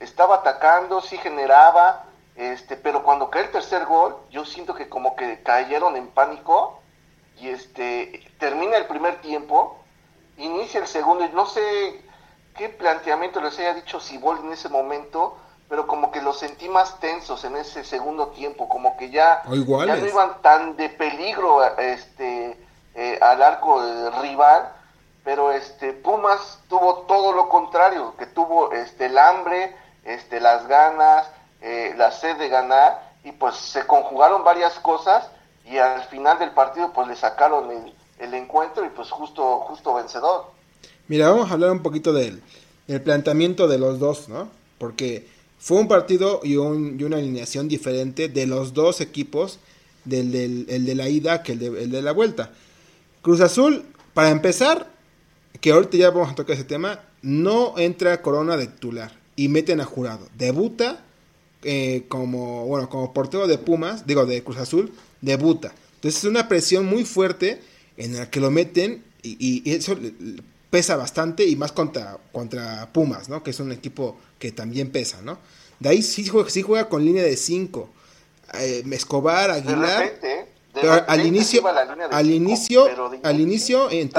estaba 0.00 0.36
atacando, 0.36 1.00
sí 1.00 1.16
generaba, 1.16 2.04
este, 2.34 2.76
pero 2.76 3.02
cuando 3.02 3.30
cae 3.30 3.44
el 3.44 3.50
tercer 3.50 3.86
gol, 3.86 4.16
yo 4.30 4.44
siento 4.44 4.74
que 4.74 4.88
como 4.88 5.16
que 5.16 5.42
cayeron 5.42 5.96
en 5.96 6.08
pánico 6.08 6.80
y 7.38 7.48
este 7.48 8.22
termina 8.38 8.76
el 8.76 8.86
primer 8.86 9.20
tiempo, 9.22 9.78
inicia 10.36 10.80
el 10.80 10.86
segundo 10.86 11.24
y 11.24 11.30
no 11.30 11.46
sé 11.46 12.02
qué 12.56 12.68
planteamiento 12.68 13.40
les 13.40 13.58
haya 13.58 13.74
dicho 13.74 14.00
Cibol 14.00 14.38
en 14.40 14.52
ese 14.52 14.68
momento, 14.68 15.36
pero 15.68 15.86
como 15.86 16.10
que 16.10 16.22
los 16.22 16.38
sentí 16.38 16.68
más 16.68 16.98
tensos 17.00 17.44
en 17.44 17.56
ese 17.56 17.84
segundo 17.84 18.28
tiempo, 18.28 18.68
como 18.68 18.96
que 18.96 19.10
ya, 19.10 19.42
ya 19.44 19.96
no 19.96 20.06
iban 20.06 20.40
tan 20.42 20.76
de 20.76 20.88
peligro 20.88 21.64
este 21.78 22.56
eh, 22.94 23.18
al 23.20 23.42
arco 23.42 23.82
rival, 24.22 24.72
pero 25.24 25.50
este 25.50 25.92
Pumas 25.92 26.60
tuvo 26.68 27.00
todo 27.08 27.32
lo 27.32 27.48
contrario, 27.48 28.14
que 28.16 28.26
tuvo 28.26 28.72
este 28.72 29.06
el 29.06 29.18
hambre, 29.18 29.76
este 30.04 30.40
las 30.40 30.66
ganas, 30.68 31.28
eh, 31.60 31.94
la 31.96 32.12
sed 32.12 32.36
de 32.36 32.48
ganar 32.48 33.02
y 33.24 33.32
pues 33.32 33.56
se 33.56 33.86
conjugaron 33.86 34.44
varias 34.44 34.78
cosas 34.78 35.28
y 35.64 35.78
al 35.78 36.04
final 36.04 36.38
del 36.38 36.52
partido 36.52 36.92
pues 36.92 37.08
le 37.08 37.16
sacaron 37.16 37.92
el, 38.18 38.34
encuentro 38.34 38.84
y 38.84 38.88
pues 38.90 39.10
justo, 39.10 39.60
justo 39.60 39.94
vencedor. 39.94 40.55
Mira, 41.08 41.28
vamos 41.30 41.50
a 41.50 41.54
hablar 41.54 41.70
un 41.70 41.82
poquito 41.82 42.12
del, 42.12 42.40
planteamiento 43.04 43.68
de 43.68 43.78
los 43.78 43.98
dos, 43.98 44.28
¿no? 44.28 44.50
Porque 44.78 45.26
fue 45.58 45.78
un 45.78 45.88
partido 45.88 46.40
y, 46.42 46.56
un, 46.56 46.98
y 46.98 47.04
una 47.04 47.16
alineación 47.16 47.68
diferente 47.68 48.28
de 48.28 48.46
los 48.46 48.74
dos 48.74 49.00
equipos, 49.00 49.58
del, 50.04 50.30
del 50.30 50.66
el 50.68 50.86
de 50.86 50.94
la 50.94 51.08
ida 51.08 51.42
que 51.42 51.52
el 51.52 51.58
de, 51.58 51.70
de 51.86 52.02
la 52.02 52.12
vuelta. 52.12 52.52
Cruz 53.22 53.40
Azul, 53.40 53.84
para 54.14 54.30
empezar, 54.30 54.90
que 55.60 55.72
ahorita 55.72 55.96
ya 55.96 56.10
vamos 56.10 56.30
a 56.30 56.34
tocar 56.34 56.54
ese 56.54 56.64
tema, 56.64 57.00
no 57.22 57.76
entra 57.78 58.22
Corona 58.22 58.56
de 58.56 58.66
titular 58.66 59.12
y 59.34 59.48
meten 59.48 59.80
a 59.80 59.84
jurado. 59.84 60.28
Debuta 60.36 61.04
eh, 61.62 62.04
como, 62.08 62.66
bueno, 62.66 62.88
como 62.88 63.12
portero 63.12 63.48
de 63.48 63.58
Pumas, 63.58 64.06
digo, 64.06 64.26
de 64.26 64.44
Cruz 64.44 64.58
Azul, 64.58 64.92
debuta. 65.20 65.74
Entonces 65.96 66.22
es 66.22 66.30
una 66.30 66.48
presión 66.48 66.86
muy 66.86 67.04
fuerte 67.04 67.60
en 67.96 68.16
la 68.16 68.30
que 68.30 68.38
lo 68.38 68.50
meten 68.50 69.02
y, 69.24 69.68
eso 69.68 69.96
pesa 70.70 70.96
bastante 70.96 71.46
y 71.46 71.56
más 71.56 71.72
contra, 71.72 72.18
contra 72.32 72.92
Pumas, 72.92 73.28
¿no? 73.28 73.42
Que 73.42 73.50
es 73.50 73.60
un 73.60 73.72
equipo 73.72 74.16
que 74.38 74.52
también 74.52 74.90
pesa, 74.90 75.22
¿no? 75.22 75.38
De 75.80 75.88
ahí 75.90 76.02
sí 76.02 76.26
juega, 76.26 76.50
sí 76.50 76.62
juega 76.62 76.88
con 76.88 77.04
línea 77.04 77.22
de 77.22 77.36
5. 77.36 77.88
Eh, 78.54 78.84
Escobar, 78.92 79.50
Aguilar. 79.50 80.00
repente, 80.00 80.26
de 80.26 80.46
pero 80.72 80.92
al 80.92 81.00
repente 81.00 81.26
inicio, 81.28 81.66
al 81.66 82.26
cinco, 82.26 82.34
inicio, 82.34 82.84
pero 82.86 83.08
de 83.10 83.18
al 83.22 83.40
inicio, 83.40 83.88
líder, 83.90 84.10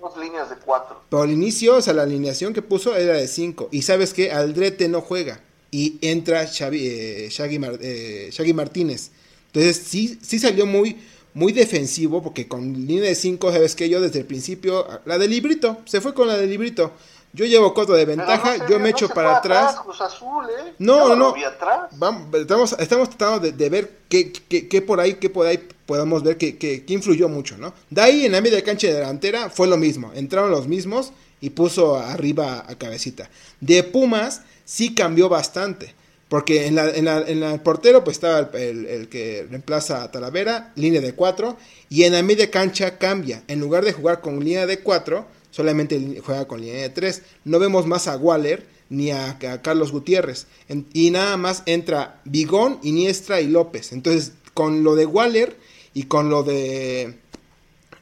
dos 0.00 0.16
líneas 0.18 0.50
de 0.50 0.56
cuatro. 0.56 1.02
pero 1.08 1.22
al 1.22 1.30
inicio, 1.30 1.76
o 1.76 1.82
sea, 1.82 1.92
la 1.94 2.02
alineación 2.02 2.52
que 2.54 2.62
puso 2.62 2.94
era 2.96 3.14
de 3.14 3.26
5. 3.26 3.68
Y 3.72 3.82
sabes 3.82 4.12
que 4.14 4.30
Aldrete 4.30 4.88
no 4.88 5.00
juega. 5.00 5.40
Y 5.70 5.98
entra 6.00 6.46
Xavi, 6.46 6.86
eh, 6.86 7.28
Shaggy, 7.30 7.58
Mar- 7.58 7.78
eh, 7.80 8.28
Shaggy 8.32 8.52
Martínez. 8.54 9.10
Entonces 9.46 9.76
sí, 9.86 10.18
sí 10.22 10.38
salió 10.38 10.66
muy, 10.66 10.98
muy 11.34 11.52
defensivo. 11.52 12.22
Porque 12.22 12.48
con 12.48 12.72
línea 12.86 13.04
de 13.10 13.14
5, 13.14 13.52
sabes 13.52 13.74
que 13.74 13.88
yo 13.88 14.00
desde 14.00 14.20
el 14.20 14.26
principio, 14.26 14.86
la 15.04 15.18
del 15.18 15.30
librito, 15.30 15.78
se 15.84 16.00
fue 16.00 16.14
con 16.14 16.28
la 16.28 16.36
del 16.36 16.50
librito. 16.50 16.92
Yo 17.34 17.44
llevo 17.44 17.74
cuatro 17.74 17.94
de 17.94 18.06
ventaja, 18.06 18.56
no 18.56 18.64
se- 18.64 18.70
yo 18.72 18.78
me 18.78 18.84
no 18.84 18.96
echo 18.96 19.08
para 19.10 19.36
atrás. 19.36 19.76
Cruz 19.84 20.00
Azul, 20.00 20.46
¿eh? 20.46 20.72
No, 20.78 21.14
no. 21.14 21.34
atrás. 21.46 21.90
Vamos, 21.96 22.34
estamos, 22.34 22.74
estamos 22.78 23.10
tratando 23.10 23.40
de, 23.40 23.52
de 23.52 23.68
ver 23.68 23.98
qué, 24.08 24.32
qué, 24.32 24.66
qué 24.66 24.80
por 24.80 24.98
ahí, 24.98 25.14
qué 25.14 25.28
por 25.28 25.46
ahí 25.46 25.60
podemos 25.84 26.22
ver 26.22 26.38
que, 26.38 26.56
que, 26.56 26.86
que 26.86 26.92
influyó 26.94 27.28
mucho, 27.28 27.58
¿no? 27.58 27.74
De 27.90 28.00
ahí 28.00 28.24
en 28.24 28.32
la 28.32 28.40
media 28.40 28.64
cancha 28.64 28.86
delantera 28.88 29.50
fue 29.50 29.66
lo 29.68 29.76
mismo. 29.76 30.10
Entraron 30.14 30.50
los 30.50 30.66
mismos 30.68 31.12
y 31.42 31.50
puso 31.50 31.96
arriba 31.96 32.64
a 32.66 32.74
cabecita. 32.76 33.28
De 33.60 33.82
Pumas 33.82 34.40
sí 34.64 34.94
cambió 34.94 35.28
bastante. 35.28 35.94
Porque 36.28 36.66
en, 36.66 36.74
la, 36.74 36.90
en, 36.90 37.06
la, 37.06 37.20
en 37.26 37.40
la- 37.40 37.54
el 37.54 37.60
portero 37.60 38.04
pues 38.04 38.16
estaba 38.18 38.50
el, 38.58 38.86
el- 38.86 39.08
que 39.08 39.46
reemplaza 39.50 40.02
a 40.02 40.10
Talavera, 40.10 40.72
línea 40.76 41.00
de 41.00 41.14
4. 41.14 41.56
Y 41.88 42.02
en 42.04 42.12
la 42.12 42.22
media 42.22 42.50
cancha 42.50 42.98
cambia. 42.98 43.42
En 43.48 43.60
lugar 43.60 43.84
de 43.84 43.92
jugar 43.94 44.20
con 44.20 44.38
línea 44.40 44.66
de 44.66 44.80
4, 44.80 45.26
solamente 45.50 46.20
juega 46.24 46.46
con 46.46 46.60
línea 46.60 46.82
de 46.82 46.90
3. 46.90 47.22
No 47.44 47.58
vemos 47.58 47.86
más 47.86 48.08
a 48.08 48.16
Waller 48.16 48.66
ni 48.90 49.10
a, 49.10 49.38
Carlos 49.62 49.90
Gutiérrez. 49.92 50.46
Y 50.92 51.10
nada 51.10 51.36
más 51.38 51.62
entra 51.66 52.20
Bigón, 52.24 52.78
Iniestra 52.82 53.40
y 53.40 53.46
López. 53.48 53.92
Entonces, 53.92 54.32
con 54.54 54.82
lo 54.84 54.96
de 54.96 55.06
Waller 55.06 55.56
y 55.94 56.04
con 56.04 56.28
lo 56.30 56.42
de 56.42 57.16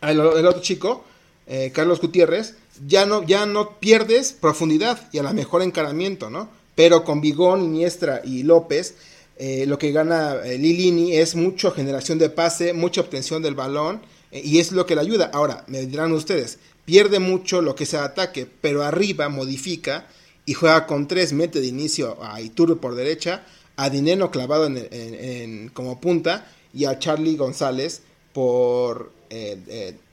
ah, 0.01 0.11
el 0.11 0.21
otro 0.21 0.61
chico, 0.63 1.05
eh, 1.47 1.71
Carlos 1.73 2.01
Gutiérrez, 2.01 2.55
ya 2.87 3.07
no, 3.07 3.23
ya 3.25 3.47
no 3.47 3.79
pierdes 3.79 4.33
profundidad 4.33 5.09
y 5.13 5.19
a 5.19 5.23
lo 5.23 5.33
mejor 5.33 5.63
encaramiento, 5.63 6.29
¿no? 6.29 6.49
Pero 6.77 7.03
con 7.03 7.21
Bigón, 7.21 7.65
Iniestra 7.65 8.21
y 8.23 8.45
López, 8.45 8.95
eh, 9.39 9.67
lo 9.67 9.79
que 9.79 9.93
gana 9.93 10.37
eh, 10.45 10.57
Lilini 10.57 11.17
es 11.17 11.35
mucha 11.35 11.71
generación 11.71 12.19
de 12.19 12.31
pase, 12.31 12.73
mucha 12.73 13.03
obtención 13.03 13.43
del 13.43 13.55
balón 13.55 14.01
eh, 14.31 14.41
y 14.43 14.61
es 14.61 14.73
lo 14.73 14.87
que 14.87 14.95
le 14.95 15.03
ayuda. 15.03 15.31
Ahora, 15.33 15.65
me 15.67 15.85
dirán 15.85 16.13
ustedes, 16.13 16.59
pierde 16.87 17.19
mucho 17.19 17.61
lo 17.61 17.75
que 17.75 17.85
es 17.85 17.93
el 17.93 18.01
ataque, 18.01 18.47
pero 18.61 18.83
arriba 18.83 19.29
modifica 19.29 20.07
y 20.47 20.55
juega 20.55 20.87
con 20.87 21.07
tres, 21.07 21.33
mete 21.33 21.61
de 21.61 21.67
inicio 21.67 22.17
a 22.23 22.41
Iturbe 22.41 22.77
por 22.77 22.95
derecha, 22.95 23.45
a 23.77 23.91
Dineno 23.91 24.31
clavado 24.31 24.67
en, 24.67 25.69
como 25.75 26.01
punta 26.01 26.51
y 26.73 26.87
a 26.87 26.99
Charlie 26.99 27.37
González 27.37 28.03
por 28.33 29.13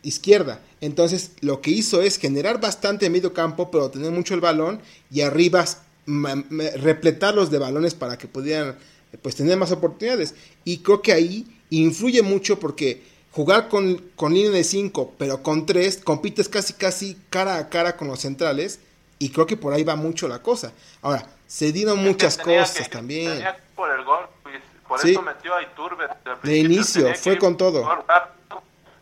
izquierda. 0.01 0.59
Entonces 0.81 1.31
lo 1.41 1.61
que 1.61 1.69
hizo 1.69 2.01
es 2.01 2.17
generar 2.17 2.59
bastante 2.59 3.09
medio 3.09 3.31
campo, 3.31 3.69
pero 3.69 3.91
tener 3.91 4.11
mucho 4.11 4.33
el 4.33 4.41
balón 4.41 4.81
y 5.11 5.21
arriba 5.21 5.65
repletarlos 6.05 7.49
de 7.51 7.57
balones 7.59 7.93
para 7.95 8.17
que 8.17 8.27
pudieran 8.27 8.77
eh, 9.11 9.17
pues 9.21 9.35
tener 9.35 9.57
más 9.57 9.71
oportunidades. 9.71 10.35
Y 10.63 10.79
creo 10.79 11.01
que 11.01 11.13
ahí 11.13 11.59
influye 11.69 12.21
mucho 12.21 12.59
porque 12.59 13.03
jugar 13.31 13.67
con, 13.69 13.97
con 14.15 14.33
línea 14.33 14.51
de 14.51 14.63
5, 14.63 15.15
pero 15.17 15.41
con 15.41 15.65
3, 15.65 16.01
compites 16.03 16.49
casi 16.49 16.73
casi 16.73 17.17
cara 17.29 17.57
a 17.57 17.69
cara 17.69 17.95
con 17.97 18.07
los 18.07 18.19
centrales. 18.19 18.79
Y 19.19 19.29
creo 19.29 19.45
que 19.45 19.55
por 19.55 19.71
ahí 19.73 19.83
va 19.83 19.95
mucho 19.95 20.27
la 20.27 20.39
cosa. 20.41 20.73
Ahora, 21.01 21.25
se 21.47 21.71
dieron 21.71 21.99
muchas 22.03 22.37
cosas 22.37 22.71
que- 22.87 22.89
también. 22.89 23.41
por 23.75 23.89
el 23.91 24.03
gol, 24.03 24.25
pues, 24.43 24.61
por 24.87 24.99
Sí. 24.99 25.11
eso 25.11 25.21
metió 25.21 25.55
a 25.55 25.61
Iturbe. 25.61 26.07
principio, 26.41 26.55
inicio, 26.77 27.15
fue 27.15 27.37
con 27.37 27.55
todo. 27.55 27.87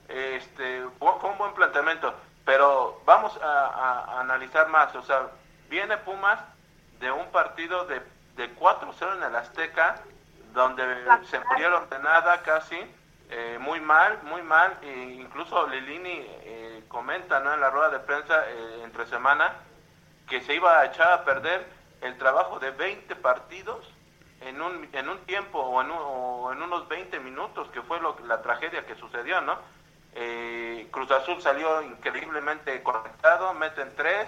Este, 0.09 0.81
fue 0.99 1.09
fue 1.19 1.29
un 1.31 1.37
buen 1.37 1.53
planteamiento, 1.53 2.13
pero 2.45 3.01
vamos 3.05 3.31
a, 3.41 3.45
a- 3.45 4.17
a 4.17 4.21
analizar 4.21 4.67
más. 4.69 4.93
O 4.95 5.03
sea, 5.03 5.29
viene 5.69 5.97
Pumas 5.99 6.39
de 7.01 7.11
un 7.11 7.29
partido 7.31 7.85
de, 7.85 8.01
de 8.35 8.55
4-0 8.55 9.17
en 9.17 9.23
el 9.23 9.35
Azteca, 9.35 9.95
donde 10.53 10.83
se 11.29 11.39
murieron 11.39 11.89
de 11.89 11.99
nada 11.99 12.41
casi, 12.43 12.79
eh, 13.29 13.57
muy 13.59 13.79
mal, 13.81 14.19
muy 14.23 14.41
mal. 14.43 14.77
E 14.81 15.17
incluso 15.19 15.67
Lilini 15.67 16.25
eh, 16.43 16.83
comenta 16.87 17.39
¿no? 17.39 17.53
en 17.53 17.59
la 17.61 17.69
rueda 17.69 17.89
de 17.89 17.99
prensa 17.99 18.43
eh, 18.49 18.81
entre 18.83 19.05
semana 19.07 19.53
que 20.29 20.41
se 20.41 20.53
iba 20.53 20.79
a 20.79 20.85
echar 20.85 21.11
a 21.11 21.25
perder 21.25 21.65
el 22.01 22.17
trabajo 22.17 22.59
de 22.59 22.71
20 22.71 23.15
partidos 23.17 23.85
en 24.41 24.61
un, 24.61 24.87
en 24.93 25.09
un 25.09 25.17
tiempo 25.25 25.59
o 25.59 25.81
en, 25.81 25.91
un- 25.91 25.97
o 25.99 26.51
en 26.53 26.61
unos 26.61 26.87
20 26.87 27.19
minutos, 27.19 27.67
que 27.71 27.81
fue 27.81 27.99
lo, 27.99 28.17
la 28.27 28.41
tragedia 28.41 28.85
que 28.85 28.95
sucedió, 28.95 29.41
¿no? 29.41 29.57
Eh, 30.13 30.87
Cruz 30.91 31.09
Azul 31.11 31.41
salió 31.41 31.81
increíblemente 31.83 32.81
conectado, 32.83 33.53
meten 33.53 33.93
tres 33.95 34.27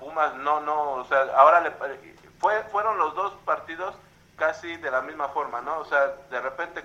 Pumas 0.00 0.34
no, 0.34 0.60
no, 0.60 0.92
o 0.94 1.04
sea, 1.04 1.22
ahora 1.36 1.60
le, 1.60 1.70
fue, 2.40 2.62
fueron 2.72 2.98
los 2.98 3.14
dos 3.14 3.32
partidos 3.44 3.94
casi 4.36 4.76
de 4.78 4.90
la 4.90 5.02
misma 5.02 5.28
forma, 5.28 5.60
¿no? 5.60 5.78
O 5.78 5.84
sea, 5.84 6.06
de 6.30 6.40
repente 6.40 6.82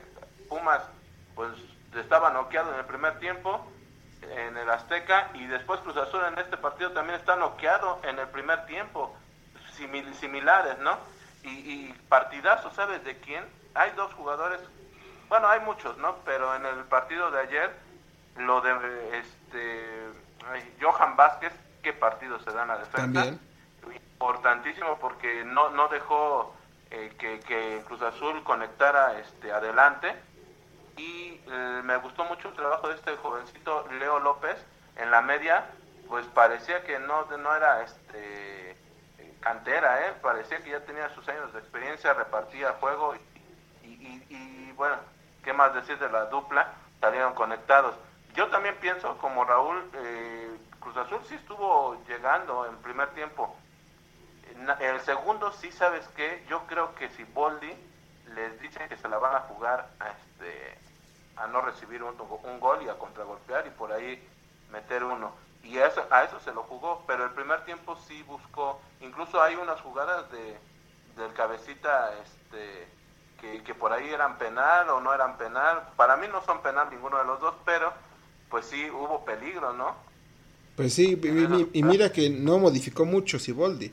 Pumas 0.49 0.81
pues 1.33 1.49
estaba 1.95 2.29
noqueado 2.29 2.71
en 2.73 2.79
el 2.79 2.85
primer 2.85 3.17
tiempo 3.19 3.65
en 4.21 4.57
el 4.57 4.69
Azteca 4.69 5.29
y 5.33 5.45
después 5.47 5.79
Cruz 5.81 5.95
Azul 5.97 6.23
en 6.25 6.37
este 6.39 6.57
partido 6.57 6.91
también 6.91 7.19
está 7.19 7.35
noqueado 7.35 7.99
en 8.03 8.19
el 8.19 8.27
primer 8.27 8.65
tiempo, 8.65 9.15
simil- 9.77 10.13
similares, 10.15 10.77
¿no? 10.79 10.97
Y, 11.43 11.49
y 11.49 11.93
partidazo, 12.09 12.71
¿sabes 12.71 13.03
de 13.03 13.19
quién? 13.19 13.45
Hay 13.75 13.91
dos 13.91 14.13
jugadores, 14.13 14.59
bueno, 15.29 15.47
hay 15.47 15.59
muchos, 15.61 15.97
¿no? 15.99 16.15
Pero 16.25 16.55
en 16.55 16.65
el 16.65 16.83
partido 16.85 17.29
de 17.31 17.39
ayer, 17.41 17.71
lo 18.37 18.61
de 18.61 19.19
este 19.19 20.09
Johan 20.81 21.15
Vázquez, 21.15 21.53
qué 21.85 21.93
partido 21.93 22.39
se 22.39 22.51
da 22.51 22.63
en 22.63 22.67
la 22.69 22.77
defensa. 22.79 23.01
También. 23.01 23.39
Importantísimo 23.93 24.97
porque 24.97 25.45
no, 25.45 25.69
no 25.69 25.87
dejó 25.87 26.55
eh, 26.89 27.13
que, 27.19 27.39
que 27.41 27.83
Cruz 27.85 28.01
Azul 28.01 28.43
conectara 28.43 29.19
este 29.19 29.51
adelante. 29.51 30.15
Y 30.97 31.39
eh, 31.45 31.81
me 31.83 31.97
gustó 31.97 32.25
mucho 32.25 32.49
el 32.49 32.55
trabajo 32.55 32.87
de 32.87 32.95
este 32.95 33.15
jovencito 33.17 33.85
Leo 33.99 34.19
López 34.19 34.57
en 34.95 35.11
la 35.11 35.21
media. 35.21 35.69
Pues 36.07 36.25
parecía 36.27 36.83
que 36.83 36.97
no 36.99 37.25
no 37.37 37.55
era 37.55 37.83
este 37.83 38.77
cantera 39.39 40.07
eh 40.07 40.13
parecía 40.23 40.57
que 40.63 40.71
ya 40.71 40.79
tenía 40.85 41.07
sus 41.13 41.27
años 41.29 41.53
de 41.53 41.59
experiencia 41.59 42.13
repartía 42.13 42.73
juego 42.79 43.13
y, 43.83 43.87
y, 43.87 44.25
y, 44.29 44.71
bueno 44.71 44.95
qué 45.43 45.53
más 45.53 45.71
decir 45.75 45.99
de 45.99 46.09
la 46.09 46.25
dupla 46.25 46.73
salieron 46.99 47.35
conectados. 47.35 47.93
Yo 48.33 48.47
también 48.47 48.75
pienso 48.81 49.17
como 49.19 49.45
Raúl 49.45 49.83
eh, 49.93 50.54
Cruz 50.85 50.97
Azul 50.97 51.21
sí 51.27 51.33
estuvo 51.33 51.97
llegando 52.07 52.67
en 52.67 52.77
primer 52.77 53.09
tiempo. 53.15 53.55
En 54.51 54.69
el 54.69 55.01
segundo 55.01 55.51
sí 55.53 55.71
sabes 55.71 56.07
que 56.09 56.45
yo 56.47 56.67
creo 56.67 56.93
que 56.93 57.09
si 57.09 57.23
Boldi 57.23 57.73
les 58.35 58.59
dice 58.61 58.87
que 58.87 58.95
se 58.95 59.09
la 59.09 59.17
van 59.17 59.35
a 59.35 59.39
jugar 59.41 59.89
a 59.99 60.09
este 60.09 60.77
a 61.37 61.47
no 61.47 61.61
recibir 61.61 62.03
un, 62.03 62.15
un 62.43 62.59
gol 62.59 62.83
y 62.83 62.89
a 62.89 62.99
contragolpear 62.99 63.65
y 63.65 63.71
por 63.71 63.91
ahí 63.91 64.23
meter 64.69 65.03
uno. 65.03 65.33
Y 65.63 65.79
a 65.79 65.87
eso, 65.87 66.05
a 66.11 66.23
eso 66.23 66.39
se 66.41 66.53
lo 66.53 66.61
jugó 66.61 67.03
pero 67.07 67.25
el 67.25 67.31
primer 67.31 67.65
tiempo 67.65 67.95
sí 68.07 68.21
buscó. 68.21 68.79
Incluso 69.01 69.41
hay 69.41 69.55
unas 69.55 69.81
jugadas 69.81 70.29
de 70.29 70.55
del 71.15 71.33
cabecita 71.33 72.13
este 72.23 72.87
que, 73.41 73.63
que 73.63 73.73
por 73.73 73.91
ahí 73.91 74.13
eran 74.13 74.37
penal 74.37 74.87
o 74.91 75.01
no 75.01 75.15
eran 75.15 75.35
penal. 75.37 75.81
Para 75.95 76.15
mí 76.15 76.27
no 76.27 76.43
son 76.43 76.61
penal 76.61 76.91
ninguno 76.91 77.17
de 77.17 77.25
los 77.25 77.39
dos 77.39 77.55
pero 77.65 77.91
pues 78.51 78.67
sí 78.67 78.87
hubo 78.91 79.25
peligro 79.25 79.73
no 79.73 80.04
Pues 80.75 80.93
sí, 80.93 81.17
y, 81.23 81.79
y- 81.79 81.83
mira 81.83 82.11
que 82.11 82.29
no 82.29 82.59
modificó 82.59 83.05
mucho 83.05 83.39
Siboldi. 83.39 83.91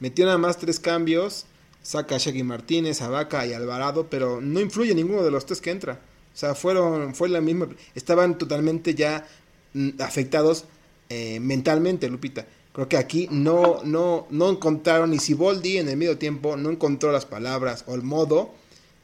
Metió 0.00 0.24
nada 0.26 0.38
más 0.38 0.58
tres 0.58 0.80
cambios, 0.80 1.46
saca 1.82 2.16
a 2.16 2.18
Shaggy 2.18 2.42
Martínez, 2.42 3.02
a 3.02 3.08
Vaca 3.08 3.46
y 3.46 3.52
Alvarado, 3.52 4.08
pero 4.10 4.40
no 4.40 4.60
influye 4.60 4.94
ninguno 4.94 5.22
de 5.22 5.30
los 5.30 5.46
tres 5.46 5.60
que 5.60 5.70
entra. 5.70 6.00
O 6.34 6.36
sea, 6.36 6.54
fueron, 6.56 7.14
fue 7.14 7.28
la 7.28 7.40
misma, 7.40 7.68
estaban 7.94 8.36
totalmente 8.38 8.94
ya 8.96 9.26
mm, 9.74 9.90
afectados 10.00 10.64
eh, 11.08 11.38
mentalmente, 11.40 12.08
Lupita. 12.08 12.46
Creo 12.72 12.88
que 12.88 12.96
aquí 12.96 13.28
no, 13.30 13.80
no, 13.84 14.26
no 14.30 14.50
encontraron, 14.50 15.14
y 15.14 15.20
Siboldi 15.20 15.78
en 15.78 15.88
el 15.88 15.96
medio 15.96 16.18
tiempo 16.18 16.56
no 16.56 16.70
encontró 16.70 17.12
las 17.12 17.24
palabras 17.26 17.84
o 17.86 17.94
el 17.94 18.02
modo 18.02 18.52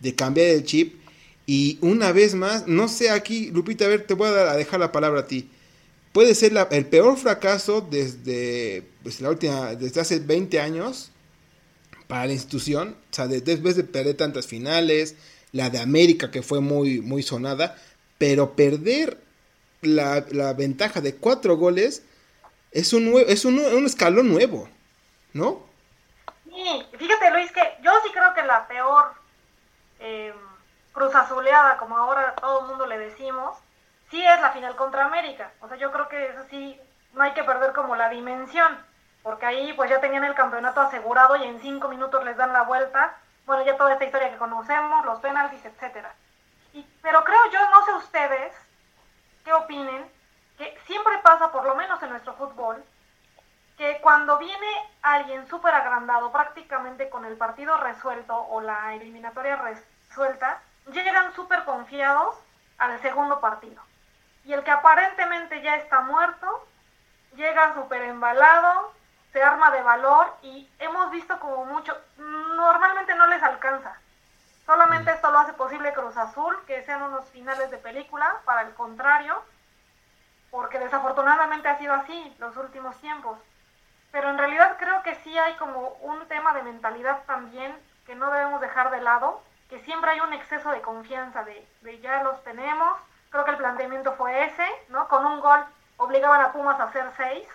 de 0.01 0.17
cambiar 0.17 0.49
el 0.49 0.65
chip. 0.65 0.95
Y 1.47 1.79
una 1.81 2.11
vez 2.13 2.35
más, 2.35 2.67
no 2.67 2.89
sé 2.89 3.11
aquí, 3.11 3.51
Lupita, 3.53 3.85
a 3.85 3.89
ver, 3.89 4.07
te 4.07 4.15
voy 4.15 4.31
dar- 4.31 4.49
a 4.49 4.57
dejar 4.57 4.81
la 4.81 4.91
palabra 4.93 5.21
a 5.21 5.27
ti 5.29 5.49
puede 6.13 6.35
ser 6.35 6.53
la- 6.53 6.69
el 6.71 6.87
peor 6.87 7.17
fracaso 7.17 7.81
desde 7.81 8.89
pues, 9.03 9.21
la 9.21 9.31
última 9.31 9.75
desde 9.75 10.01
hace 10.01 10.19
20 10.21 10.61
años 10.61 11.11
para 12.09 12.27
la 12.27 12.33
institución 12.33 12.97
o 13.11 13.15
sea 13.15 13.27
de- 13.29 13.41
después 13.41 13.77
de 13.77 13.85
perder 13.85 14.17
tantas 14.17 14.47
finales 14.47 15.15
la 15.53 15.71
de 15.71 15.79
América 15.81 16.31
que 16.31 16.43
fue 16.43 16.61
muy 16.61 17.01
muy 17.01 17.23
sonada 17.23 17.77
pero 18.19 18.55
perder 18.55 19.19
la, 19.83 20.25
la 20.31 20.53
ventaja 20.53 21.01
de 21.01 21.15
cuatro 21.17 21.57
goles 21.57 22.03
es 22.73 22.93
un, 22.93 23.15
es 23.27 23.45
un, 23.45 23.59
escalón 23.85 24.29
nuevo, 24.29 24.69
¿no? 25.33 25.63
Sí, 26.45 26.87
fíjate 26.99 27.31
Luis 27.33 27.51
que 27.51 27.63
yo 27.83 27.91
sí 28.05 28.11
creo 28.13 28.35
que 28.35 28.43
la 28.43 28.69
peor 28.69 29.07
eh, 30.01 30.33
cruz 30.93 31.15
azuleada, 31.15 31.79
como 31.79 31.97
ahora 31.97 32.35
todo 32.37 32.61
el 32.61 32.67
mundo 32.67 32.87
le 32.87 32.99
decimos, 32.99 33.57
sí 34.11 34.25
es 34.25 34.41
la 34.41 34.51
final 34.51 34.77
contra 34.77 35.05
América. 35.05 35.53
O 35.61 35.69
sea, 35.69 35.77
yo 35.77 35.91
creo 35.93 36.09
que 36.09 36.29
eso 36.29 36.45
sí, 36.51 36.81
no 37.13 37.23
hay 37.23 37.33
que 37.33 37.45
perder 37.45 37.73
como 37.73 37.97
la 37.97 38.09
dimensión, 38.09 38.79
porque 39.23 39.47
ahí 39.47 39.73
pues 39.75 39.91
ya 39.91 40.01
tenían 40.01 40.25
el 40.25 40.35
campeonato 40.35 40.81
asegurado 40.81 41.37
y 41.37 41.45
en 41.45 41.61
cinco 41.61 41.89
minutos 41.89 42.25
les 42.25 42.37
dan 42.37 42.53
la 42.53 42.63
vuelta. 42.63 43.17
Bueno, 43.47 43.65
ya 43.65 43.77
toda 43.77 43.93
esta 43.93 44.05
historia 44.05 44.31
que 44.31 44.37
conocemos, 44.37 45.05
los 45.05 45.21
penaltis, 45.21 45.65
etcétera. 45.65 46.15
Y, 46.73 46.83
pero 47.03 47.25
creo 47.25 47.51
yo, 47.51 47.71
no 47.71 47.85
sé 47.85 47.93
ustedes 47.95 48.55
qué 49.45 49.53
opinen, 49.53 50.11
que 50.59 50.79
siempre 50.87 51.19
pasa, 51.19 51.51
por 51.51 51.65
lo 51.65 51.75
menos 51.75 52.03
en 52.03 52.11
nuestro 52.11 52.35
fútbol, 52.35 52.85
que 53.77 53.99
cuando 54.03 54.37
viene 54.39 54.67
alguien 55.03 55.49
súper 55.49 55.75
agrandado, 55.75 56.31
prácticamente 56.31 57.09
con 57.09 57.25
el 57.25 57.37
partido 57.37 57.77
resuelto 57.79 58.37
o 58.37 58.61
la 58.61 58.95
eliminatoria 58.95 59.57
resuelta, 59.57 60.61
llegan 60.93 61.33
súper 61.35 61.65
confiados 61.65 62.37
al 62.77 63.01
segundo 63.01 63.41
partido. 63.41 63.83
Y 64.45 64.53
el 64.53 64.65
que 64.65 64.71
aparentemente 64.71 65.63
ya 65.63 65.77
está 65.77 66.01
muerto, 66.01 66.67
llega 67.35 67.75
súper 67.75 68.03
embalado, 68.03 68.93
se 69.33 69.43
arma 69.43 69.71
de 69.71 69.83
valor 69.83 70.35
y 70.43 70.69
hemos 70.79 71.11
visto 71.11 71.39
como 71.39 71.65
mucho, 71.67 71.97
normalmente 72.17 73.15
no 73.15 73.27
les 73.27 73.43
alcanza. 73.43 73.97
Solamente 74.67 75.11
esto 75.11 75.31
lo 75.31 75.39
hace 75.39 75.53
posible 75.55 75.93
Cruz 75.93 76.17
Azul, 76.17 76.57
que 76.67 76.83
sean 76.85 77.03
unos 77.03 77.29
finales 77.31 77.71
de 77.71 77.79
película, 77.79 78.41
para 78.45 78.63
el 78.63 78.75
contrario, 78.75 79.43
porque 80.51 80.79
desafortunadamente 80.79 81.69
ha 81.69 81.79
sido 81.79 81.95
así 81.95 82.37
los 82.39 82.57
últimos 82.57 82.97
tiempos. 83.01 83.39
Pero 84.13 84.31
en 84.31 84.39
realidad 84.39 84.77
creo 84.79 85.03
que 85.03 85.15
sí 85.17 85.37
hay 85.39 85.55
como 85.55 85.89
un 86.01 86.27
tema 86.29 86.53
de 86.53 86.63
mentalidad 86.63 87.23
también 87.27 87.77
que 88.07 88.15
no 88.15 88.31
debemos 88.31 88.61
dejar 88.61 88.91
de 88.91 89.01
lado, 89.01 89.43
que 89.69 89.81
siempre 89.81 90.11
hay 90.11 90.21
un 90.21 90.33
exceso 90.33 90.71
de 90.71 90.83
confianza 90.83 91.45
de, 91.45 91.67
de 91.83 92.01
ya 92.01 92.23
los 92.23 92.43
tenemos. 92.43 92.99
Creo 93.31 93.45
que 93.45 93.53
el 93.53 93.57
planteamiento 93.57 94.13
fue 94.15 94.45
ese, 94.45 94.67
¿no? 94.89 95.09
Con 95.09 95.25
un 95.25 95.41
gol 95.41 95.65
obligaban 95.97 96.41
a 96.41 96.53
Pumas 96.53 96.81
a 96.81 96.85
hacer 96.85 97.11
seis. 97.17 97.47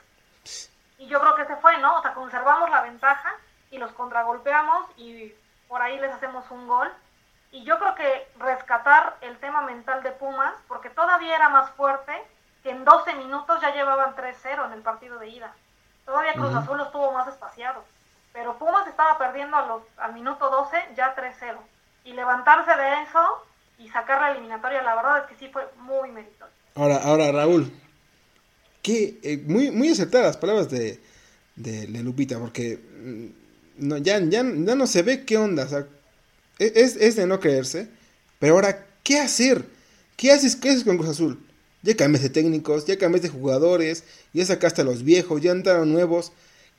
Y 0.98 1.08
yo 1.08 1.20
creo 1.20 1.36
que 1.36 1.46
se 1.46 1.56
fue, 1.58 1.78
¿no? 1.78 1.98
O 1.98 2.02
sea, 2.02 2.14
conservamos 2.14 2.70
la 2.70 2.82
ventaja 2.82 3.34
y 3.72 3.78
los 3.78 3.92
contragolpeamos 3.92 4.88
y 4.98 5.34
por 5.68 5.82
ahí 5.82 6.00
les 6.00 6.14
hacemos 6.14 6.50
un 6.52 6.68
gol. 6.68 6.92
Y 7.52 7.64
yo 7.64 7.80
creo 7.80 7.96
que 7.96 8.32
rescatar 8.38 9.18
el 9.22 9.38
tema 9.40 9.62
mental 9.62 10.04
de 10.04 10.12
Pumas, 10.12 10.54
porque 10.68 10.90
todavía 10.90 11.36
era 11.36 11.50
más 11.50 11.70
fuerte, 11.72 12.14
que 12.64 12.70
en 12.70 12.86
12 12.86 13.14
minutos 13.16 13.60
ya 13.62 13.74
llevaban 13.74 14.16
3-0 14.16 14.66
en 14.66 14.74
el 14.74 14.82
partido 14.82 15.20
de 15.20 15.28
ida. 15.28 15.54
Todavía 16.06 16.34
Cruz 16.34 16.54
Azul 16.54 16.78
lo 16.78 16.86
estuvo 16.86 17.12
más 17.12 17.28
espaciado. 17.28 17.84
Pero 18.32 18.58
Pumas 18.58 18.88
estaba 18.88 19.18
perdiendo 19.18 19.58
a 19.58 19.66
los, 19.66 19.84
al 19.98 20.14
minuto 20.14 20.50
12 20.50 20.94
ya 20.96 21.16
3-0. 21.16 21.58
Y 22.04 22.14
levantarse 22.14 22.76
de 22.76 23.02
eso 23.02 23.46
y 23.78 23.90
sacar 23.90 24.22
la 24.22 24.32
eliminatoria, 24.32 24.82
la 24.82 24.96
verdad 24.96 25.24
es 25.24 25.30
que 25.30 25.46
sí 25.46 25.52
fue 25.52 25.64
muy 25.80 26.12
meritorio. 26.12 26.54
Ahora, 26.76 26.98
ahora 26.98 27.32
Raúl, 27.32 27.72
que 28.82 29.18
eh, 29.24 29.44
muy, 29.46 29.72
muy 29.72 29.90
acertadas 29.90 30.28
las 30.28 30.38
palabras 30.38 30.70
de, 30.70 31.00
de, 31.56 31.88
Lupita, 32.04 32.38
porque 32.38 32.78
mm, 32.78 33.88
no, 33.88 33.98
ya, 33.98 34.20
ya, 34.20 34.44
ya, 34.44 34.76
no 34.76 34.88
se 34.88 35.02
ve 35.02 35.26
qué 35.26 35.38
onda. 35.38 35.66
O 35.66 35.68
sea, 35.68 35.88
e, 36.60 36.72
es, 36.76 36.96
es, 36.98 37.16
de 37.16 37.26
no 37.26 37.40
creerse. 37.40 37.90
Pero 38.40 38.56
ahora, 38.56 38.86
¿qué 39.04 39.20
hacer? 39.20 39.66
¿Qué 40.18 40.32
haces, 40.32 40.56
qué 40.56 40.70
haces 40.70 40.84
con 40.84 40.98
Cruz 40.98 41.10
Azul? 41.10 41.40
Ya 41.82 41.96
cambiaste 41.96 42.30
de 42.30 42.34
técnicos, 42.34 42.86
ya 42.86 42.98
cambiaste 42.98 43.30
de 43.30 43.34
jugadores, 43.34 44.04
ya 44.34 44.46
sacaste 44.46 44.82
a 44.82 44.86
los 44.86 45.04
viejos, 45.04 45.42
ya 45.42 45.52
entraron 45.52 45.92
nuevos. 45.92 46.32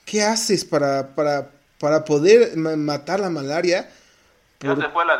¿Qué 0.04 0.22
haces 0.22 0.64
para, 0.64 1.14
para, 1.14 1.50
para 1.80 2.04
poder 2.04 2.56
matar 2.56 3.20
la 3.20 3.30
malaria? 3.30 3.90
Por... 4.58 4.76
Ya 4.78 4.86
se 4.86 4.92
fue 4.92 5.04
la 5.06 5.16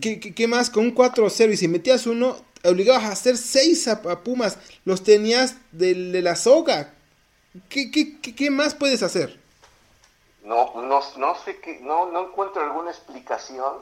¿Qué, 0.00 0.20
qué, 0.20 0.34
qué 0.34 0.46
más? 0.46 0.70
Con 0.70 0.84
un 0.84 0.94
4-0 0.94 1.52
y 1.52 1.56
si 1.56 1.68
metías 1.68 2.06
uno, 2.06 2.36
obligabas 2.64 3.04
a 3.04 3.12
hacer 3.12 3.36
6 3.36 3.88
a, 3.88 3.92
a, 3.92 4.20
Pumas. 4.20 4.58
Los 4.84 5.02
tenías 5.02 5.56
de, 5.72 5.94
de 5.94 6.22
la 6.22 6.36
soga. 6.36 6.94
¿Qué, 7.68 7.90
qué, 7.90 8.20
qué, 8.20 8.50
más 8.50 8.74
puedes 8.74 9.02
hacer? 9.02 9.38
No, 10.42 10.72
no, 10.82 11.00
no 11.16 11.34
sé 11.44 11.60
qué, 11.60 11.80
no, 11.80 12.06
no 12.06 12.28
encuentro 12.28 12.62
alguna 12.62 12.90
explicación. 12.90 13.74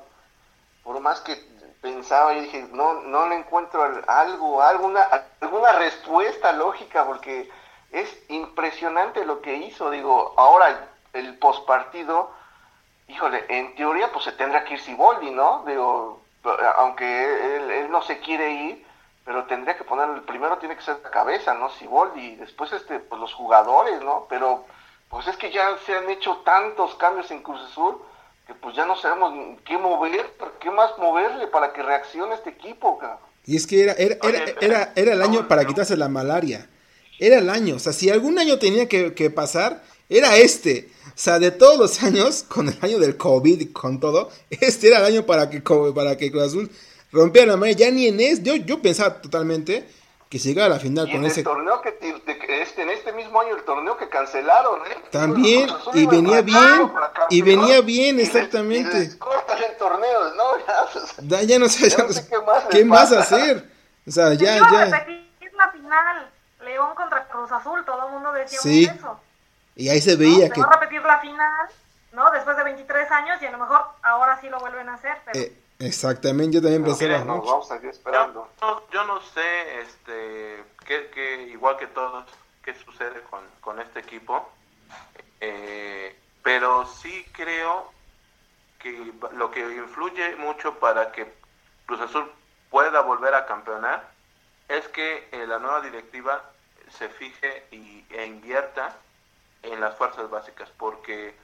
Por 0.82 1.00
más 1.00 1.20
que 1.20 1.36
pensaba 1.80 2.34
y 2.34 2.42
dije, 2.42 2.68
no, 2.72 3.02
no 3.02 3.28
le 3.28 3.36
encuentro 3.36 3.82
algo, 4.06 4.62
alguna, 4.62 5.02
alguna 5.40 5.72
respuesta 5.72 6.52
lógica, 6.52 7.06
porque 7.06 7.50
es 7.92 8.08
impresionante 8.28 9.24
lo 9.24 9.40
que 9.40 9.56
hizo. 9.56 9.90
Digo, 9.90 10.34
ahora 10.36 10.88
el 11.12 11.38
pospartido, 11.38 12.30
híjole, 13.10 13.44
en 13.48 13.74
teoría 13.74 14.10
pues 14.12 14.24
se 14.24 14.32
tendrá 14.32 14.64
que 14.64 14.74
ir 14.74 14.80
Siboldi, 14.80 15.30
¿no? 15.30 15.64
Digo, 15.66 16.22
aunque 16.76 17.56
él, 17.56 17.70
él, 17.70 17.90
no 17.90 18.02
se 18.02 18.18
quiere 18.20 18.50
ir, 18.50 18.86
pero 19.24 19.44
tendría 19.44 19.76
que 19.76 19.84
poner, 19.84 20.08
el 20.10 20.22
primero 20.22 20.58
tiene 20.58 20.76
que 20.76 20.82
ser 20.82 20.98
la 21.02 21.10
cabeza, 21.10 21.54
¿no? 21.54 21.70
Siboldi, 21.70 22.20
y 22.20 22.36
después 22.36 22.72
este, 22.72 23.00
pues 23.00 23.20
los 23.20 23.34
jugadores, 23.34 24.00
¿no? 24.02 24.26
Pero 24.28 24.64
pues 25.08 25.26
es 25.26 25.36
que 25.36 25.50
ya 25.50 25.76
se 25.84 25.94
han 25.94 26.08
hecho 26.08 26.38
tantos 26.44 26.94
cambios 26.94 27.30
en 27.30 27.42
Cruz 27.42 27.60
Azul 27.70 28.00
que 28.46 28.54
pues 28.54 28.74
ya 28.74 28.86
no 28.86 28.96
sabemos 28.96 29.58
qué 29.64 29.76
mover, 29.76 30.34
qué 30.60 30.70
más 30.70 30.96
moverle 30.98 31.46
para 31.48 31.72
que 31.72 31.82
reaccione 31.82 32.34
este 32.34 32.50
equipo, 32.50 32.98
cabrón. 32.98 33.18
Y 33.46 33.56
es 33.56 33.66
que 33.66 33.82
era, 33.82 33.92
era, 33.94 34.16
era, 34.22 34.44
era, 34.60 34.92
era 34.94 35.12
el 35.12 35.22
año 35.22 35.48
para 35.48 35.64
quitarse 35.64 35.96
la 35.96 36.08
malaria. 36.08 36.68
Era 37.18 37.38
el 37.38 37.50
año. 37.50 37.76
O 37.76 37.78
sea, 37.78 37.92
si 37.92 38.10
algún 38.10 38.38
año 38.38 38.58
tenía 38.58 38.88
que, 38.88 39.14
que, 39.14 39.30
pasar, 39.30 39.82
era 40.08 40.36
este. 40.36 40.88
O 41.20 41.22
sea, 41.22 41.38
de 41.38 41.50
todos 41.50 41.76
los 41.76 42.02
años, 42.02 42.46
con 42.48 42.70
el 42.70 42.78
año 42.80 42.98
del 42.98 43.18
COVID 43.18 43.60
y 43.60 43.66
con 43.74 44.00
todo, 44.00 44.30
este 44.48 44.88
era 44.88 45.00
el 45.00 45.04
año 45.04 45.26
para 45.26 45.50
que, 45.50 45.60
para 45.60 46.16
que 46.16 46.30
Cruz 46.30 46.44
Azul 46.44 46.70
rompiera 47.12 47.48
la 47.48 47.56
malaria. 47.58 47.88
Ya 47.88 47.90
ni 47.92 48.06
en 48.06 48.20
es. 48.20 48.42
Yo, 48.42 48.56
yo 48.56 48.80
pensaba 48.80 49.20
totalmente 49.20 49.86
que 50.30 50.38
se 50.38 50.48
llegara 50.48 50.68
a 50.68 50.70
la 50.70 50.78
final 50.78 51.06
y 51.06 51.12
con 51.12 51.20
en 51.20 51.30
ese. 51.30 51.40
El 51.40 51.44
torneo 51.44 51.82
que, 51.82 51.98
que 51.98 52.62
este, 52.62 52.80
en 52.80 52.88
este 52.88 53.12
mismo 53.12 53.38
año, 53.38 53.54
el 53.54 53.62
torneo 53.64 53.98
que 53.98 54.08
cancelaron, 54.08 54.80
¿eh? 54.86 54.96
También, 55.10 55.68
y 55.92 56.06
venía 56.06 56.40
bien, 56.40 56.90
y 57.28 57.42
venía 57.42 57.82
bien, 57.82 58.18
exactamente. 58.18 58.96
Y 58.96 59.00
les, 59.00 59.12
el 59.12 59.76
torneo, 59.78 60.34
¿no? 60.36 60.44
Ya, 61.28 61.42
ya 61.42 61.58
no 61.58 61.68
sé, 61.68 61.90
ya 61.90 61.98
no 62.02 62.12
sé 62.14 62.26
qué 62.30 62.38
más, 62.38 62.64
qué 62.70 62.82
más 62.82 63.12
hacer. 63.12 63.70
O 64.08 64.10
sea, 64.10 64.32
ya, 64.32 64.56
ya. 64.56 64.84
Es 64.86 65.52
la 65.52 65.70
final, 65.70 66.30
León 66.64 66.94
contra 66.94 67.28
Cruz 67.28 67.52
Azul, 67.52 67.84
todo 67.84 68.06
el 68.06 68.12
mundo 68.14 68.32
decía 68.32 68.58
sí. 68.62 68.84
eso. 68.84 69.20
Y 69.76 69.88
ahí 69.88 70.00
se 70.00 70.16
veía 70.16 70.48
¿no? 70.48 70.54
que. 70.54 70.60
Se 70.60 70.66
va 70.66 70.72
a 70.72 70.80
repetir 70.80 71.02
la 71.02 71.18
final, 71.20 71.68
¿no? 72.12 72.30
Después 72.30 72.56
de 72.56 72.64
23 72.64 73.10
años 73.10 73.42
y 73.42 73.46
a 73.46 73.50
lo 73.50 73.58
mejor 73.58 73.80
ahora 74.02 74.40
sí 74.40 74.48
lo 74.48 74.58
vuelven 74.60 74.88
a 74.88 74.94
hacer, 74.94 75.16
pero. 75.24 75.38
Eh, 75.38 75.56
Exactamente, 75.80 76.56
yo 76.56 76.60
también 76.60 76.84
pensé 76.84 77.08
no, 77.08 77.24
no, 77.24 77.42
vamos 77.42 77.70
a 77.70 77.76
seguir 77.76 77.88
esperando. 77.88 78.50
Yo, 78.60 78.66
no, 78.66 78.90
yo 78.90 79.04
no 79.04 79.20
sé, 79.22 79.80
este, 79.80 80.62
que, 80.84 81.08
que, 81.08 81.42
igual 81.44 81.78
que 81.78 81.86
todos, 81.86 82.26
qué 82.62 82.74
sucede 82.74 83.22
con, 83.30 83.40
con 83.62 83.80
este 83.80 84.00
equipo, 84.00 84.46
eh, 85.40 86.14
pero 86.42 86.84
sí 86.84 87.24
creo 87.32 87.90
que 88.78 89.10
lo 89.32 89.50
que 89.50 89.60
influye 89.60 90.36
mucho 90.36 90.78
para 90.78 91.12
que 91.12 91.32
Cruz 91.86 92.02
Azul 92.02 92.30
pueda 92.68 93.00
volver 93.00 93.34
a 93.34 93.46
campeonar 93.46 94.10
es 94.68 94.86
que 94.88 95.28
eh, 95.32 95.46
la 95.46 95.58
nueva 95.58 95.80
directiva 95.80 96.44
se 96.90 97.08
fije 97.08 97.66
y, 97.70 98.04
e 98.10 98.26
invierta 98.26 98.98
en 99.62 99.80
las 99.80 99.96
fuerzas 99.96 100.28
básicas, 100.30 100.70
porque 100.78 101.34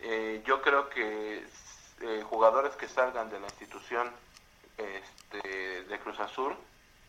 eh, 0.00 0.42
yo 0.44 0.62
creo 0.62 0.88
que 0.88 1.46
eh, 2.00 2.22
jugadores 2.28 2.74
que 2.76 2.88
salgan 2.88 3.30
de 3.30 3.40
la 3.40 3.46
institución 3.46 4.10
este, 4.76 5.84
de 5.84 5.98
Cruz 6.00 6.18
Azul 6.20 6.56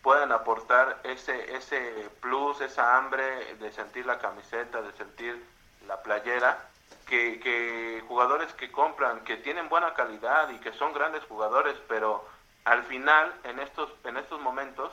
puedan 0.02 0.32
aportar 0.32 1.00
ese, 1.04 1.56
ese 1.56 2.10
plus, 2.22 2.62
esa 2.62 2.98
hambre 2.98 3.56
de 3.56 3.72
sentir 3.72 4.06
la 4.06 4.20
camiseta, 4.20 4.82
de 4.82 4.92
sentir 4.94 5.44
la 5.88 6.02
playera, 6.04 6.70
que, 7.08 7.40
que 7.40 8.04
jugadores 8.08 8.52
que 8.54 8.72
compran, 8.72 9.24
que 9.24 9.38
tienen 9.38 9.70
buena 9.70 9.94
calidad 9.94 10.50
y 10.50 10.60
que 10.60 10.74
son 10.74 10.94
grandes 10.94 11.24
jugadores, 11.24 11.76
pero 11.88 12.28
al 12.66 12.84
final, 12.84 13.34
en 13.44 13.60
estos, 13.60 13.90
en 14.04 14.18
estos 14.18 14.40
momentos 14.42 14.92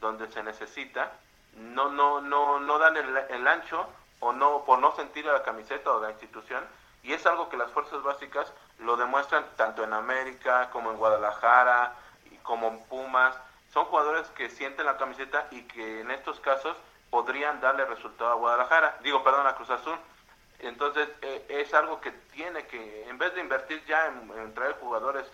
donde 0.00 0.30
se 0.30 0.42
necesita, 0.42 1.12
no, 1.56 1.90
no, 1.90 2.20
no, 2.20 2.60
no 2.60 2.78
dan 2.78 2.96
el, 2.96 3.16
el 3.16 3.48
ancho 3.48 3.88
o 4.20 4.32
no 4.32 4.64
por 4.64 4.78
no 4.78 4.94
sentir 4.94 5.24
la 5.24 5.42
camiseta 5.42 5.90
o 5.90 6.00
la 6.00 6.10
institución, 6.10 6.62
y 7.02 7.12
es 7.12 7.24
algo 7.26 7.48
que 7.48 7.56
las 7.56 7.70
fuerzas 7.72 8.02
básicas 8.02 8.52
lo 8.78 8.96
demuestran 8.96 9.44
tanto 9.56 9.82
en 9.82 9.92
América 9.92 10.70
como 10.70 10.90
en 10.90 10.98
Guadalajara 10.98 11.94
y 12.30 12.36
como 12.36 12.68
en 12.68 12.78
Pumas. 12.84 13.34
Son 13.72 13.86
jugadores 13.86 14.26
que 14.36 14.50
sienten 14.50 14.86
la 14.86 14.96
camiseta 14.96 15.46
y 15.50 15.62
que 15.62 16.00
en 16.00 16.10
estos 16.10 16.40
casos 16.40 16.76
podrían 17.08 17.60
darle 17.60 17.84
resultado 17.86 18.30
a 18.30 18.34
Guadalajara, 18.34 18.98
digo, 19.02 19.24
perdón, 19.24 19.46
a 19.46 19.54
Cruz 19.54 19.70
Azul. 19.70 19.96
Entonces 20.60 21.08
eh, 21.22 21.46
es 21.48 21.72
algo 21.72 22.00
que 22.00 22.10
tiene 22.32 22.66
que, 22.66 23.08
en 23.08 23.16
vez 23.16 23.34
de 23.34 23.40
invertir 23.40 23.82
ya 23.88 24.06
en, 24.06 24.54
traer 24.54 24.74
jugadores 24.74 25.24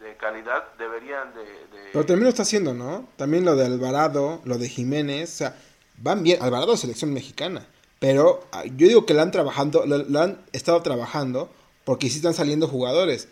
de 0.00 0.16
calidad, 0.16 0.64
deberían 0.78 1.34
de, 1.34 1.44
de, 1.44 1.90
Pero 1.92 2.06
también 2.06 2.24
lo 2.24 2.28
está 2.30 2.42
haciendo, 2.42 2.72
¿no? 2.72 3.06
También 3.16 3.44
lo 3.44 3.56
de 3.56 3.66
Alvarado, 3.66 4.40
lo 4.44 4.56
de 4.56 4.68
Jiménez, 4.68 5.34
o 5.34 5.36
sea, 5.36 5.56
van 5.98 6.22
bien. 6.22 6.42
Alvarado 6.42 6.72
es 6.72 6.80
selección 6.80 7.12
mexicana. 7.12 7.66
Pero 8.04 8.44
ah, 8.52 8.64
yo 8.66 8.86
digo 8.86 9.06
que 9.06 9.14
lo 9.14 9.22
han 9.22 9.30
trabajando, 9.30 9.86
lo, 9.86 10.20
han 10.20 10.44
estado 10.52 10.82
trabajando 10.82 11.48
porque 11.86 12.10
sí 12.10 12.16
están 12.16 12.34
saliendo 12.34 12.68
jugadores 12.68 13.28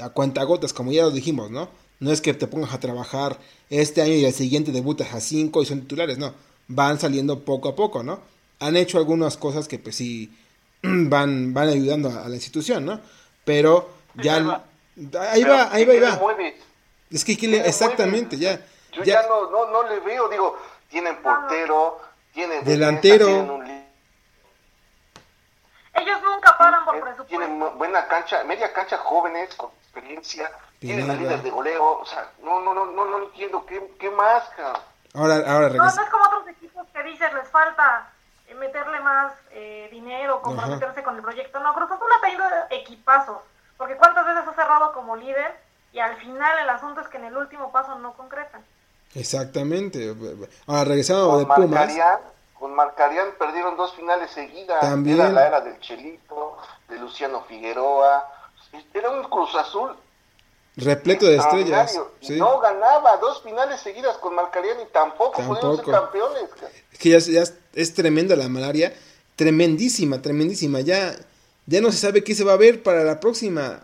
a 0.00 0.08
cuentagotas, 0.08 0.72
como 0.72 0.92
ya 0.92 1.02
lo 1.02 1.10
dijimos, 1.10 1.50
¿no? 1.50 1.68
No 2.00 2.10
es 2.10 2.22
que 2.22 2.32
te 2.32 2.46
pongas 2.46 2.72
a 2.72 2.80
trabajar 2.80 3.38
este 3.68 4.00
año 4.00 4.14
y 4.14 4.24
el 4.24 4.32
siguiente 4.32 4.72
debutas 4.72 5.12
a 5.12 5.20
cinco 5.20 5.60
y 5.60 5.66
son 5.66 5.82
titulares, 5.82 6.16
no. 6.16 6.32
Van 6.68 6.98
saliendo 6.98 7.40
poco 7.44 7.68
a 7.68 7.76
poco, 7.76 8.02
¿no? 8.02 8.22
Han 8.60 8.76
hecho 8.76 8.96
algunas 8.96 9.36
cosas 9.36 9.68
que 9.68 9.78
pues 9.78 9.96
sí 9.96 10.34
van, 10.82 11.52
van 11.52 11.68
ayudando 11.68 12.08
a, 12.08 12.26
la 12.26 12.34
institución, 12.34 12.86
¿no? 12.86 13.02
Pero 13.44 13.90
ya... 14.14 14.36
Ahí 14.36 15.44
va, 15.44 15.70
ahí 15.70 15.84
va, 15.84 15.92
ahí 15.92 16.00
va. 16.00 16.18
Es 17.10 17.26
que, 17.26 17.34
exactamente, 17.58 18.38
ya. 18.38 18.64
Yo 18.90 19.04
ya, 19.04 19.20
no, 19.28 19.50
no, 19.50 19.70
no, 19.70 19.86
le 19.86 20.00
veo, 20.00 20.30
digo, 20.30 20.56
tienen 20.88 21.14
portero, 21.20 21.98
tienen 22.32 22.64
delantero. 22.64 23.62
Ellos 25.94 26.22
nunca 26.22 26.56
paran 26.58 26.84
por 26.84 27.00
presupuesto. 27.00 27.24
Tienen 27.24 27.78
buena 27.78 28.06
cancha, 28.08 28.42
media 28.44 28.72
cancha 28.72 28.98
jóvenes 28.98 29.54
con 29.54 29.70
experiencia, 29.82 30.50
tienen 30.80 31.08
la 31.08 31.14
líder 31.14 31.42
de 31.42 31.50
goleo, 31.50 32.00
o 32.00 32.06
sea, 32.06 32.28
no, 32.42 32.60
no, 32.60 32.74
no, 32.74 32.86
no, 32.86 33.04
no 33.04 33.18
entiendo 33.24 33.64
qué, 33.66 33.94
qué 33.98 34.10
más, 34.10 34.44
Ahora, 35.16 35.36
ahora 35.46 35.68
No, 35.68 35.84
no 35.84 35.88
es 35.88 36.10
como 36.10 36.24
otros 36.24 36.48
equipos 36.48 36.86
que 36.92 37.02
dices, 37.04 37.32
les 37.32 37.48
falta 37.48 38.10
eh, 38.48 38.54
meterle 38.54 38.98
más 38.98 39.32
eh, 39.52 39.88
dinero, 39.92 40.42
comprometerse 40.42 41.04
con 41.04 41.14
el 41.14 41.22
proyecto. 41.22 41.60
No, 41.60 41.72
Cruz 41.72 41.90
Azul 41.90 42.08
ha 42.18 42.20
tenido 42.20 42.44
equipazos, 42.70 43.38
porque 43.76 43.96
cuántas 43.96 44.26
veces 44.26 44.48
ha 44.48 44.54
cerrado 44.54 44.92
como 44.92 45.14
líder 45.14 45.56
y 45.92 46.00
al 46.00 46.16
final 46.16 46.58
el 46.58 46.68
asunto 46.68 47.00
es 47.00 47.08
que 47.08 47.18
en 47.18 47.26
el 47.26 47.36
último 47.36 47.70
paso 47.70 47.96
no 48.00 48.14
concretan. 48.14 48.64
Exactamente. 49.14 50.12
Ahora, 50.66 50.84
regresando 50.84 51.38
de 51.38 51.46
Pumas. 51.46 51.94
Con 52.58 52.74
Marcarián 52.74 53.30
perdieron 53.38 53.76
dos 53.76 53.94
finales 53.94 54.30
seguidas. 54.30 54.80
También. 54.80 55.20
Era 55.20 55.30
la 55.30 55.46
era 55.46 55.60
del 55.60 55.78
Chelito, 55.80 56.56
de 56.88 56.98
Luciano 56.98 57.42
Figueroa. 57.42 58.28
Era 58.92 59.10
un 59.10 59.24
Cruz 59.24 59.54
Azul 59.54 59.94
repleto 60.76 61.26
de 61.26 61.36
estrellas. 61.36 61.98
No 62.30 62.60
ganaba 62.60 63.16
dos 63.18 63.42
finales 63.42 63.80
seguidas 63.80 64.16
con 64.18 64.34
Marcarián 64.34 64.78
y 64.80 64.92
tampoco, 64.92 65.38
tampoco. 65.38 65.76
ser 65.76 65.84
campeones. 65.84 66.42
Es 66.92 66.98
que 66.98 67.10
ya, 67.10 67.18
ya, 67.18 67.44
es 67.74 67.94
tremenda 67.94 68.36
la 68.36 68.48
malaria, 68.48 68.94
tremendísima, 69.36 70.20
tremendísima. 70.20 70.80
Ya, 70.80 71.14
ya 71.66 71.80
no 71.80 71.92
se 71.92 71.98
sabe 71.98 72.24
qué 72.24 72.34
se 72.34 72.44
va 72.44 72.54
a 72.54 72.58
ver 72.58 72.82
para 72.82 73.04
la 73.04 73.20
próxima. 73.20 73.82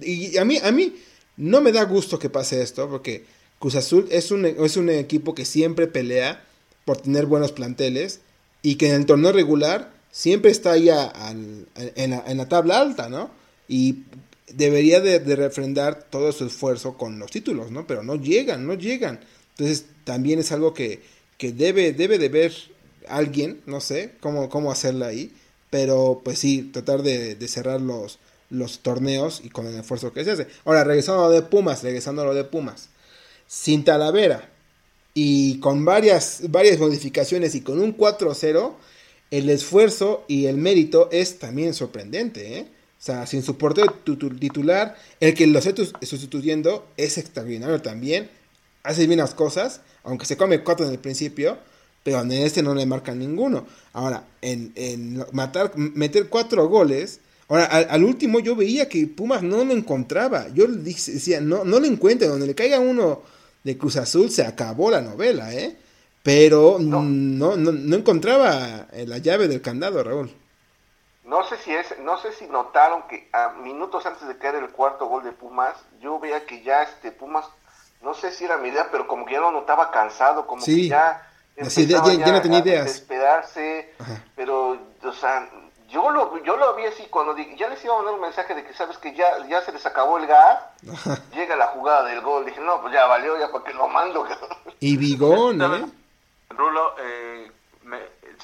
Y 0.00 0.36
a 0.38 0.44
mí, 0.44 0.58
a 0.62 0.70
mí 0.70 1.02
no 1.36 1.60
me 1.60 1.72
da 1.72 1.84
gusto 1.84 2.18
que 2.18 2.30
pase 2.30 2.62
esto, 2.62 2.88
porque 2.88 3.26
Cruz 3.58 3.74
Azul 3.74 4.08
es 4.10 4.30
un, 4.30 4.46
es 4.46 4.76
un 4.76 4.88
equipo 4.88 5.34
que 5.34 5.44
siempre 5.44 5.86
pelea 5.86 6.44
por 6.90 7.00
tener 7.00 7.26
buenos 7.26 7.52
planteles 7.52 8.18
y 8.62 8.74
que 8.74 8.88
en 8.88 8.96
el 8.96 9.06
torneo 9.06 9.30
regular 9.30 9.92
siempre 10.10 10.50
está 10.50 10.72
ahí 10.72 10.88
en, 10.88 11.68
la, 12.10 12.24
en, 12.26 12.36
la, 12.36 12.48
tabla 12.48 12.80
alta, 12.80 13.08
¿no? 13.08 13.30
Y 13.68 14.02
debería 14.52 15.00
de, 15.00 15.20
refrendar 15.36 16.02
todo 16.10 16.32
su 16.32 16.46
esfuerzo 16.46 16.98
con 16.98 17.20
los 17.20 17.30
títulos, 17.30 17.70
¿no? 17.70 17.86
Pero 17.86 18.02
no 18.02 18.16
llegan, 18.16 18.66
no 18.66 18.74
llegan. 18.74 19.20
Entonces 19.50 19.84
también 20.02 20.40
es 20.40 20.50
algo 20.50 20.74
que, 20.74 21.00
que 21.38 21.52
debe, 21.52 21.92
debe 21.92 22.18
de 22.18 22.28
ver 22.28 22.52
alguien, 23.06 23.60
no 23.66 23.80
sé 23.80 24.16
cómo, 24.18 24.48
cómo 24.48 24.72
hacerla 24.72 25.06
ahí, 25.06 25.32
pero 25.70 26.22
pues 26.24 26.40
sí, 26.40 26.70
tratar 26.72 27.04
de, 27.04 27.36
de 27.36 27.46
cerrar 27.46 27.80
los, 27.80 28.18
los 28.48 28.80
torneos 28.80 29.42
y 29.44 29.50
con 29.50 29.64
el 29.68 29.78
esfuerzo 29.78 30.12
que 30.12 30.24
se 30.24 30.32
hace. 30.32 30.48
Ahora, 30.64 30.82
regresando 30.82 31.26
a 31.26 31.28
lo 31.28 31.34
de 31.34 31.42
Pumas, 31.42 31.84
regresando 31.84 32.22
a 32.22 32.24
lo 32.24 32.34
de 32.34 32.42
Pumas 32.42 32.88
sin 33.46 33.84
Talavera 33.84 34.50
y 35.14 35.58
con 35.60 35.84
varias, 35.84 36.42
varias 36.48 36.78
modificaciones 36.78 37.54
y 37.54 37.62
con 37.62 37.80
un 37.80 37.96
4-0, 37.96 38.72
el 39.30 39.50
esfuerzo 39.50 40.24
y 40.28 40.46
el 40.46 40.56
mérito 40.56 41.08
es 41.12 41.38
también 41.38 41.74
sorprendente. 41.74 42.58
¿eh? 42.58 42.66
O 42.98 43.02
sea, 43.02 43.26
sin 43.26 43.42
su 43.42 43.54
titular, 43.54 44.96
el 45.20 45.34
que 45.34 45.46
lo 45.46 45.58
esté 45.58 45.74
sustituyendo 46.02 46.86
es 46.96 47.18
extraordinario 47.18 47.80
también. 47.80 48.28
Hace 48.82 49.06
bien 49.06 49.18
las 49.18 49.34
cosas, 49.34 49.80
aunque 50.04 50.26
se 50.26 50.36
come 50.36 50.62
cuatro 50.62 50.86
en 50.86 50.92
el 50.92 50.98
principio, 50.98 51.58
pero 52.02 52.20
en 52.20 52.32
este 52.32 52.62
no 52.62 52.74
le 52.74 52.86
marcan 52.86 53.18
ninguno. 53.18 53.66
Ahora, 53.92 54.24
en, 54.42 54.72
en 54.74 55.24
matar, 55.32 55.72
meter 55.76 56.28
cuatro 56.28 56.68
goles, 56.68 57.20
Ahora, 57.50 57.64
al, 57.64 58.04
último 58.04 58.38
yo 58.38 58.54
veía 58.54 58.88
que 58.88 59.08
Pumas 59.08 59.42
no 59.42 59.64
lo 59.64 59.72
encontraba. 59.72 60.46
Yo 60.54 60.68
decía, 60.68 61.40
no, 61.40 61.64
no 61.64 61.80
lo 61.80 61.86
encuentra. 61.86 62.28
Donde 62.28 62.46
le 62.46 62.54
caiga 62.54 62.78
uno 62.78 63.22
de 63.62 63.78
Cruz 63.78 63.96
Azul 63.96 64.30
se 64.30 64.46
acabó 64.46 64.90
la 64.90 65.00
novela, 65.00 65.52
¿eh? 65.52 65.76
Pero 66.22 66.76
no, 66.78 67.02
no, 67.02 67.56
no, 67.56 67.96
encontraba 67.96 68.86
eh, 68.92 69.06
la 69.06 69.18
llave 69.18 69.48
del 69.48 69.62
candado, 69.62 70.02
Raúl. 70.02 70.30
No 71.24 71.44
sé 71.44 71.56
si 71.58 71.72
es, 71.72 71.98
no 72.00 72.18
sé 72.18 72.32
si 72.32 72.46
notaron 72.46 73.04
que 73.08 73.28
a 73.32 73.50
minutos 73.62 74.04
antes 74.04 74.28
de 74.28 74.36
caer 74.36 74.56
el 74.56 74.70
cuarto 74.70 75.06
gol 75.06 75.24
de 75.24 75.32
Pumas, 75.32 75.74
yo 76.00 76.18
veía 76.18 76.44
que 76.44 76.62
ya 76.62 76.82
este 76.82 77.12
Pumas, 77.12 77.46
no 78.02 78.14
sé 78.14 78.32
si 78.32 78.44
era 78.44 78.58
mi 78.58 78.68
idea, 78.68 78.88
pero 78.90 79.06
como 79.06 79.24
que 79.24 79.34
ya 79.34 79.40
lo 79.40 79.52
notaba 79.52 79.90
cansado, 79.90 80.46
como 80.46 80.64
que 80.64 80.88
ya, 80.88 81.26
Así, 81.60 81.86
ya, 81.86 82.02
ya, 82.04 82.32
no 82.32 82.42
tenía 82.42 82.60
ideas. 82.60 82.86
Desesperarse, 82.86 83.92
pero, 84.34 84.78
o 85.02 85.12
sea, 85.12 85.48
yo 85.90 86.10
lo, 86.10 86.42
yo 86.44 86.56
lo 86.56 86.74
vi 86.74 86.86
así 86.86 87.04
cuando 87.10 87.36
ya 87.36 87.68
les 87.68 87.84
iba 87.84 87.94
a 87.94 87.96
mandar 87.98 88.14
un 88.14 88.20
mensaje 88.20 88.54
de 88.54 88.64
que 88.64 88.72
sabes 88.74 88.96
que 88.98 89.14
ya, 89.14 89.46
ya 89.48 89.60
se 89.62 89.72
les 89.72 89.84
acabó 89.84 90.18
el 90.18 90.26
gas, 90.26 90.60
llega 91.34 91.56
la 91.56 91.68
jugada 91.68 92.04
del 92.04 92.20
gol, 92.20 92.44
dije, 92.44 92.60
no, 92.60 92.80
pues 92.80 92.92
ya 92.94 93.06
valió, 93.06 93.38
ya 93.38 93.50
para 93.50 93.64
que 93.64 93.74
lo 93.74 93.88
mando. 93.88 94.26
y 94.80 94.96
Bigón, 94.96 95.60
¿eh? 95.60 95.86
Rulo, 96.50 96.94
eh, 96.98 97.50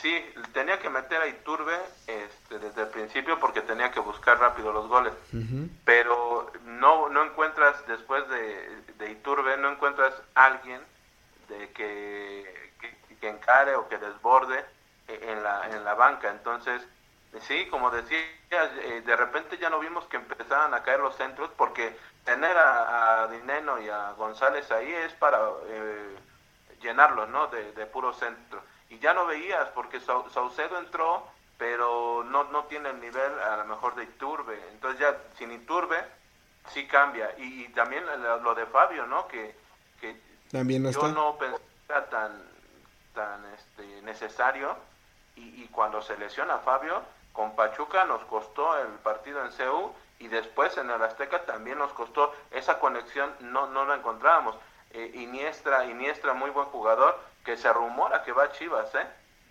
sí, 0.01 0.25
tenía 0.53 0.79
que 0.79 0.91
meter 0.91 1.21
a 1.23 1.29
Iturbe 1.29 1.77
este, 2.07 2.59
desde 2.59 2.83
el 2.83 2.89
principio 2.89 3.39
porque 3.39 3.61
tenía 3.63 3.91
que 3.91 4.01
buscar 4.01 4.39
rápido 4.39 4.73
los 4.73 4.89
goles, 4.89 5.13
pero 5.85 6.53
no, 6.65 7.09
no 7.09 7.25
encuentras 7.25 7.87
después 7.87 8.29
de, 8.29 8.83
de 8.99 9.11
Iturbe, 9.11 9.57
no 9.57 9.71
encuentras 9.71 10.15
alguien 10.35 10.81
de 11.49 11.71
que, 11.73 12.73
que, 12.81 13.17
que 13.17 13.29
encare 13.29 13.75
o 13.77 13.89
que 13.89 13.99
desborde 13.99 14.65
en 15.09 15.43
la, 15.43 15.69
en 15.71 15.85
la 15.85 15.95
banca, 15.95 16.31
entonces 16.31 16.83
Sí, 17.43 17.67
como 17.67 17.91
decías, 17.91 18.25
eh, 18.51 19.03
de 19.05 19.17
repente 19.17 19.59
ya 19.59 19.71
no 19.71 19.79
vimos 19.79 20.05
que 20.07 20.17
empezaban 20.17 20.73
a 20.75 20.83
caer 20.83 21.01
los 21.01 21.17
centros 21.17 21.51
porque 21.57 21.97
tener 22.25 22.57
a, 22.57 23.27
Dineno 23.29 23.81
y 23.81 23.89
a 23.89 24.13
González 24.13 24.71
ahí 24.71 24.93
es 24.93 25.13
para 25.15 25.39
eh, 25.67 26.17
llenarlos, 26.81 27.29
¿no? 27.29 27.49
De, 27.49 27.87
puro 27.87 28.13
centro. 28.13 28.63
Y 28.89 28.99
ya 28.99 29.15
no 29.15 29.27
veías 29.27 29.69
porque 29.71 30.01
Saucedo 30.01 30.79
entró, 30.79 31.27
pero 31.59 32.25
no, 32.25 32.45
no 32.45 32.65
tiene 32.65 32.91
el 32.91 33.01
nivel 33.01 33.41
a 33.41 33.57
lo 33.59 33.65
mejor 33.65 33.95
de 33.97 34.05
Iturbe. 34.05 34.61
Entonces 34.73 35.01
ya 35.01 35.17
sin 35.37 35.53
Iturbe 35.53 36.05
sí 36.73 36.87
cambia. 36.87 37.35
Y, 37.39 37.69
también 37.71 38.05
lo 38.43 38.55
de 38.55 38.67
Fabio, 38.67 39.07
¿no? 39.07 39.27
Que, 39.27 39.57
que 40.01 40.21
también 40.51 40.85
no 40.85 40.91
yo 40.91 41.09
no 41.09 41.37
pensaba 41.37 42.07
tan, 42.09 42.43
tan 43.15 43.45
este, 43.55 44.03
necesario. 44.03 44.77
Y, 45.35 45.65
y 45.65 45.69
cuando 45.69 46.01
se 46.01 46.17
lesiona 46.17 46.59
Fabio, 46.59 47.03
con 47.37 47.55
Pachuca 47.55 48.07
nos 48.07 48.25
costó 48.25 48.79
el 48.79 48.89
partido 49.05 49.45
en 49.45 49.53
CEU 49.53 49.93
y 50.19 50.29
después 50.29 50.75
en 50.79 50.91
el 50.91 51.03
Azteca 51.03 51.45
también 51.45 51.77
nos 51.77 51.93
costó 51.93 52.33
esa 52.51 52.79
conexión, 52.79 53.31
no, 53.41 53.67
no 53.67 53.85
la 53.85 53.97
encontrábamos. 53.97 54.57
Eh, 54.93 55.11
Iniestra, 55.15 55.85
Iniestra, 55.85 56.33
muy 56.33 56.49
buen 56.49 56.67
jugador, 56.69 57.21
que 57.45 57.59
se 57.59 57.71
rumora 57.71 58.23
que 58.25 58.33
va 58.33 58.45
a 58.45 58.53
Chivas, 58.53 58.93
¿eh? 58.95 59.07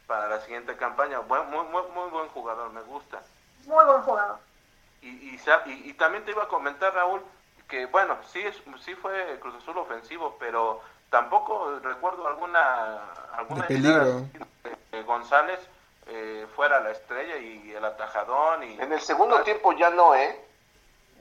Para 0.07 0.27
la 0.27 0.41
siguiente 0.41 0.75
campaña. 0.75 1.19
Buen, 1.19 1.47
muy, 1.51 1.63
muy, 1.65 1.83
muy 1.93 2.09
buen 2.09 2.27
jugador, 2.29 2.71
me 2.71 2.81
gusta. 2.81 3.21
Muy 3.67 3.85
buen 3.85 4.01
jugador. 4.01 4.39
Y, 5.03 5.09
y, 5.09 5.39
y, 5.85 5.93
también 5.93 6.25
te 6.25 6.31
iba 6.31 6.43
a 6.43 6.47
comentar, 6.47 6.91
Raúl, 6.95 7.21
que 7.67 7.85
bueno, 7.85 8.17
sí, 8.33 8.39
es, 8.39 8.59
sí 8.83 8.95
fue 8.95 9.37
Cruz 9.39 9.53
Azul 9.55 9.77
ofensivo, 9.77 10.35
pero 10.39 10.81
tampoco 11.11 11.79
recuerdo 11.83 12.27
alguna, 12.27 13.01
alguna 13.37 13.67
de 13.67 15.03
González 15.03 15.59
eh, 16.07 16.47
fuera 16.55 16.79
la 16.79 16.91
estrella 16.91 17.37
y 17.37 17.71
el 17.71 17.83
atajadón. 17.83 18.63
Y... 18.63 18.79
En 18.79 18.91
el 18.91 19.01
segundo 19.01 19.41
tiempo 19.43 19.73
ya 19.73 19.89
no, 19.89 20.15
¿eh? 20.15 20.39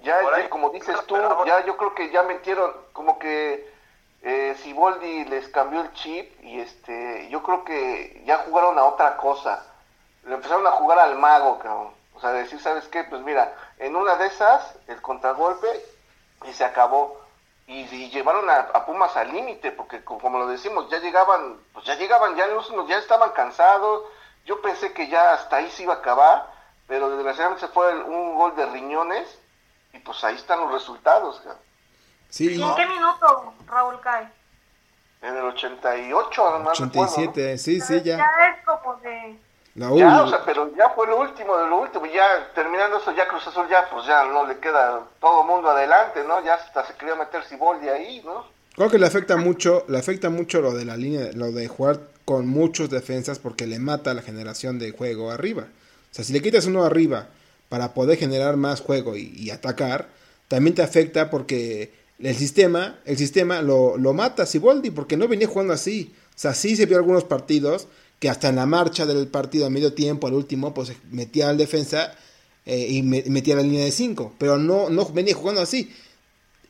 Ya, 0.03 0.51
como 0.51 0.68
dices 0.68 0.97
tú, 1.07 1.16
ya 1.47 1.64
yo 1.64 1.78
creo 1.78 1.95
que 1.95 2.11
ya 2.11 2.22
metieron, 2.22 2.70
como 2.93 3.18
que 3.18 3.72
eh, 4.20 4.55
Siboldi 4.62 5.24
les 5.24 5.49
cambió 5.49 5.80
el 5.80 5.93
chip 5.95 6.43
y 6.43 6.61
este, 6.61 7.28
yo 7.30 7.43
creo 7.43 7.64
que 7.64 8.22
ya 8.26 8.39
jugaron 8.39 8.78
a 8.78 8.85
otra 8.85 9.16
cosa. 9.16 9.64
Le 10.24 10.35
empezaron 10.35 10.66
a 10.66 10.72
jugar 10.72 10.99
al 10.99 11.16
mago, 11.16 11.59
cabrón. 11.59 11.95
O 12.14 12.20
sea, 12.20 12.32
decir, 12.32 12.61
¿sabes 12.61 12.87
qué? 12.89 13.05
Pues 13.05 13.22
mira, 13.22 13.55
en 13.78 13.97
una 13.97 14.16
de 14.16 14.26
esas, 14.26 14.76
el 14.89 15.01
contragolpe, 15.01 15.68
y 16.47 16.53
se 16.53 16.64
acabó. 16.64 17.20
Y, 17.66 17.85
llevaron 18.11 18.49
a, 18.51 18.85
Pumas 18.85 19.16
al 19.16 19.32
límite, 19.32 19.72
porque 19.72 20.05
como 20.05 20.39
lo 20.39 20.47
decimos, 20.49 20.89
ya 20.91 20.99
llegaban, 20.99 21.59
pues 21.72 21.87
ya 21.87 21.95
llegaban, 21.95 22.37
ya 22.37 22.47
los 22.49 22.70
ya 22.87 22.99
estaban 22.99 23.30
cansados, 23.30 24.03
yo 24.45 24.61
pensé 24.61 24.92
que 24.92 25.09
ya 25.09 25.32
hasta 25.32 25.57
ahí 25.57 25.70
se 25.70 25.84
iba 25.84 25.95
a 25.95 25.99
acabar, 25.99 26.47
pero 26.86 27.11
desgraciadamente 27.11 27.66
se 27.66 27.72
fue 27.72 27.95
un 28.05 28.34
gol 28.34 28.55
de 28.57 28.66
riñones 28.66 29.26
y 29.92 29.99
pues 30.01 30.22
ahí 30.24 30.34
están 30.34 30.61
los 30.61 30.72
resultados. 30.72 31.42
Sí. 32.28 32.61
¿En 32.61 32.74
qué 32.74 32.86
minuto 32.86 33.55
Raúl 33.66 34.01
cae? 34.01 34.28
En 35.22 35.36
el 35.36 35.45
88, 35.45 36.59
no 36.59 36.70
87, 36.70 37.57
sí, 37.57 37.80
sí, 37.80 38.03
ya. 38.03 38.18
Ya 38.18 38.30
es 38.51 38.64
como 38.66 38.97
de... 38.97 39.38
La 39.76 39.90
ya, 39.97 40.22
o 40.22 40.28
sea, 40.28 40.45
pero 40.45 40.72
ya 40.76 40.90
fue 40.90 41.07
lo 41.09 41.18
último 41.18 41.57
de 41.57 41.66
lo 41.66 41.78
último, 41.78 42.07
ya 42.07 42.53
terminando 42.55 42.99
eso, 42.99 43.11
ya 43.11 43.26
Cruz 43.26 43.45
Azul 43.49 43.66
ya, 43.68 43.88
pues 43.90 44.07
ya 44.07 44.22
no 44.24 44.47
le 44.47 44.59
queda 44.61 45.01
todo 45.20 45.42
mundo 45.42 45.68
adelante, 45.68 46.22
¿no? 46.22 46.45
Ya 46.45 46.55
hasta 46.55 46.86
se 46.86 46.95
quería 46.95 47.16
meter 47.16 47.42
Ciboldi 47.42 47.88
ahí, 47.88 48.22
¿no? 48.24 48.47
Creo 48.76 48.88
que 48.88 48.99
le 48.99 49.07
afecta 49.07 49.36
mucho, 49.36 49.84
le 49.88 49.99
afecta 49.99 50.30
mucho 50.30 50.61
lo 50.61 50.72
de 50.72 50.84
la 50.84 50.97
línea, 50.97 51.30
lo 51.34 51.51
de 51.51 51.66
jugar 51.66 51.99
con 52.24 52.46
muchos 52.46 52.90
defensas 52.90 53.38
porque 53.38 53.66
le 53.66 53.78
mata 53.78 54.14
la 54.14 54.22
generación 54.22 54.78
de 54.78 54.92
juego 54.92 55.30
arriba. 55.30 55.68
O 56.10 56.14
sea, 56.14 56.24
si 56.24 56.32
le 56.32 56.42
quitas 56.42 56.66
uno 56.66 56.84
arriba 56.84 57.28
para 57.68 57.94
poder 57.94 58.18
generar 58.18 58.56
más 58.56 58.80
juego 58.80 59.16
y, 59.16 59.50
atacar, 59.50 60.08
también 60.48 60.74
te 60.74 60.82
afecta 60.82 61.30
porque 61.30 61.92
el 62.18 62.36
sistema, 62.36 62.98
el 63.04 63.16
sistema 63.16 63.62
lo, 63.62 63.96
lo 63.96 64.12
mata 64.12 64.46
Siboldi 64.46 64.90
porque 64.90 65.16
no 65.16 65.28
venía 65.28 65.48
jugando 65.48 65.72
así. 65.72 66.12
O 66.30 66.38
sea, 66.38 66.54
sí 66.54 66.76
se 66.76 66.86
vio 66.86 66.96
algunos 66.96 67.24
partidos 67.24 67.88
que 68.18 68.28
hasta 68.28 68.48
en 68.48 68.56
la 68.56 68.66
marcha 68.66 69.06
del 69.06 69.26
partido 69.28 69.66
a 69.66 69.70
medio 69.70 69.92
tiempo, 69.92 70.26
al 70.26 70.34
último, 70.34 70.72
pues 70.72 70.92
metía 71.10 71.48
al 71.48 71.58
defensa 71.58 72.14
eh, 72.64 72.86
y 72.88 73.02
metía 73.02 73.56
la 73.56 73.62
línea 73.62 73.84
de 73.84 73.90
5, 73.90 74.34
pero 74.38 74.56
no, 74.56 74.88
no 74.88 75.06
venía 75.06 75.34
jugando 75.34 75.60
así. 75.60 75.92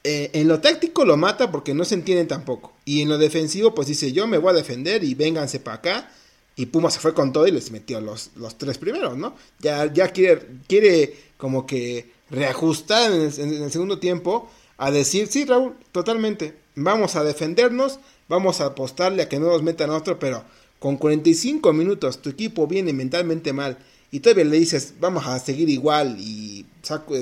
Eh, 0.07 0.31
en 0.35 0.49
lo 0.49 0.61
táctico 0.61 1.07
lo 1.07 1.17
mata 1.17 1.51
porque 1.51 1.73
no 1.73 1.85
se 1.85 1.95
entienden 1.95 2.29
tampoco. 2.29 2.75
Y 2.85 3.01
en 3.01 3.09
lo 3.09 3.17
defensivo, 3.17 3.75
pues 3.75 3.89
dice, 3.89 4.13
yo 4.13 4.27
me 4.27 4.37
voy 4.37 4.51
a 4.51 4.57
defender 4.57 5.03
y 5.03 5.15
vénganse 5.15 5.61
para 5.61 5.79
acá. 5.79 6.11
Y 6.57 6.67
Puma 6.67 6.91
se 6.91 7.01
fue 7.01 7.15
con 7.15 7.33
todo 7.33 7.47
y 7.47 7.51
les 7.51 7.71
metió 7.71 8.01
los, 8.01 8.31
los 8.37 8.59
tres 8.59 8.79
primeros, 8.79 9.17
¿no? 9.17 9.35
Ya, 9.61 9.93
ya 9.93 10.09
quiere, 10.09 10.47
quiere 10.69 11.17
como 11.37 11.67
que 11.67 12.13
reajustar 12.31 13.11
en 13.13 13.23
el, 13.23 13.73
segundo 13.73 13.99
tiempo 13.99 14.49
a 14.77 14.91
decir, 14.91 15.27
sí, 15.27 15.45
Raúl, 15.45 15.75
totalmente, 15.91 16.55
vamos 16.75 17.17
a 17.17 17.25
defendernos, 17.25 17.99
vamos 18.29 18.61
a 18.61 18.67
apostarle 18.67 19.23
a 19.23 19.29
que 19.29 19.39
no 19.39 19.47
nos 19.47 19.63
metan 19.63 19.91
otro, 19.91 20.19
pero 20.19 20.45
con 20.79 20.97
45 20.97 21.73
minutos 21.73 22.23
tu 22.23 22.31
equipo 22.31 22.67
viene 22.67 22.93
mentalmente 22.93 23.53
mal 23.53 23.79
y 24.15 24.21
todavía 24.21 24.45
le 24.45 24.59
dices, 24.59 24.95
vamos 25.01 25.27
a 25.27 25.37
seguir 25.41 25.69
igual 25.69 26.15
y 26.21 26.65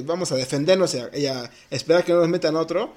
vamos 0.04 0.30
a 0.30 0.34
defendernos 0.34 0.94
y 0.94 1.26
a, 1.26 1.50
esperar 1.70 2.04
que 2.04 2.12
no 2.12 2.18
nos 2.18 2.28
metan 2.28 2.54
otro, 2.54 2.92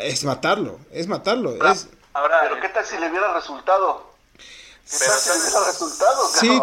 es 0.00 0.24
matarlo, 0.24 0.80
es 0.90 1.06
matarlo. 1.06 1.50
Ahora, 1.50 1.70
es... 1.70 1.86
pero 2.14 2.60
¿qué 2.60 2.68
tal 2.70 2.84
si 2.84 2.98
le 2.98 3.08
hubiera 3.08 3.32
resultado? 3.32 4.10
¿Qué 4.36 5.06
tal 5.06 5.18
si 5.20 5.28
le 5.28 5.36
hubiera 5.36 5.66
resultado? 5.68 6.28
Sí, 6.34 6.60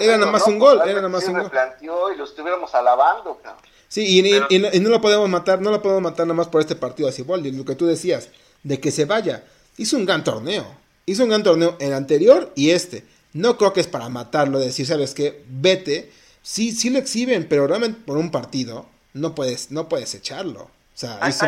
era 0.00 0.18
nada 0.18 0.30
más 0.30 0.46
un 0.46 0.58
gol, 0.58 0.82
era 0.84 0.96
nada 0.96 1.08
más 1.08 1.24
un 1.24 1.38
gol. 1.38 1.50
planteó 1.50 2.12
y 2.12 2.16
lo 2.18 2.24
estuviéramos 2.24 2.74
alabando, 2.74 3.40
Sí, 3.88 4.20
y, 4.20 4.54
y, 4.54 4.80
no 4.80 4.90
lo 4.90 5.00
podemos 5.00 5.30
matar, 5.30 5.62
no 5.62 5.70
lo 5.70 5.80
podemos 5.80 6.02
matar 6.02 6.26
nada 6.26 6.36
más 6.36 6.48
por 6.48 6.60
este 6.60 6.76
partido 6.76 7.08
así, 7.08 7.22
igual, 7.22 7.42
lo 7.42 7.64
que 7.64 7.74
tú 7.74 7.86
decías, 7.86 8.28
de 8.62 8.78
que 8.78 8.90
se 8.90 9.06
vaya. 9.06 9.44
Hizo 9.78 9.96
un 9.96 10.04
gran 10.04 10.22
torneo, 10.24 10.66
hizo 11.06 11.22
un 11.22 11.30
gran 11.30 11.42
torneo 11.42 11.78
el 11.80 11.94
anterior 11.94 12.52
y 12.54 12.72
este. 12.72 13.02
No 13.34 13.56
creo 13.56 13.72
que 13.72 13.80
es 13.80 13.88
para 13.88 14.08
matarlo, 14.08 14.58
decir, 14.58 14.86
¿sabes 14.86 15.14
qué? 15.14 15.44
Vete. 15.48 16.12
Sí, 16.42 16.72
sí 16.72 16.90
lo 16.90 16.98
exhiben, 16.98 17.48
pero 17.48 17.66
realmente 17.66 18.00
por 18.04 18.16
un 18.18 18.30
partido 18.30 18.86
no 19.14 19.34
puedes, 19.34 19.70
no 19.70 19.88
puedes 19.88 20.14
echarlo. 20.14 20.62
O 20.62 20.70
sea, 20.94 21.18
eso... 21.26 21.46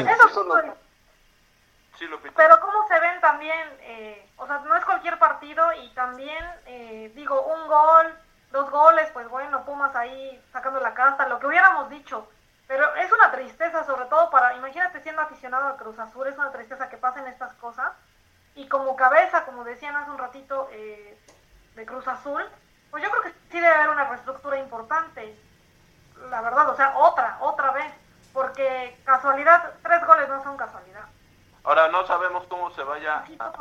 pero 2.36 2.60
cómo 2.60 2.88
se 2.88 2.98
ven 3.00 3.20
también, 3.20 3.68
eh, 3.82 4.26
o 4.36 4.46
sea, 4.46 4.60
no 4.60 4.76
es 4.76 4.84
cualquier 4.84 5.18
partido 5.18 5.64
y 5.82 5.90
también, 5.90 6.44
eh, 6.66 7.12
digo, 7.14 7.42
un 7.42 7.68
gol, 7.68 8.14
dos 8.50 8.70
goles, 8.70 9.08
pues 9.12 9.28
bueno, 9.28 9.64
Pumas 9.64 9.94
ahí 9.96 10.42
sacando 10.52 10.80
la 10.80 10.94
casta, 10.94 11.28
lo 11.28 11.38
que 11.38 11.46
hubiéramos 11.46 11.90
dicho. 11.90 12.28
Pero 12.66 12.94
es 12.96 13.12
una 13.12 13.30
tristeza, 13.30 13.84
sobre 13.84 14.06
todo 14.06 14.30
para, 14.30 14.56
imagínate 14.56 15.02
siendo 15.02 15.20
aficionado 15.20 15.68
a 15.68 15.76
Cruz 15.76 15.98
Azul, 15.98 16.26
es 16.26 16.36
una 16.36 16.50
tristeza 16.50 16.88
que 16.88 16.96
pasen 16.96 17.26
estas 17.26 17.52
cosas. 17.54 17.92
Y 18.54 18.68
como 18.68 18.96
cabeza, 18.96 19.44
como 19.44 19.64
decían 19.64 19.96
hace 19.96 20.10
un 20.10 20.18
ratito, 20.18 20.68
eh, 20.72 21.18
de 21.74 21.86
Cruz 21.86 22.06
Azul, 22.06 22.42
pues 22.90 23.02
yo 23.02 23.10
creo 23.10 23.22
que 23.22 23.32
sí 23.50 23.60
debe 23.60 23.68
haber 23.74 23.90
una 23.90 24.08
reestructura 24.08 24.58
importante. 24.58 25.36
La 26.30 26.40
verdad, 26.40 26.68
o 26.68 26.76
sea, 26.76 26.96
otra, 26.96 27.38
otra 27.40 27.72
vez. 27.72 27.92
Porque 28.32 28.98
casualidad, 29.04 29.74
tres 29.82 30.04
goles 30.06 30.28
no 30.28 30.42
son 30.42 30.56
casualidad. 30.56 31.04
Ahora 31.62 31.88
no 31.88 32.06
sabemos 32.06 32.44
cómo 32.48 32.70
se 32.72 32.82
vaya 32.82 33.24
a 33.38 33.52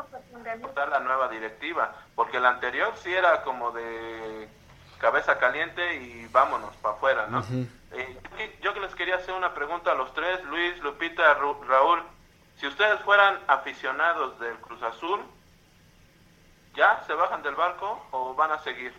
votar 0.60 0.90
la 0.90 1.00
nueva 1.00 1.30
directiva, 1.30 1.94
porque 2.16 2.40
la 2.40 2.50
anterior 2.50 2.92
sí 2.98 3.14
era 3.14 3.44
como 3.44 3.72
de 3.72 4.50
cabeza 4.98 5.38
caliente 5.38 5.96
y 5.96 6.28
vámonos 6.28 6.76
para 6.78 6.96
afuera, 6.96 7.28
¿no? 7.28 7.44
eh, 7.92 8.60
yo 8.62 8.74
que 8.74 8.80
les 8.82 8.94
quería 8.96 9.16
hacer 9.16 9.34
una 9.34 9.54
pregunta 9.54 9.92
a 9.92 9.96
los 9.96 10.14
tres, 10.14 10.44
Luis, 10.46 10.78
Lupita, 10.80 11.34
Raúl, 11.34 12.04
si 12.58 12.68
ustedes 12.68 13.00
fueran 13.02 13.40
aficionados 13.48 14.40
del 14.40 14.56
Cruz 14.58 14.82
Azul, 14.84 15.22
¿Ya 16.76 17.04
se 17.06 17.14
bajan 17.14 17.44
del 17.44 17.56
barco 17.56 18.02
o 18.12 18.34
van 18.34 18.52
a 18.52 18.60
seguir? 18.60 18.94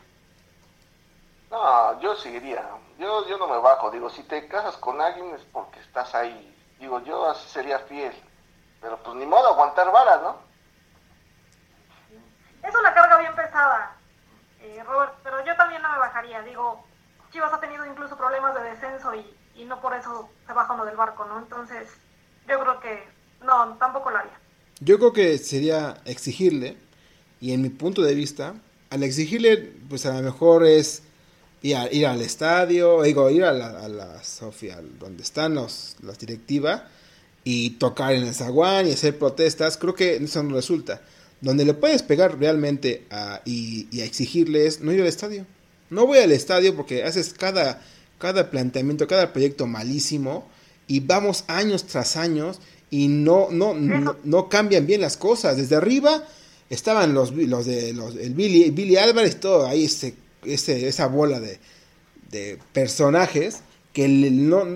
No, 1.50 2.00
yo 2.00 2.14
seguiría. 2.14 2.64
Yo, 2.98 3.26
yo 3.26 3.36
no 3.38 3.48
me 3.48 3.58
bajo. 3.58 3.90
Digo, 3.90 4.08
si 4.10 4.22
te 4.22 4.46
casas 4.46 4.76
con 4.76 5.00
alguien 5.00 5.34
es 5.34 5.42
porque 5.52 5.80
estás 5.80 6.14
ahí. 6.14 6.56
Digo, 6.78 7.00
yo 7.00 7.28
así 7.30 7.48
sería 7.48 7.80
fiel. 7.80 8.14
Pero 8.80 8.96
pues 8.98 9.16
ni 9.16 9.26
modo, 9.26 9.48
aguantar 9.48 9.90
varas, 9.90 10.22
¿no? 10.22 10.36
Es 12.62 12.74
una 12.74 12.94
carga 12.94 13.18
bien 13.18 13.34
pesada, 13.34 13.94
eh, 14.60 14.82
Robert, 14.86 15.12
pero 15.22 15.44
yo 15.44 15.54
también 15.56 15.82
no 15.82 15.92
me 15.92 15.98
bajaría. 15.98 16.40
Digo, 16.42 16.82
Chivas 17.30 17.52
ha 17.52 17.60
tenido 17.60 17.84
incluso 17.84 18.16
problemas 18.16 18.54
de 18.54 18.62
descenso 18.62 19.14
y, 19.14 19.36
y 19.54 19.64
no 19.64 19.80
por 19.80 19.94
eso 19.94 20.30
se 20.46 20.52
baja 20.52 20.72
uno 20.72 20.86
del 20.86 20.96
barco, 20.96 21.24
¿no? 21.26 21.38
Entonces, 21.38 21.88
yo 22.46 22.58
creo 22.60 22.80
que 22.80 23.06
no, 23.42 23.76
tampoco 23.76 24.10
lo 24.10 24.18
haría. 24.18 24.38
Yo 24.80 24.98
creo 24.98 25.12
que 25.12 25.38
sería 25.38 25.98
exigirle 26.04 26.78
y 27.44 27.52
en 27.52 27.60
mi 27.60 27.68
punto 27.68 28.00
de 28.00 28.14
vista, 28.14 28.54
al 28.88 29.02
exigirle, 29.02 29.70
pues 29.90 30.06
a 30.06 30.14
lo 30.14 30.22
mejor 30.22 30.64
es 30.64 31.02
ir, 31.60 31.76
ir 31.92 32.06
al 32.06 32.22
estadio, 32.22 33.02
digo, 33.02 33.28
ir 33.28 33.44
a 33.44 33.52
la, 33.52 33.84
a 33.84 33.86
la 33.86 34.24
Sofía, 34.24 34.80
donde 34.98 35.22
están 35.22 35.54
los, 35.54 35.96
las 36.02 36.18
directivas, 36.18 36.84
y 37.44 37.72
tocar 37.72 38.14
en 38.14 38.22
el 38.22 38.34
zaguán 38.34 38.88
y 38.88 38.92
hacer 38.92 39.18
protestas, 39.18 39.76
creo 39.76 39.94
que 39.94 40.16
eso 40.16 40.42
no 40.42 40.54
resulta. 40.54 41.02
Donde 41.42 41.66
le 41.66 41.74
puedes 41.74 42.02
pegar 42.02 42.38
realmente 42.38 43.04
a, 43.10 43.42
y, 43.44 43.88
y, 43.92 44.00
a 44.00 44.06
exigirles, 44.06 44.80
no 44.80 44.90
ir 44.90 45.02
al 45.02 45.06
estadio. 45.06 45.44
No 45.90 46.06
voy 46.06 46.20
al 46.20 46.32
estadio 46.32 46.74
porque 46.74 47.04
haces 47.04 47.34
cada, 47.34 47.82
cada 48.16 48.50
planteamiento, 48.50 49.06
cada 49.06 49.34
proyecto 49.34 49.66
malísimo 49.66 50.48
y 50.86 51.00
vamos 51.00 51.44
años 51.48 51.84
tras 51.84 52.16
años 52.16 52.58
y 52.88 53.08
no, 53.08 53.48
no, 53.50 53.74
no, 53.74 54.16
no 54.24 54.48
cambian 54.48 54.86
bien 54.86 55.02
las 55.02 55.18
cosas. 55.18 55.58
Desde 55.58 55.76
arriba 55.76 56.26
estaban 56.70 57.14
los, 57.14 57.32
los 57.32 57.66
de 57.66 57.92
los, 57.92 58.16
el 58.16 58.34
Billy, 58.34 58.70
Billy 58.70 58.96
Álvarez, 58.96 59.40
todo 59.40 59.66
ahí, 59.66 59.84
ese, 59.84 60.14
ese, 60.44 60.88
esa 60.88 61.06
bola 61.06 61.40
de, 61.40 61.58
de 62.30 62.58
personajes 62.72 63.62
que 63.92 64.08
no, 64.08 64.66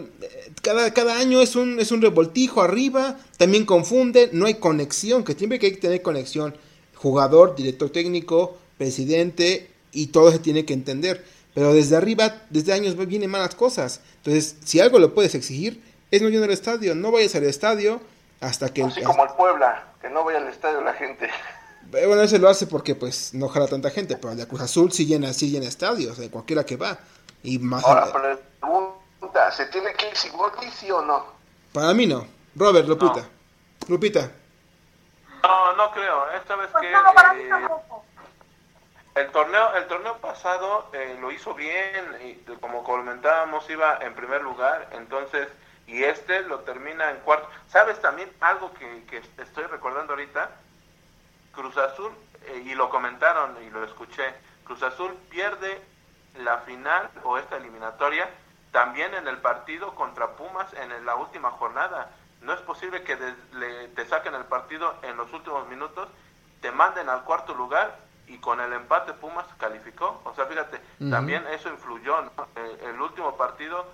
cada, 0.63 0.95
cada 0.95 1.19
año 1.19 1.43
es 1.43 1.57
un, 1.57 1.81
es 1.81 1.91
un 1.91 2.01
revoltijo 2.01 2.63
arriba, 2.63 3.19
también 3.37 3.67
confunde, 3.67 4.31
no 4.33 4.47
hay 4.47 4.55
conexión, 4.55 5.25
que 5.25 5.35
siempre 5.35 5.59
que 5.59 5.67
hay 5.67 5.73
que 5.73 5.81
tener 5.81 6.03
conexión, 6.03 6.57
jugador, 6.95 7.57
director 7.57 7.91
técnico, 7.91 8.57
presidente, 8.79 9.71
y 9.91 10.09
todo 10.09 10.31
se 10.31 10.39
tiene 10.39 10.65
que 10.65 10.73
entender. 10.73 11.25
Pero 11.53 11.75
desde 11.75 11.97
arriba, 11.97 12.43
desde 12.51 12.73
años 12.73 12.97
vienen 13.09 13.31
malas 13.31 13.57
cosas. 13.57 14.01
Entonces, 14.19 14.57
si 14.65 14.79
algo 14.79 15.01
lo 15.01 15.15
puedes 15.15 15.35
exigir, 15.35 15.83
es 16.13 16.23
no 16.23 16.29
ir 16.29 16.41
al 16.41 16.51
estadio. 16.51 16.95
No 16.95 17.11
vayas 17.11 17.35
al 17.35 17.45
estadio 17.45 18.01
hasta 18.41 18.73
que... 18.73 18.85
Así 18.85 19.03
como 19.03 19.25
el 19.25 19.31
Puebla, 19.31 19.89
que 20.01 20.09
no 20.09 20.25
vaya 20.25 20.39
al 20.39 20.47
estadio 20.47 20.81
la 20.83 20.95
gente. 20.95 21.29
Eh, 21.93 22.07
bueno, 22.07 22.23
ese 22.23 22.39
lo 22.39 22.49
hace 22.49 22.67
porque 22.67 22.95
pues 22.95 23.33
no 23.35 23.49
jala 23.49 23.67
tanta 23.67 23.91
gente, 23.91 24.17
pero 24.17 24.33
el 24.33 24.39
de 24.39 24.47
Cruz 24.47 24.61
Azul 24.61 24.93
sí 24.93 25.07
llena, 25.07 25.33
sí 25.33 25.51
llena 25.51 25.67
estadios, 25.67 26.19
de 26.19 26.31
cualquiera 26.31 26.65
que 26.65 26.77
va. 26.77 26.99
Y 27.43 27.59
más 27.59 27.85
Ahora, 27.85 28.13
pregunta, 28.61 29.51
¿se 29.53 29.67
tiene 29.67 29.95
que 29.95 30.09
ir 30.09 30.17
Sigurdi, 30.17 30.71
sí 30.71 30.91
o 30.91 31.01
no? 31.03 31.25
Para 31.73 31.95
mí 31.95 32.07
no. 32.07 32.27
Robert, 32.57 32.87
Lupita. 32.87 33.27
Lupita. 33.89 34.31
No, 35.43 35.77
no 35.77 35.91
creo. 35.93 36.31
Esta 36.33 36.57
vez 36.57 36.69
pues 36.73 36.83
que... 36.83 36.91
No, 36.91 37.15
para 37.15 37.35
mí 37.35 37.45
tampoco. 37.49 38.05
El 39.15 39.31
torneo, 39.31 39.75
el 39.75 39.87
torneo 39.87 40.17
pasado 40.19 40.91
eh, 40.93 41.17
lo 41.21 41.33
hizo 41.33 41.55
bien, 41.55 42.05
y 42.25 42.35
como 42.61 42.85
comentábamos 42.85 43.69
iba 43.69 43.99
en 44.01 44.15
primer 44.15 44.43
lugar, 44.43 44.91
entonces, 44.93 45.49
y 45.89 46.05
este 46.05 46.43
lo 46.43 46.61
termina 46.61 47.11
en 47.11 47.17
cuarto. 47.19 47.49
¿Sabes 47.69 48.01
también 48.01 48.31
algo 48.41 48.73
que, 48.75 49.05
que 49.07 49.23
estoy 49.43 49.65
recordando 49.65 50.13
ahorita? 50.13 50.51
Cruz 51.59 51.77
Azul, 51.77 52.13
eh, 52.47 52.63
y 52.67 52.75
lo 52.77 52.89
comentaron 52.89 53.61
y 53.65 53.71
lo 53.71 53.83
escuché, 53.83 54.33
Cruz 54.63 54.81
Azul 54.85 55.13
pierde 55.29 55.83
la 56.37 56.59
final 56.59 57.11
o 57.25 57.37
esta 57.37 57.57
eliminatoria 57.57 58.31
también 58.71 59.13
en 59.15 59.27
el 59.27 59.39
partido 59.39 59.93
contra 59.97 60.37
Pumas 60.37 60.73
en 60.75 61.05
la 61.05 61.17
última 61.17 61.51
jornada. 61.51 62.13
No 62.43 62.53
es 62.53 62.61
posible 62.61 63.03
que 63.03 63.17
te 63.17 64.07
saquen 64.07 64.37
el 64.37 64.45
partido 64.45 64.95
en 65.03 65.17
los 65.17 65.33
últimos 65.33 65.67
minutos, 65.67 66.07
te 66.61 66.71
manden 66.71 67.09
al 67.09 67.25
cuarto 67.25 67.55
lugar 67.55 67.99
y 68.29 68.39
con 68.39 68.61
el 68.61 68.73
empate 68.73 69.13
Pumas 69.15 69.47
calificó. 69.59 70.21
O 70.23 70.35
sea, 70.35 70.47
fíjate, 70.47 70.81
también 71.11 71.45
eso 71.49 71.71
influyó. 71.71 72.21
El, 72.55 72.89
el, 72.89 73.01
último 73.01 73.37
partido 73.37 73.85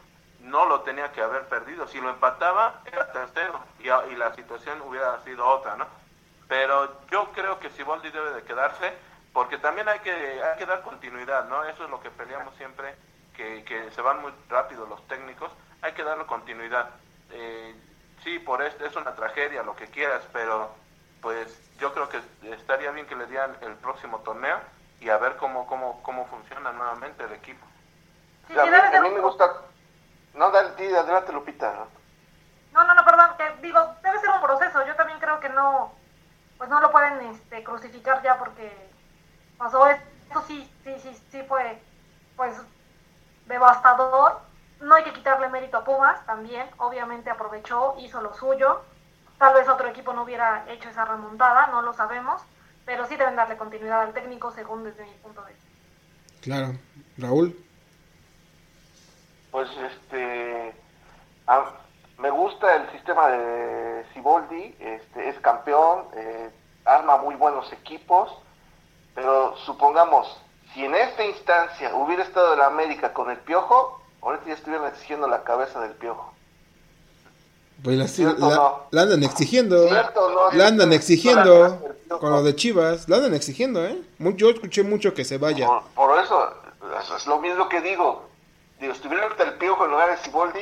no 0.40 0.66
lo 0.66 0.82
tenía 0.82 1.12
que 1.12 1.22
haber 1.22 1.48
perdido. 1.48 1.88
Si 1.88 1.98
lo 1.98 2.10
empataba, 2.10 2.82
era 2.84 3.10
tercero 3.10 3.58
y, 3.78 3.84
y 4.12 4.16
la 4.16 4.34
situación 4.34 4.82
hubiera 4.82 5.18
sido 5.24 5.48
otra, 5.48 5.76
¿no? 5.76 6.03
Pero 6.48 7.06
yo 7.10 7.30
creo 7.32 7.58
que 7.58 7.70
Siboldi 7.70 8.10
debe 8.10 8.32
de 8.32 8.42
quedarse 8.42 8.92
porque 9.32 9.58
también 9.58 9.88
hay 9.88 9.98
que, 9.98 10.12
hay 10.12 10.56
que 10.58 10.66
dar 10.66 10.82
continuidad, 10.82 11.48
¿no? 11.48 11.64
Eso 11.64 11.84
es 11.84 11.90
lo 11.90 12.00
que 12.00 12.10
peleamos 12.10 12.54
siempre, 12.56 12.94
que, 13.36 13.64
que 13.64 13.90
se 13.90 14.00
van 14.00 14.22
muy 14.22 14.32
rápido 14.48 14.86
los 14.86 15.06
técnicos, 15.08 15.50
hay 15.82 15.92
que 15.92 16.04
darle 16.04 16.24
continuidad. 16.26 16.90
Eh, 17.32 17.74
sí, 18.22 18.38
por 18.38 18.62
esto 18.62 18.86
es 18.86 18.94
una 18.94 19.14
tragedia, 19.16 19.64
lo 19.64 19.74
que 19.74 19.88
quieras, 19.88 20.22
pero 20.32 20.70
pues 21.20 21.58
yo 21.78 21.92
creo 21.92 22.08
que 22.08 22.20
estaría 22.52 22.92
bien 22.92 23.06
que 23.06 23.16
le 23.16 23.26
dieran 23.26 23.56
el 23.62 23.74
próximo 23.74 24.20
torneo 24.20 24.60
y 25.00 25.08
a 25.08 25.18
ver 25.18 25.36
cómo, 25.36 25.66
cómo, 25.66 26.00
cómo 26.02 26.26
funciona 26.26 26.70
nuevamente 26.70 27.24
el 27.24 27.32
equipo. 27.32 27.66
Sí, 28.46 28.58
a, 28.58 29.00
mí, 29.00 29.10
me 29.10 29.20
gusta... 29.20 29.50
No, 30.34 30.50
dale, 30.50 30.96
adelante 30.96 31.32
Lupita. 31.32 31.86
No, 32.72 32.84
no, 32.84 32.94
no, 32.94 33.04
perdón, 33.04 33.30
que 33.36 33.62
digo, 33.62 33.80
debe 34.02 34.20
ser 34.20 34.30
un 34.30 34.42
proceso. 34.42 34.84
Yo 34.86 34.94
también 34.96 35.18
creo 35.18 35.40
que 35.40 35.48
no, 35.48 35.94
pues 36.58 36.70
no 36.70 36.80
lo 36.80 36.90
pueden 36.90 37.20
este, 37.28 37.62
crucificar 37.64 38.22
ya 38.22 38.38
porque 38.38 38.72
pasó 39.58 39.86
esto, 39.88 40.42
sí, 40.46 40.70
sí, 40.84 40.94
sí, 41.02 41.20
sí 41.30 41.42
fue, 41.48 41.80
pues, 42.36 42.54
devastador. 43.46 44.40
No 44.80 44.96
hay 44.96 45.04
que 45.04 45.12
quitarle 45.12 45.48
mérito 45.48 45.78
a 45.78 45.84
Pumas 45.84 46.24
también, 46.26 46.66
obviamente 46.78 47.30
aprovechó, 47.30 47.96
hizo 47.98 48.20
lo 48.20 48.34
suyo. 48.34 48.82
Tal 49.38 49.54
vez 49.54 49.68
otro 49.68 49.88
equipo 49.88 50.12
no 50.12 50.22
hubiera 50.22 50.64
hecho 50.70 50.88
esa 50.88 51.04
remontada, 51.04 51.68
no 51.68 51.82
lo 51.82 51.92
sabemos, 51.92 52.42
pero 52.84 53.06
sí 53.06 53.16
deben 53.16 53.36
darle 53.36 53.56
continuidad 53.56 54.02
al 54.02 54.12
técnico 54.12 54.50
según 54.52 54.84
desde 54.84 55.04
mi 55.04 55.14
punto 55.22 55.42
de 55.42 55.52
vista. 55.52 55.68
Claro. 56.42 56.74
Raúl. 57.16 57.56
Pues 59.50 59.70
este, 59.76 60.74
me 62.18 62.30
gusta 62.30 62.76
el 62.76 62.90
sistema 62.92 63.28
de 63.28 64.04
Siboldi, 64.12 64.74
este, 64.78 65.28
es 65.28 65.38
campeón, 65.40 66.04
eh, 66.14 66.50
arma 66.84 67.18
muy 67.18 67.34
buenos 67.34 67.72
equipos, 67.72 68.30
pero 69.14 69.56
supongamos, 69.64 70.40
si 70.72 70.84
en 70.84 70.94
esta 70.94 71.24
instancia 71.24 71.94
hubiera 71.94 72.22
estado 72.22 72.54
el 72.54 72.60
América 72.60 73.12
con 73.12 73.30
el 73.30 73.38
Piojo, 73.38 74.00
ahorita 74.22 74.46
ya 74.46 74.54
estuvieran 74.54 74.88
exigiendo 74.88 75.28
la 75.28 75.44
cabeza 75.44 75.80
del 75.80 75.92
Piojo. 75.92 76.32
Pues 77.82 78.18
la, 78.18 79.02
andan 79.02 79.22
exigiendo. 79.22 79.90
la 79.90 80.66
andan 80.66 80.92
exigiendo 80.92 81.78
con 82.08 82.30
lo 82.30 82.42
de 82.42 82.56
Chivas. 82.56 83.08
La 83.10 83.16
andan 83.16 83.34
exigiendo, 83.34 83.84
¿eh? 83.84 84.00
Yo 84.36 84.50
escuché 84.50 84.82
mucho 84.82 85.12
que 85.12 85.24
se 85.24 85.36
vaya. 85.36 85.68
Por, 85.94 86.18
eso, 86.18 86.50
es 87.16 87.26
lo 87.26 87.40
mismo 87.40 87.68
que 87.68 87.82
digo. 87.82 88.22
Digo, 88.80 88.92
estuviera 88.92 89.26
el 89.26 89.52
Piojo 89.54 89.84
en 89.84 89.90
lugar 89.90 90.10
de 90.10 90.16
Siboldi, 90.24 90.60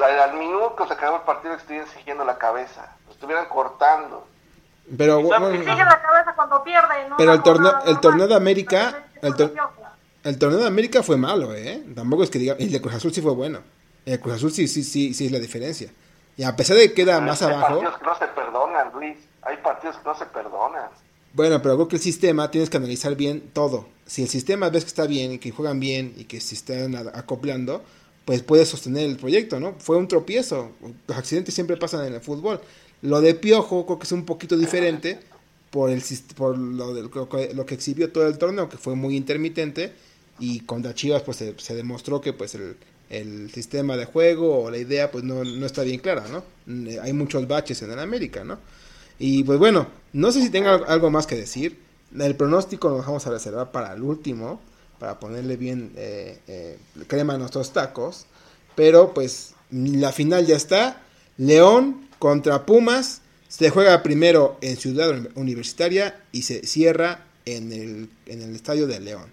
al, 0.00 0.34
minuto 0.34 0.86
se 0.86 0.92
acabó 0.94 1.16
el 1.16 1.22
partido 1.22 1.54
estuvieran 1.54 1.86
exigiendo 1.88 2.24
la 2.24 2.38
cabeza, 2.38 2.96
lo 3.06 3.12
estuvieran 3.12 3.46
cortando. 3.46 4.26
Pero 4.96 5.22
bueno, 5.22 5.50
la 5.50 6.02
cabeza 6.02 6.34
cuando 6.34 6.62
pierde, 6.64 6.94
Pero 7.16 7.32
el 7.32 7.42
torneo, 7.42 7.72
el 7.86 8.00
torneo 8.00 8.26
de 8.26 8.34
América, 8.34 9.04
el, 9.22 9.34
el, 10.24 10.38
torneo 10.38 10.58
de 10.58 10.66
América 10.66 11.02
fue 11.02 11.16
malo, 11.16 11.54
¿eh? 11.54 11.84
Tampoco 11.94 12.24
es 12.24 12.30
que 12.30 12.38
diga, 12.38 12.56
el 12.58 12.70
de 12.70 12.80
Cruz 12.80 12.94
Azul 12.94 13.12
sí 13.12 13.22
fue 13.22 13.32
bueno. 13.32 13.60
El 14.04 14.18
Cruz 14.18 14.36
Azul 14.36 14.50
sí, 14.50 14.66
sí, 14.66 14.82
sí, 14.82 15.14
sí 15.14 15.26
es 15.26 15.32
la 15.32 15.38
diferencia. 15.38 15.90
Y 16.36 16.44
a 16.44 16.56
pesar 16.56 16.76
de 16.76 16.88
que 16.88 16.94
queda 16.94 17.20
más 17.20 17.42
abajo. 17.42 17.66
Hay 17.66 17.72
partidos 17.72 17.98
que 17.98 18.04
no 18.06 18.18
se 18.18 18.26
perdonan, 18.28 18.92
Luis. 18.92 19.18
Hay 19.42 19.56
partidos 19.58 19.96
que 19.96 20.04
no 20.04 20.14
se 20.16 20.26
perdonan. 20.26 20.90
Bueno, 21.34 21.62
pero 21.62 21.76
creo 21.76 21.88
que 21.88 21.96
el 21.96 22.02
sistema 22.02 22.50
tienes 22.50 22.68
que 22.68 22.76
analizar 22.76 23.14
bien 23.14 23.50
todo. 23.52 23.86
Si 24.06 24.22
el 24.22 24.28
sistema 24.28 24.68
ves 24.68 24.84
que 24.84 24.88
está 24.88 25.06
bien 25.06 25.32
y 25.32 25.38
que 25.38 25.50
juegan 25.50 25.80
bien 25.80 26.12
y 26.16 26.24
que 26.24 26.40
se 26.40 26.54
están 26.54 26.94
acoplando, 27.14 27.82
pues 28.24 28.42
puede 28.42 28.66
sostener 28.66 29.08
el 29.08 29.16
proyecto, 29.16 29.58
¿no? 29.58 29.74
Fue 29.78 29.96
un 29.96 30.08
tropiezo. 30.08 30.72
Los 31.08 31.16
accidentes 31.16 31.54
siempre 31.54 31.76
pasan 31.76 32.06
en 32.06 32.14
el 32.14 32.20
fútbol. 32.20 32.60
Lo 33.02 33.20
de 33.20 33.34
Piojo 33.34 33.84
creo 33.84 33.98
que 33.98 34.04
es 34.04 34.12
un 34.12 34.24
poquito 34.24 34.56
diferente 34.56 35.18
por, 35.70 35.90
el, 35.90 36.02
por 36.36 36.56
lo, 36.56 36.94
de, 36.94 37.02
lo, 37.54 37.66
que 37.66 37.74
exhibió 37.74 38.12
todo 38.12 38.28
el 38.28 38.38
torneo, 38.38 38.68
que 38.68 38.76
fue 38.76 38.94
muy 38.94 39.16
intermitente. 39.16 39.92
Y 40.38 40.60
contra 40.60 40.94
Chivas 40.94 41.22
pues 41.22 41.36
se, 41.36 41.74
demostró 41.74 42.20
que 42.20 42.32
pues 42.32 42.54
el, 42.54 42.76
el, 43.10 43.50
sistema 43.50 43.96
de 43.96 44.06
juego 44.06 44.64
o 44.64 44.70
la 44.70 44.78
idea 44.78 45.10
pues 45.10 45.24
no, 45.24 45.44
no 45.44 45.66
está 45.66 45.82
bien 45.82 46.00
clara, 46.00 46.24
¿no? 46.28 46.44
Hay 47.02 47.12
muchos 47.12 47.46
baches 47.48 47.82
en 47.82 47.90
el 47.90 47.98
América, 47.98 48.44
¿no? 48.44 48.58
Y 49.18 49.44
pues 49.44 49.58
bueno, 49.58 49.88
no 50.12 50.32
sé 50.32 50.40
si 50.42 50.50
tenga 50.50 50.74
algo 50.74 51.10
más 51.10 51.26
que 51.26 51.36
decir. 51.36 51.78
El 52.18 52.36
pronóstico 52.36 52.88
lo 52.88 52.98
vamos 52.98 53.26
a 53.26 53.30
reservar 53.30 53.72
para 53.72 53.94
el 53.94 54.02
último 54.02 54.60
para 55.02 55.18
ponerle 55.18 55.56
bien 55.56 55.90
eh, 55.96 56.38
eh, 56.46 56.78
crema 57.08 57.34
a 57.34 57.38
nuestros 57.38 57.72
tacos. 57.72 58.26
Pero 58.76 59.12
pues 59.12 59.54
la 59.72 60.12
final 60.12 60.46
ya 60.46 60.54
está. 60.54 61.02
León 61.38 62.08
contra 62.20 62.64
Pumas. 62.64 63.20
Se 63.48 63.68
juega 63.70 64.04
primero 64.04 64.58
en 64.60 64.76
Ciudad 64.76 65.10
Universitaria 65.34 66.22
y 66.30 66.42
se 66.42 66.64
cierra 66.68 67.26
en 67.46 67.72
el, 67.72 68.10
en 68.26 68.42
el 68.42 68.54
estadio 68.54 68.86
de 68.86 69.00
León. 69.00 69.24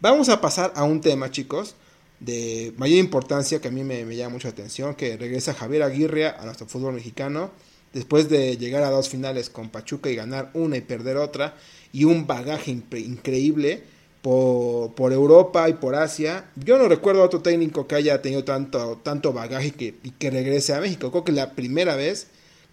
Vamos 0.00 0.30
a 0.30 0.40
pasar 0.40 0.72
a 0.76 0.84
un 0.84 1.02
tema, 1.02 1.30
chicos, 1.30 1.74
de 2.18 2.72
mayor 2.78 2.96
importancia 2.96 3.60
que 3.60 3.68
a 3.68 3.70
mí 3.70 3.84
me, 3.84 4.16
llama 4.16 4.36
mucha 4.36 4.48
atención, 4.48 4.94
que 4.94 5.18
regresa 5.18 5.52
Javier 5.52 5.82
Aguirre 5.82 6.28
a 6.28 6.42
nuestro 6.46 6.66
fútbol 6.66 6.94
mexicano, 6.94 7.50
después 7.92 8.30
de 8.30 8.56
llegar 8.56 8.82
a 8.82 8.88
dos 8.88 9.10
finales 9.10 9.50
con 9.50 9.68
Pachuca 9.68 10.08
y 10.08 10.16
ganar 10.16 10.50
una 10.54 10.78
y 10.78 10.80
perder 10.80 11.18
otra, 11.18 11.54
y 11.92 12.04
un 12.04 12.26
bagaje 12.26 12.70
increíble 12.70 13.82
por, 14.22 14.94
por, 14.94 15.12
Europa 15.12 15.68
y 15.68 15.74
por 15.74 15.94
Asia. 15.94 16.46
Yo 16.56 16.78
no 16.78 16.88
recuerdo 16.88 17.22
otro 17.22 17.40
técnico 17.40 17.86
que 17.86 17.96
haya 17.96 18.22
tenido 18.22 18.44
tanto, 18.44 18.98
tanto 19.02 19.32
bagaje 19.32 19.72
que, 19.72 19.94
y 20.02 20.12
que 20.12 20.30
regrese 20.30 20.74
a 20.74 20.80
México. 20.80 21.10
Creo 21.10 21.24
que 21.24 21.32
la 21.32 21.52
primera 21.52 21.96
vez 21.96 22.28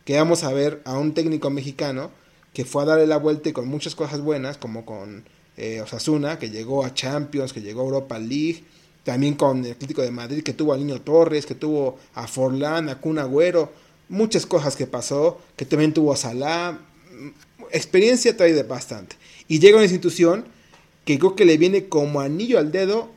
que 0.05 0.15
vamos 0.15 0.43
a 0.43 0.53
ver 0.53 0.81
a 0.85 0.97
un 0.97 1.13
técnico 1.13 1.49
mexicano 1.49 2.11
que 2.53 2.65
fue 2.65 2.83
a 2.83 2.85
darle 2.85 3.07
la 3.07 3.17
vuelta 3.17 3.49
y 3.49 3.53
con 3.53 3.67
muchas 3.67 3.95
cosas 3.95 4.21
buenas, 4.21 4.57
como 4.57 4.85
con 4.85 5.23
eh, 5.57 5.81
Osasuna, 5.81 6.39
que 6.39 6.49
llegó 6.49 6.85
a 6.85 6.93
Champions, 6.93 7.53
que 7.53 7.61
llegó 7.61 7.81
a 7.81 7.85
Europa 7.85 8.17
League, 8.17 8.63
también 9.03 9.35
con 9.35 9.65
el 9.65 9.71
Atlético 9.71 10.01
de 10.01 10.11
Madrid, 10.11 10.43
que 10.43 10.53
tuvo 10.53 10.73
a 10.73 10.77
Niño 10.77 11.01
Torres, 11.01 11.45
que 11.45 11.55
tuvo 11.55 11.99
a 12.15 12.27
Forlán, 12.27 12.89
a 12.89 12.99
Kun 12.99 13.19
Agüero, 13.19 13.71
muchas 14.07 14.45
cosas 14.45 14.75
que 14.75 14.87
pasó, 14.87 15.39
que 15.55 15.65
también 15.65 15.93
tuvo 15.93 16.13
a 16.13 16.17
Salah, 16.17 16.79
experiencia 17.71 18.35
trae 18.35 18.61
bastante. 18.63 19.15
Y 19.47 19.59
llega 19.59 19.75
a 19.75 19.77
una 19.77 19.85
institución 19.85 20.45
que 21.09 21.17
creo 21.17 21.35
que 21.35 21.43
le 21.43 21.57
viene 21.57 21.89
como 21.89 22.21
anillo 22.21 22.59
al 22.59 22.71
dedo. 22.71 23.09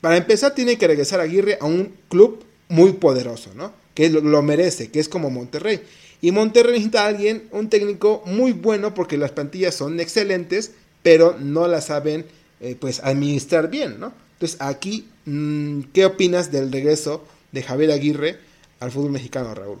Para 0.00 0.16
empezar, 0.16 0.56
tiene 0.56 0.76
que 0.76 0.88
regresar 0.88 1.20
Aguirre 1.20 1.56
a 1.60 1.66
un 1.66 1.96
club 2.08 2.44
muy 2.68 2.94
poderoso, 2.94 3.54
¿no? 3.54 3.72
Que 3.94 4.10
lo, 4.10 4.42
merece, 4.42 4.90
que 4.90 4.98
es 4.98 5.08
como 5.08 5.30
Monterrey. 5.30 5.86
Y 6.20 6.32
Monterrey 6.32 6.72
necesita 6.72 7.04
a 7.04 7.06
alguien, 7.06 7.48
un 7.52 7.70
técnico 7.70 8.24
muy 8.26 8.50
bueno, 8.50 8.92
porque 8.92 9.16
las 9.16 9.30
plantillas 9.30 9.76
son 9.76 10.00
excelentes, 10.00 10.72
pero 11.04 11.36
no 11.38 11.68
las 11.68 11.86
saben 11.86 12.26
eh, 12.58 12.74
pues 12.74 13.04
administrar 13.04 13.70
bien, 13.70 14.00
¿no? 14.00 14.12
Entonces, 14.32 14.60
aquí, 14.60 15.08
mm, 15.26 15.82
¿qué 15.94 16.06
opinas 16.06 16.50
del 16.50 16.72
regreso 16.72 17.24
de 17.52 17.62
Javier 17.62 17.92
Aguirre 17.92 18.40
al 18.80 18.90
fútbol 18.90 19.12
mexicano, 19.12 19.54
Raúl? 19.54 19.78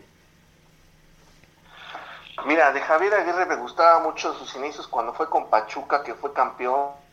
Mira, 2.46 2.72
de 2.72 2.80
Javier 2.80 3.14
Aguirre 3.14 3.46
me 3.46 3.56
gustaba 3.56 3.98
mucho 3.98 4.32
sus 4.34 4.54
inicios 4.54 4.86
cuando 4.86 5.12
fue 5.12 5.28
con 5.28 5.50
Pachuca, 5.50 6.04
que 6.04 6.14
fue 6.14 6.32
campeón 6.32 7.07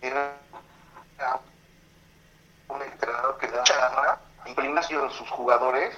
era 0.00 0.36
un 2.68 2.82
entrenador 2.82 3.38
que 3.38 3.48
da 3.48 3.62
charla, 3.62 4.20
en 4.46 5.10
sus 5.10 5.30
jugadores, 5.30 5.96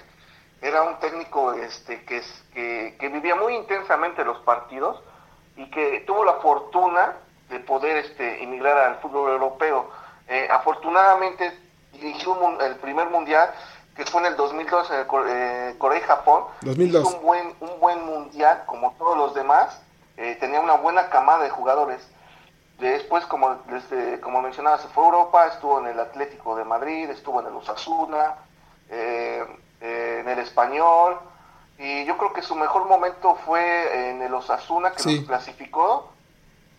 era 0.60 0.82
un 0.82 0.98
técnico 0.98 1.52
este 1.52 2.04
que, 2.04 2.22
que, 2.52 2.96
que, 2.98 3.08
vivía 3.08 3.34
muy 3.34 3.54
intensamente 3.54 4.24
los 4.24 4.38
partidos 4.38 5.00
y 5.56 5.70
que 5.70 6.00
tuvo 6.06 6.24
la 6.24 6.34
fortuna 6.34 7.16
de 7.48 7.60
poder 7.60 7.98
este, 7.98 8.42
emigrar 8.42 8.76
al 8.78 8.96
fútbol 9.00 9.32
europeo. 9.32 9.90
Eh, 10.28 10.48
afortunadamente 10.50 11.58
dirigió 11.92 12.60
el 12.60 12.76
primer 12.76 13.08
mundial 13.10 13.50
que 13.96 14.04
fue 14.04 14.20
en 14.20 14.28
el 14.28 14.36
2002 14.36 14.90
en 14.90 15.06
eh, 15.28 15.74
Corea 15.78 15.98
y 15.98 16.02
Japón. 16.02 16.44
2002. 16.62 17.02
Hizo 17.02 17.16
un 17.16 17.22
buen, 17.24 17.54
un 17.60 17.80
buen 17.80 18.04
mundial 18.04 18.62
como 18.66 18.94
todos 18.98 19.16
los 19.16 19.34
demás. 19.34 19.80
Eh, 20.16 20.36
tenía 20.38 20.60
una 20.60 20.74
buena 20.74 21.08
camada 21.08 21.44
de 21.44 21.50
jugadores. 21.50 22.08
Después, 22.78 23.24
como, 23.26 23.56
desde, 23.66 24.20
como 24.20 24.40
mencionaba, 24.40 24.78
se 24.78 24.88
fue 24.88 25.02
a 25.02 25.06
Europa, 25.06 25.46
estuvo 25.48 25.80
en 25.80 25.88
el 25.88 25.98
Atlético 25.98 26.54
de 26.54 26.64
Madrid, 26.64 27.10
estuvo 27.10 27.40
en 27.40 27.48
el 27.48 27.54
Osasuna, 27.54 28.36
eh, 28.88 29.44
eh, 29.80 30.18
en 30.20 30.28
el 30.28 30.38
Español, 30.38 31.18
y 31.76 32.04
yo 32.04 32.16
creo 32.16 32.32
que 32.32 32.42
su 32.42 32.54
mejor 32.54 32.86
momento 32.86 33.36
fue 33.44 34.10
en 34.10 34.22
el 34.22 34.32
Osasuna, 34.32 34.92
que 34.92 35.02
nos 35.02 35.24
clasificó, 35.24 36.12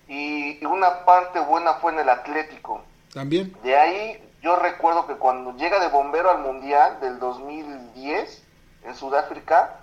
y, 0.08 0.66
una 0.66 1.06
parte 1.06 1.40
buena 1.40 1.76
fue 1.76 1.92
en 1.92 2.00
el 2.00 2.10
Atlético. 2.10 2.82
También. 3.14 3.56
De 3.64 3.78
ahí 3.78 4.24
yo 4.42 4.56
recuerdo 4.56 5.06
que 5.06 5.16
cuando 5.16 5.56
llega 5.58 5.80
de 5.80 5.90
bombero 5.90 6.32
al 6.32 6.40
Mundial 6.40 7.00
del 7.02 7.20
2010 7.20 8.44
en 8.86 8.96
Sudáfrica, 8.96 9.76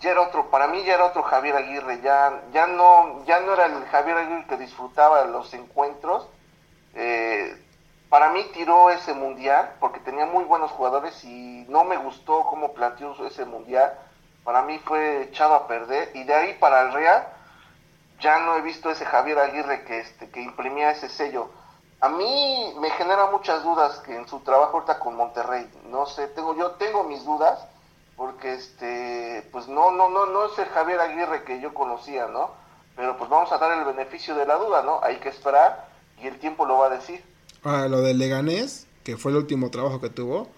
ya 0.00 0.10
era 0.10 0.22
otro, 0.22 0.50
para 0.50 0.66
mí 0.68 0.82
ya 0.84 0.94
era 0.94 1.06
otro 1.06 1.22
Javier 1.22 1.56
Aguirre, 1.56 2.00
ya, 2.02 2.42
ya 2.52 2.66
no, 2.66 3.24
ya 3.24 3.40
no 3.40 3.54
era 3.54 3.66
el 3.66 3.84
Javier 3.86 4.18
Aguirre 4.18 4.46
que 4.46 4.56
disfrutaba 4.58 5.24
los 5.24 5.52
encuentros. 5.54 6.28
Eh, 6.94 7.56
para 8.08 8.30
mí 8.30 8.44
tiró 8.52 8.90
ese 8.90 9.14
mundial 9.14 9.74
porque 9.80 10.00
tenía 10.00 10.26
muy 10.26 10.44
buenos 10.44 10.70
jugadores 10.70 11.24
y 11.24 11.64
no 11.68 11.84
me 11.84 11.96
gustó 11.96 12.44
cómo 12.44 12.72
planteó 12.72 13.14
ese 13.26 13.44
mundial. 13.44 13.92
para 14.44 14.62
mí 14.62 14.78
fue 14.78 15.22
echado 15.22 15.54
a 15.54 15.66
perder 15.66 16.12
y 16.14 16.22
de 16.24 16.34
ahí 16.34 16.54
para 16.60 16.82
el 16.82 16.92
Real 16.92 17.26
ya 18.20 18.38
no 18.40 18.56
he 18.56 18.62
visto 18.62 18.90
ese 18.90 19.04
Javier 19.04 19.38
Aguirre 19.38 19.84
que 19.84 20.00
este 20.00 20.30
que 20.30 20.40
imprimía 20.40 20.90
ese 20.90 21.08
sello. 21.08 21.50
A 22.00 22.08
mí 22.08 22.74
me 22.78 22.90
genera 22.90 23.26
muchas 23.26 23.62
dudas 23.64 23.98
que 24.00 24.14
en 24.14 24.28
su 24.28 24.40
trabajo 24.40 24.74
ahorita 24.74 24.98
con 25.00 25.16
Monterrey, 25.16 25.68
no 25.86 26.06
sé, 26.06 26.28
tengo 26.28 26.54
yo 26.54 26.72
tengo 26.72 27.04
mis 27.04 27.24
dudas 27.24 27.66
porque 28.16 28.54
este 28.54 29.46
pues 29.52 29.68
no 29.68 29.90
no 29.90 30.10
no 30.10 30.26
no 30.26 30.46
es 30.46 30.58
el 30.58 30.66
Javier 30.66 31.00
Aguirre 31.00 31.44
que 31.44 31.60
yo 31.60 31.74
conocía, 31.74 32.26
¿no? 32.26 32.50
Pero 32.96 33.16
pues 33.18 33.28
vamos 33.28 33.52
a 33.52 33.58
dar 33.58 33.78
el 33.78 33.84
beneficio 33.84 34.34
de 34.34 34.46
la 34.46 34.56
duda, 34.56 34.82
¿no? 34.82 35.00
Hay 35.02 35.16
que 35.16 35.28
esperar 35.28 35.88
y 36.22 36.26
el 36.26 36.38
tiempo 36.38 36.64
lo 36.64 36.78
va 36.78 36.86
a 36.86 36.96
decir. 36.96 37.20
Ah, 37.62 37.88
lo 37.88 38.00
del 38.00 38.18
Leganés, 38.18 38.86
que 39.04 39.16
fue 39.16 39.32
el 39.32 39.38
último 39.38 39.70
trabajo 39.70 40.00
que 40.00 40.08
tuvo, 40.08 40.48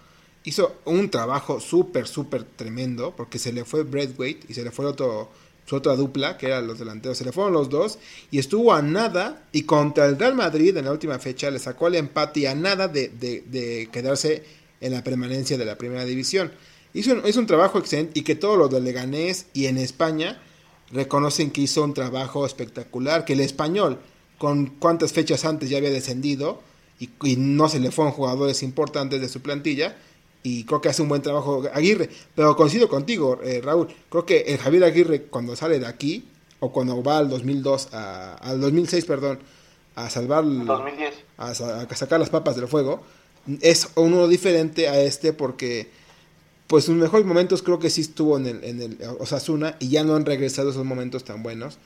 hizo 0.44 0.76
un 0.84 1.10
trabajo 1.10 1.60
súper, 1.60 2.06
súper 2.06 2.44
tremendo, 2.44 3.12
porque 3.16 3.38
se 3.38 3.52
le 3.52 3.64
fue 3.64 3.82
Waite 3.82 4.46
y 4.48 4.54
se 4.54 4.62
le 4.62 4.70
fue 4.70 4.86
otro, 4.86 5.28
su 5.66 5.76
otra 5.76 5.96
dupla, 5.96 6.38
que 6.38 6.46
eran 6.46 6.66
los 6.66 6.78
delanteros, 6.78 7.18
se 7.18 7.24
le 7.24 7.32
fueron 7.32 7.52
los 7.52 7.68
dos, 7.68 7.98
y 8.30 8.38
estuvo 8.38 8.72
a 8.72 8.82
nada, 8.82 9.42
y 9.52 9.64
contra 9.64 10.06
el 10.06 10.18
Real 10.18 10.34
Madrid 10.34 10.76
en 10.76 10.86
la 10.86 10.92
última 10.92 11.18
fecha 11.18 11.50
le 11.50 11.58
sacó 11.58 11.88
el 11.88 11.96
empate 11.96 12.40
y 12.40 12.46
a 12.46 12.54
nada 12.54 12.88
de, 12.88 13.08
de, 13.08 13.88
quedarse 13.92 14.44
en 14.80 14.92
la 14.92 15.02
permanencia 15.04 15.58
de 15.58 15.64
la 15.64 15.76
primera 15.76 16.04
división. 16.04 16.52
Hizo 16.94 17.12
un, 17.12 17.22
un 17.24 17.46
trabajo 17.46 17.78
excelente 17.78 18.18
y 18.18 18.22
que 18.22 18.34
todos 18.34 18.58
los 18.58 18.70
de 18.70 18.80
Leganés 18.80 19.46
y 19.52 19.66
en 19.66 19.78
España 19.78 20.40
reconocen 20.90 21.50
que 21.50 21.60
hizo 21.60 21.84
un 21.84 21.94
trabajo 21.94 22.46
espectacular, 22.46 23.24
que 23.24 23.34
el 23.34 23.40
español, 23.40 23.98
con 24.38 24.66
cuántas 24.66 25.12
fechas 25.12 25.44
antes 25.44 25.68
ya 25.68 25.78
había 25.78 25.90
descendido 25.90 26.62
y, 26.98 27.10
y 27.22 27.36
no 27.36 27.68
se 27.68 27.80
le 27.80 27.90
fueron 27.90 28.12
jugadores 28.12 28.62
importantes 28.62 29.20
de 29.20 29.28
su 29.28 29.40
plantilla, 29.40 29.96
y 30.42 30.64
creo 30.64 30.80
que 30.80 30.88
hace 30.88 31.02
un 31.02 31.08
buen 31.08 31.22
trabajo 31.22 31.64
Aguirre. 31.72 32.08
Pero 32.34 32.56
coincido 32.56 32.88
contigo, 32.88 33.40
eh, 33.42 33.60
Raúl. 33.62 33.88
Creo 34.08 34.24
que 34.24 34.40
el 34.40 34.58
Javier 34.58 34.84
Aguirre, 34.84 35.22
cuando 35.22 35.56
sale 35.56 35.78
de 35.78 35.86
aquí, 35.86 36.28
o 36.60 36.72
cuando 36.72 37.02
va 37.02 37.18
al 37.18 37.28
2002, 37.28 37.88
a, 37.92 38.34
al 38.34 38.60
2006, 38.60 39.04
perdón, 39.04 39.40
a 39.94 40.10
salvar. 40.10 40.44
2010. 40.44 41.14
A, 41.38 41.54
sacar 41.54 42.20
las 42.20 42.30
papas 42.30 42.56
del 42.56 42.68
fuego, 42.68 43.02
es 43.60 43.88
uno 43.96 44.28
diferente 44.28 44.88
a 44.88 45.00
este 45.00 45.32
porque. 45.32 45.90
Pues 46.68 46.84
sus 46.84 46.94
mejores 46.94 47.26
momentos 47.26 47.62
creo 47.62 47.78
que 47.78 47.90
sí 47.90 48.02
estuvo 48.02 48.36
en 48.36 48.46
el, 48.46 48.64
en 48.64 48.82
el 48.82 48.98
Osasuna 49.18 49.74
y 49.80 49.88
ya 49.88 50.04
no 50.04 50.14
han 50.14 50.24
regresado 50.24 50.70
esos 50.70 50.84
momentos 50.84 51.24
tan 51.24 51.42
buenos 51.42 51.78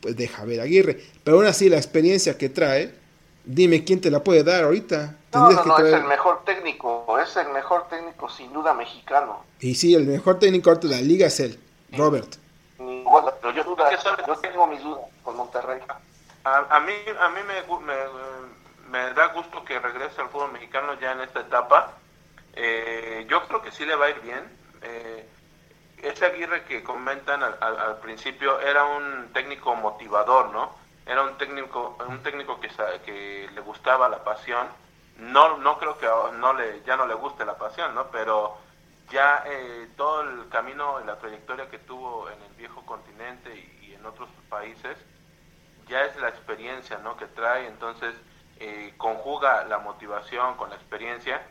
pues 0.00 0.16
de 0.16 0.28
Javier 0.28 0.60
Aguirre. 0.60 1.00
Pero 1.24 1.36
aún 1.36 1.46
así 1.46 1.68
la 1.68 1.76
experiencia 1.76 2.38
que 2.38 2.48
trae 2.48 2.94
Dime 3.50 3.82
quién 3.82 3.98
te 3.98 4.10
la 4.10 4.22
puede 4.22 4.44
dar 4.44 4.64
ahorita. 4.64 5.16
No, 5.32 5.48
no, 5.48 5.64
no, 5.64 5.78
es 5.78 5.94
el 5.94 6.04
mejor 6.04 6.44
técnico, 6.44 7.18
es 7.18 7.34
el 7.34 7.48
mejor 7.48 7.88
técnico 7.88 8.28
sin 8.28 8.52
duda 8.52 8.74
mexicano. 8.74 9.42
Y 9.58 9.74
sí, 9.74 9.94
el 9.94 10.04
mejor 10.04 10.38
técnico 10.38 10.74
de 10.74 10.88
la 10.88 11.00
liga 11.00 11.28
es 11.28 11.40
él, 11.40 11.58
Robert. 11.92 12.36
Bueno, 12.76 13.32
pero 13.40 13.54
yo, 13.54 13.64
yo 14.26 14.36
tengo 14.36 14.66
mis 14.66 14.82
dudas 14.82 15.00
con 15.22 15.34
Monterrey. 15.38 15.80
A, 16.44 16.80
mí, 16.80 16.92
a 17.18 17.28
mí 17.30 17.40
me, 17.46 18.90
me, 18.90 19.14
da 19.14 19.28
gusto 19.28 19.64
que 19.64 19.78
regrese 19.78 20.20
al 20.20 20.28
fútbol 20.28 20.52
mexicano 20.52 21.00
ya 21.00 21.12
en 21.12 21.22
esta 21.22 21.40
etapa. 21.40 21.94
Eh, 22.60 23.26
yo 23.28 23.46
creo 23.46 23.62
que 23.62 23.70
sí 23.70 23.86
le 23.86 23.94
va 23.94 24.06
a 24.06 24.10
ir 24.10 24.20
bien. 24.20 24.44
Eh, 24.82 25.28
ese 26.02 26.26
Aguirre 26.26 26.64
que 26.64 26.82
comentan 26.82 27.42
al, 27.42 27.56
al 27.60 27.98
principio 28.00 28.60
era 28.60 28.84
un 28.84 29.32
técnico 29.32 29.74
motivador, 29.74 30.50
¿no? 30.50 30.88
era 31.08 31.22
un 31.22 31.38
técnico 31.38 31.96
un 32.06 32.22
técnico 32.22 32.60
que, 32.60 32.68
que 33.04 33.48
le 33.52 33.60
gustaba 33.62 34.08
la 34.08 34.22
pasión. 34.22 34.68
No 35.16 35.56
no 35.56 35.78
creo 35.78 35.98
que 35.98 36.06
no 36.36 36.52
le 36.52 36.82
ya 36.84 36.96
no 36.96 37.06
le 37.06 37.14
guste 37.14 37.44
la 37.44 37.56
pasión 37.56 37.94
no 37.94 38.08
pero 38.08 38.58
ya 39.10 39.42
eh, 39.46 39.88
todo 39.96 40.20
el 40.20 40.48
camino 40.50 41.00
y 41.00 41.06
la 41.06 41.18
trayectoria 41.18 41.68
que 41.70 41.78
tuvo 41.78 42.28
en 42.30 42.40
el 42.42 42.52
viejo 42.54 42.84
continente 42.84 43.54
y, 43.56 43.94
en 43.94 44.06
otros 44.06 44.28
países 44.48 44.96
ya 45.88 46.04
es 46.04 46.14
la 46.18 46.28
experiencia 46.28 46.98
no 46.98 47.16
que 47.16 47.26
trae. 47.26 47.66
Entonces 47.66 48.14
eh, 48.60 48.92
conjuga 48.98 49.64
la 49.64 49.78
motivación 49.78 50.56
con 50.56 50.68
la 50.70 50.76
experiencia 50.76 51.42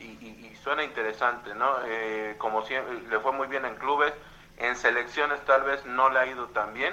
y, 0.00 0.52
suena 0.62 0.82
interesante 0.82 1.54
no 1.54 1.76
eh, 1.86 2.34
como 2.38 2.64
siempre 2.66 3.00
le 3.08 3.20
fue 3.20 3.30
muy 3.30 3.46
bien 3.46 3.64
en 3.64 3.76
clubes 3.76 4.12
en 4.56 4.74
selecciones 4.74 5.38
tal 5.44 5.62
vez 5.62 5.84
no 5.86 6.10
le 6.10 6.18
ha 6.18 6.26
ido 6.26 6.46
tan 6.48 6.74
bien 6.74 6.92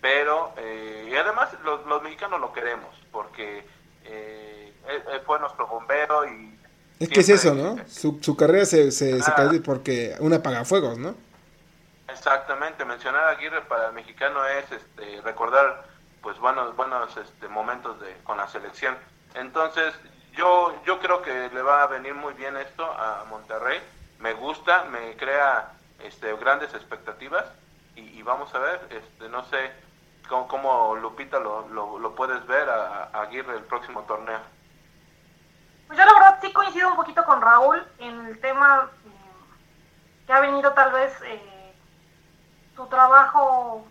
pero 0.00 0.54
y 1.10 1.16
además 1.16 1.48
los, 1.64 1.84
los, 1.86 2.00
mexicanos 2.02 2.40
lo 2.40 2.52
queremos 2.52 2.94
porque 3.10 3.64
eh, 4.04 4.72
él, 4.88 5.20
fue 5.26 5.40
nuestro 5.40 5.66
bombero 5.66 6.24
y 6.26 6.58
es 7.00 7.08
que 7.08 7.20
es 7.20 7.28
eso, 7.28 7.54
¿no? 7.54 7.76
Su, 7.86 8.18
su 8.20 8.36
carrera 8.36 8.64
se, 8.64 8.90
se, 8.90 9.22
se 9.22 9.32
cae 9.32 9.60
porque 9.60 10.16
un 10.18 10.32
apagafuegos, 10.32 10.98
¿no? 10.98 11.14
Exactamente, 12.08 12.84
mencionar 12.84 13.24
a 13.24 13.30
Aguirre 13.30 13.60
para 13.62 13.88
el 13.88 13.92
mexicano 13.92 14.44
es 14.46 14.72
este, 14.72 15.20
recordar 15.22 15.86
pues 16.22 16.38
buenos 16.38 16.74
buenos 16.74 17.16
este, 17.16 17.46
momentos 17.48 18.00
de, 18.00 18.16
con 18.24 18.36
la 18.36 18.48
selección. 18.48 18.96
Entonces, 19.34 19.94
yo 20.38 20.72
yo 20.84 21.00
creo 21.00 21.20
que 21.20 21.50
le 21.52 21.62
va 21.62 21.82
a 21.82 21.86
venir 21.88 22.14
muy 22.14 22.32
bien 22.34 22.56
esto 22.56 22.84
a 22.84 23.24
Monterrey. 23.28 23.80
Me 24.20 24.34
gusta, 24.34 24.84
me 24.84 25.16
crea 25.16 25.72
este, 26.02 26.34
grandes 26.36 26.72
expectativas 26.74 27.44
y, 27.96 28.22
vamos 28.22 28.54
a 28.54 28.60
ver, 28.60 28.80
este, 28.90 29.28
no 29.28 29.44
sé, 29.46 29.72
¿Cómo, 30.28 30.94
Lupita 30.96 31.40
lo, 31.40 31.66
lo, 31.68 32.14
puedes 32.14 32.46
ver 32.46 32.68
a, 32.68 33.04
Aguirre 33.14 33.54
el 33.56 33.62
próximo 33.64 34.02
torneo? 34.02 34.40
Pues 35.86 35.98
yo 35.98 36.04
la 36.04 36.12
verdad 36.12 36.38
sí 36.42 36.52
coincido 36.52 36.88
un 36.88 36.96
poquito 36.96 37.24
con 37.24 37.40
Raúl 37.40 37.82
en 37.98 38.26
el 38.26 38.38
tema 38.38 38.90
mm, 39.04 40.26
que 40.26 40.32
ha 40.32 40.40
venido 40.40 40.72
tal 40.74 40.92
vez 40.92 41.18
eh, 41.22 41.72
su 42.76 42.86
trabajo 42.86 43.86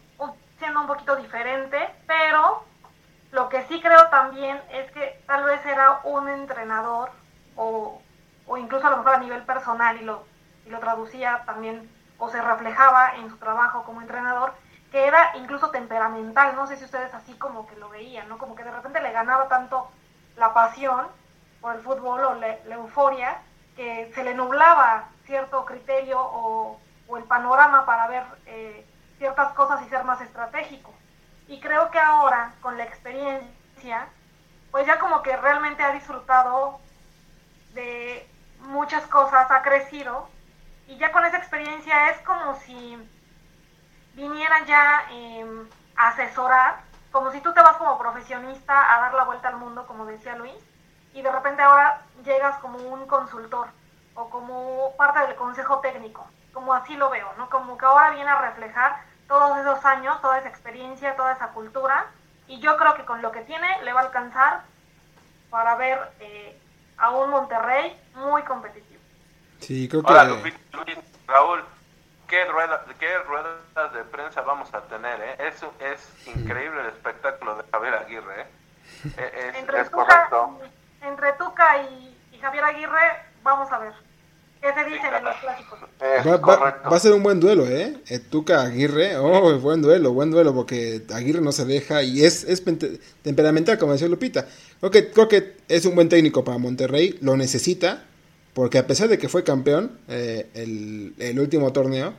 siendo 0.60 0.82
un 0.82 0.88
poquito 0.88 1.16
diferente, 1.16 1.89
pero 2.06 2.64
lo 3.38 3.50
que 3.50 3.62
sí 3.68 3.80
creo 3.80 4.08
también 4.08 4.60
es 4.72 4.92
que 4.94 5.22
tal 5.28 5.44
vez 5.44 5.64
era 5.64 6.00
un 6.06 6.28
entrenador 6.28 7.12
o, 7.56 8.02
o 8.48 8.58
incluso 8.58 8.88
a 8.88 8.90
lo 8.90 8.98
mejor 8.98 9.14
a 9.14 9.20
nivel 9.20 9.44
personal 9.44 9.96
y 10.02 10.04
lo, 10.04 10.26
y 10.66 10.72
lo 10.72 10.80
traducía 10.80 11.44
también 11.46 11.88
o 12.18 12.30
se 12.30 12.42
reflejaba 12.42 13.16
en 13.18 13.30
su 13.30 13.38
trabajo 13.38 13.84
como 13.84 14.02
entrenador, 14.02 14.56
que 14.92 15.06
era 15.06 15.38
incluso 15.38 15.70
temperamental, 15.70 16.56
no 16.56 16.66
sé 16.66 16.78
si 16.78 16.86
ustedes 16.86 17.14
así 17.14 17.36
como 17.36 17.68
que 17.68 17.76
lo 17.76 17.90
veían, 17.90 18.28
¿no? 18.28 18.40
Como 18.40 18.56
que 18.56 18.64
de 18.64 18.72
repente 18.72 19.02
le 19.02 19.12
ganaba 19.12 19.48
tanto 19.48 19.88
la 20.36 20.56
pasión 20.56 21.06
por 21.62 21.76
el 21.76 21.82
fútbol 21.82 22.24
o 22.24 22.34
la 22.34 22.58
euforia, 22.74 23.38
que 23.76 24.12
se 24.16 24.24
le 24.24 24.34
nublaba 24.34 25.10
cierto 25.28 25.64
criterio 25.64 26.20
o, 26.20 26.80
el 27.16 27.24
panorama 27.26 27.86
para 27.86 28.08
ver 28.08 28.24
eh, 28.48 28.84
ciertas 29.20 29.54
cosas 29.54 29.80
y 29.86 29.90
ser 29.90 30.04
más 30.06 30.22
estratégico. 30.22 30.92
Y 31.48 31.60
creo 31.60 31.89
que 31.91 32.00
ahora, 32.00 32.54
con 32.62 32.78
la 32.78 32.84
experiencia, 32.84 34.08
pues 34.72 34.86
ya 34.86 35.00
como 35.00 35.22
que 35.22 35.36
realmente 35.38 35.84
ha 35.84 35.91
disfrutado 35.91 36.80
de 37.74 38.28
muchas 38.62 39.06
cosas, 39.08 39.50
ha 39.50 39.62
crecido, 39.62 40.28
y 40.88 40.98
ya 40.98 41.12
con 41.12 41.26
esa 41.26 41.38
experiencia 41.38 42.10
es 42.10 42.20
como 42.22 42.56
si 42.62 42.98
viniera 44.14 44.66
ya 44.66 45.06
em, 45.12 45.68
a 45.95 46.10
asesorar, 46.10 46.82
como 47.12 47.32
si 47.32 47.39
tú 47.41 47.54
te 47.54 47.62
vas 47.62 47.78
como 47.78 47.98
profesionista 47.98 48.95
a 48.95 49.02
dar 49.02 49.14
la 49.14 49.24
vuelta 49.24 49.48
al 49.50 49.58
mundo, 49.58 49.86
como 49.88 50.06
decía 50.06 50.36
Luis, 50.36 50.56
y 51.14 51.22
de 51.22 51.32
repente 51.32 51.62
ahora 51.62 52.02
llegas 52.24 52.58
como 52.60 52.78
un 52.78 53.08
consultor 53.08 53.68
o 54.16 54.30
como 54.30 54.95
parte 54.98 55.20
del 55.20 55.36
consejo 55.36 55.80
técnico, 55.80 56.28
como 56.54 56.74
así 56.74 56.95
lo 56.95 57.10
veo, 57.10 57.32
¿no? 57.38 57.50
Como 57.50 57.78
que 57.78 57.86
ahora 57.86 58.12
viene 58.12 58.30
a 58.30 58.41
reflejar 58.41 59.02
todos 59.28 59.58
esos 59.58 59.84
años, 59.86 60.22
toda 60.22 60.40
esa 60.40 60.50
experiencia, 60.50 61.16
toda 61.16 61.34
esa 61.34 61.50
cultura, 61.50 62.08
y 62.48 62.60
yo 62.60 62.78
creo 62.78 62.96
que 62.96 63.06
con 63.06 63.22
lo 63.22 63.32
que 63.32 63.42
tiene 63.42 63.84
le 63.84 63.94
va 63.94 64.02
a 64.02 64.06
alcanzar 64.06 64.62
para 65.50 65.76
ver 65.76 66.00
eh, 66.20 66.60
a 66.98 67.12
un 67.12 67.30
Monterrey 67.30 68.00
muy 68.16 68.42
competitivo. 68.44 69.02
Sí, 69.60 69.88
creo 69.90 70.04
que... 70.04 70.14
Raúl, 71.28 71.64
qué, 72.28 72.46
rueda, 72.46 72.86
qué 73.00 73.20
ruedas 73.20 73.94
de 73.94 74.04
prensa 74.06 74.42
vamos 74.42 74.74
a 74.74 74.82
tener, 74.84 75.20
¿eh? 75.22 75.48
Eso 75.48 75.74
es 75.80 76.28
increíble 76.28 76.82
el 76.82 76.88
espectáculo 76.88 77.58
de 77.58 77.64
Javier 77.72 77.94
Aguirre, 77.96 78.42
¿eh? 78.42 78.48
E, 79.18 79.50
es, 79.50 79.56
entre, 79.56 79.84
Tuca, 79.86 80.30
entre 81.02 81.34
Tuca 81.34 81.78
y, 81.84 82.40
Javier 82.40 82.64
Aguirre, 82.64 83.24
vamos 83.44 83.72
a 83.72 83.80
ver. 83.80 83.94
¿Qué 84.62 84.68
se 84.74 84.89
dicen 84.89 85.14
en 85.18 85.24
los 85.24 85.36
clásicos? 85.38 85.80
Va, 86.01 86.95
a 86.95 86.99
ser 86.99 87.14
un 87.14 87.24
buen 87.24 87.39
duelo, 87.39 87.68
¿eh? 87.68 87.95
Tuca 88.30 88.62
Aguirre, 88.62 89.18
oh, 89.18 89.60
buen 89.60 89.82
duelo, 89.82 90.14
buen 90.14 90.32
duelo, 90.32 90.53
porque 90.53 91.01
Aguirre 91.14 91.41
no 91.41 91.51
se 91.51 91.66
deja 91.66 92.03
y 92.03 92.24
es, 92.24 92.43
es 92.43 92.64
temperamental, 93.24 93.78
como 93.78 93.93
decía 93.93 94.08
Lupita. 94.08 94.47
Creo 94.80 94.91
que, 94.91 95.12
creo 95.12 95.28
que 95.28 95.53
es 95.68 95.86
un 95.86 95.95
buen 95.95 96.10
técnico 96.10 96.43
para 96.43 96.58
Monterrey, 96.58 97.18
lo 97.22 97.36
necesita, 97.36 98.05
porque 98.53 98.78
a 98.78 98.88
pesar 98.88 99.10
de 99.10 99.18
que 99.18 99.30
fue 99.30 99.43
campeón 99.43 99.91
eh, 100.08 100.47
el, 100.53 101.39
último 101.39 101.74
torneo, 101.74 102.14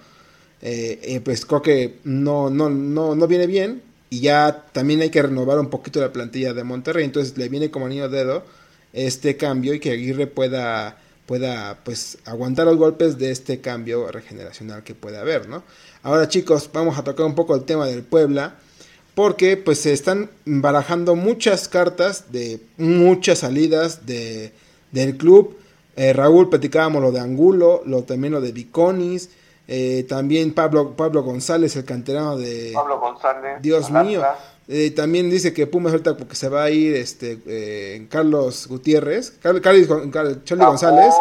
eh, 0.60 0.98
eh, 1.02 1.20
pues 1.20 1.46
creo 1.46 1.62
que 1.62 1.98
no, 2.04 2.50
no, 2.50 2.68
no, 2.68 3.14
no 3.14 3.26
viene 3.26 3.46
bien 3.46 3.82
y 4.10 4.20
ya 4.20 4.66
también 4.72 5.00
hay 5.00 5.10
que 5.10 5.22
renovar 5.22 5.58
un 5.58 5.70
poquito 5.70 6.00
la 6.00 6.12
plantilla 6.12 6.52
de 6.52 6.64
Monterrey, 6.64 7.04
entonces 7.04 7.36
le 7.36 7.48
viene 7.48 7.70
como 7.70 7.86
anillo 7.86 8.08
dedo 8.08 8.44
este 8.92 9.36
cambio 9.36 9.74
y 9.74 9.80
que 9.80 9.92
Aguirre 9.92 10.26
pueda 10.26 10.98
pueda 11.28 11.76
pues 11.84 12.16
aguantar 12.24 12.64
los 12.64 12.78
golpes 12.78 13.18
de 13.18 13.30
este 13.30 13.60
cambio 13.60 14.10
regeneracional 14.10 14.82
que 14.82 14.94
puede 14.94 15.18
haber, 15.18 15.46
¿no? 15.46 15.62
Ahora 16.02 16.26
chicos, 16.26 16.70
vamos 16.72 16.96
a 16.96 17.04
tocar 17.04 17.26
un 17.26 17.34
poco 17.34 17.54
el 17.54 17.64
tema 17.64 17.84
del 17.84 18.02
Puebla, 18.02 18.54
porque 19.14 19.58
pues 19.58 19.78
se 19.78 19.92
están 19.92 20.30
barajando 20.46 21.16
muchas 21.16 21.68
cartas 21.68 22.32
de 22.32 22.62
muchas 22.78 23.40
salidas 23.40 24.06
de, 24.06 24.54
del 24.90 25.18
club. 25.18 25.58
Eh, 25.96 26.14
Raúl, 26.14 26.48
platicábamos 26.48 27.02
lo 27.02 27.12
de 27.12 27.20
Angulo, 27.20 27.82
lo, 27.84 28.04
también 28.04 28.32
lo 28.32 28.40
de 28.40 28.52
Viconis, 28.52 29.28
eh, 29.66 30.06
también 30.08 30.54
Pablo, 30.54 30.96
Pablo 30.96 31.22
González, 31.22 31.76
el 31.76 31.84
canterano 31.84 32.38
de... 32.38 32.70
Pablo 32.72 32.98
González. 33.00 33.60
Dios 33.60 33.90
mío. 33.90 34.22
Eh, 34.70 34.90
también 34.90 35.30
dice 35.30 35.54
que 35.54 35.66
Pumas 35.66 35.92
ahorita 35.92 36.16
porque 36.16 36.36
se 36.36 36.50
va 36.50 36.64
a 36.64 36.70
ir 36.70 36.94
este 36.94 37.38
eh, 37.46 38.06
Carlos 38.10 38.68
Gutiérrez, 38.68 39.32
Carlos, 39.40 39.62
Charlie 40.44 40.64
González, 40.64 41.14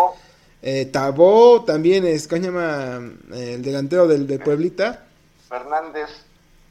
eh, 0.61 0.85
Tabó 0.85 1.63
también 1.63 2.05
es, 2.05 2.27
¿cómo 2.27 2.41
se 2.41 2.47
llama? 2.47 2.99
Eh, 3.33 3.53
el 3.55 3.61
delantero 3.61 4.05
del, 4.05 4.27
de 4.27 4.39
Pueblita. 4.39 5.05
Fernández. 5.47 6.09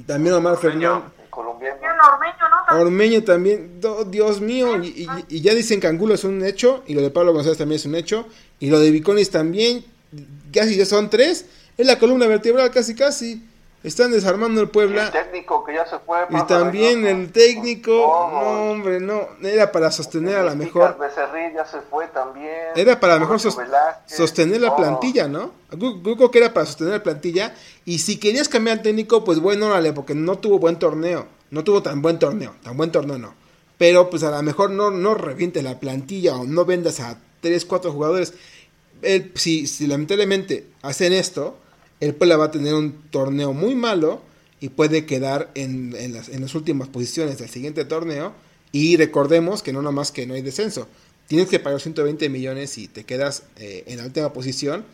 También 0.07 0.35
Omar 0.35 0.59
Fernández. 0.59 1.13
Colombiano. 1.31 1.77
Ormeño, 2.13 2.49
¿no? 2.71 2.81
Ormeño 2.81 3.25
también, 3.25 3.81
Dios 4.09 4.41
mío, 4.41 4.83
y, 4.83 5.07
y, 5.29 5.41
ya 5.43 5.55
dicen 5.55 5.81
que 5.81 5.87
Angulo 5.87 6.15
es 6.15 6.25
un 6.25 6.43
hecho, 6.43 6.83
y 6.87 6.95
lo 6.95 7.03
de 7.03 7.11
Pablo 7.11 7.35
González 7.35 7.59
también 7.59 7.79
es 7.79 7.85
un 7.85 7.95
hecho, 7.95 8.27
y 8.59 8.71
lo 8.71 8.81
de 8.81 8.91
Viconis 8.91 9.31
también, 9.31 9.85
casi 10.53 10.77
ya 10.77 10.87
son 10.87 11.11
tres, 11.11 11.45
es 11.77 11.87
la 11.87 11.99
columna 11.99 12.27
vertebral 12.27 12.71
casi 12.71 12.95
casi. 12.95 13.43
Están 13.87 14.11
desarmando 14.11 14.61
el 14.61 14.69
Puebla. 14.69 15.03
Y 15.05 15.07
el 15.07 15.13
técnico 15.13 15.63
que 15.63 15.75
ya 15.75 15.87
se 15.87 16.01
fue. 16.01 16.19
Y 16.29 16.43
también 16.49 17.07
el 17.07 17.31
técnico, 17.31 17.93
no, 17.93 18.73
hombre, 18.73 18.99
no, 18.99 19.29
era 19.41 19.71
para 19.71 19.93
sostener 19.93 20.35
a 20.35 20.43
la 20.43 20.57
mejor. 20.57 20.99
Becerril 20.99 21.55
ya 21.55 21.65
se 21.65 21.81
fue 21.83 22.09
también. 22.09 22.51
Era 22.75 22.99
para 22.99 23.21
mejor 23.21 23.39
sos, 23.39 23.57
sostener 24.07 24.61
la 24.61 24.75
plantilla, 24.75 25.29
¿no? 25.29 25.53
Creo 25.71 26.33
que 26.33 26.39
era 26.39 26.53
para 26.53 26.67
sostener 26.67 26.95
la 26.95 27.03
plantilla. 27.05 27.55
Y 27.85 28.01
si 28.01 28.19
querías 28.19 28.49
cambiar 28.49 28.79
al 28.79 28.83
técnico, 28.83 29.23
pues 29.23 29.39
bueno, 29.39 29.69
órale, 29.69 29.93
porque 29.93 30.17
no 30.17 30.37
tuvo 30.37 30.59
buen 30.59 30.81
torneo. 30.81 31.29
No 31.53 31.63
tuvo 31.63 31.81
tan 31.81 32.03
buen 32.03 32.19
torneo, 32.19 32.57
tan 32.65 32.77
buen 32.77 32.91
torneo 32.91 33.19
no. 33.19 33.35
Pero 33.79 34.11
pues 34.11 34.25
a 34.25 34.33
lo 34.33 34.43
mejor 34.43 34.71
no, 34.71 34.91
no 34.91 35.15
revientes 35.15 35.63
la 35.63 35.79
plantilla 35.79 36.35
o 36.35 36.45
no 36.45 36.65
vendas 36.65 36.99
a 36.99 37.21
3, 37.41 37.65
4 37.65 37.93
jugadores. 37.93 38.35
El, 39.01 39.31
si, 39.37 39.69
si 39.69 39.87
lamentablemente 39.87 40.67
hacen 40.83 41.13
esto 41.13 41.59
el 42.01 42.15
Puebla 42.15 42.37
va 42.37 42.47
a 42.47 42.51
tener 42.51 42.75
un 42.75 42.93
torneo 43.11 43.53
muy 43.53 43.75
malo 43.75 44.23
y 44.61 44.71
puede 44.71 45.07
quedar 45.07 45.51
en, 45.55 45.95
las, 46.13 46.29
las 46.29 46.55
últimas 46.55 46.89
posiciones 46.89 47.39
del 47.39 47.49
siguiente 47.49 47.85
torneo. 47.85 48.35
Y 48.73 48.97
recordemos 48.97 49.63
que 49.63 49.73
no 49.73 49.83
nomás 49.83 50.13
que 50.13 50.27
no 50.27 50.35
hay 50.35 50.43
descenso. 50.43 50.89
Tienes 51.29 51.49
que 51.49 51.59
pagar 51.59 51.81
120 51.81 52.29
millones 52.29 52.79
y 52.79 52.89
te 52.89 53.05
quedas 53.05 53.45
eh, 53.57 53.85
en 53.87 53.99
la 53.99 54.05
última 54.05 54.33
posición. 54.33 54.85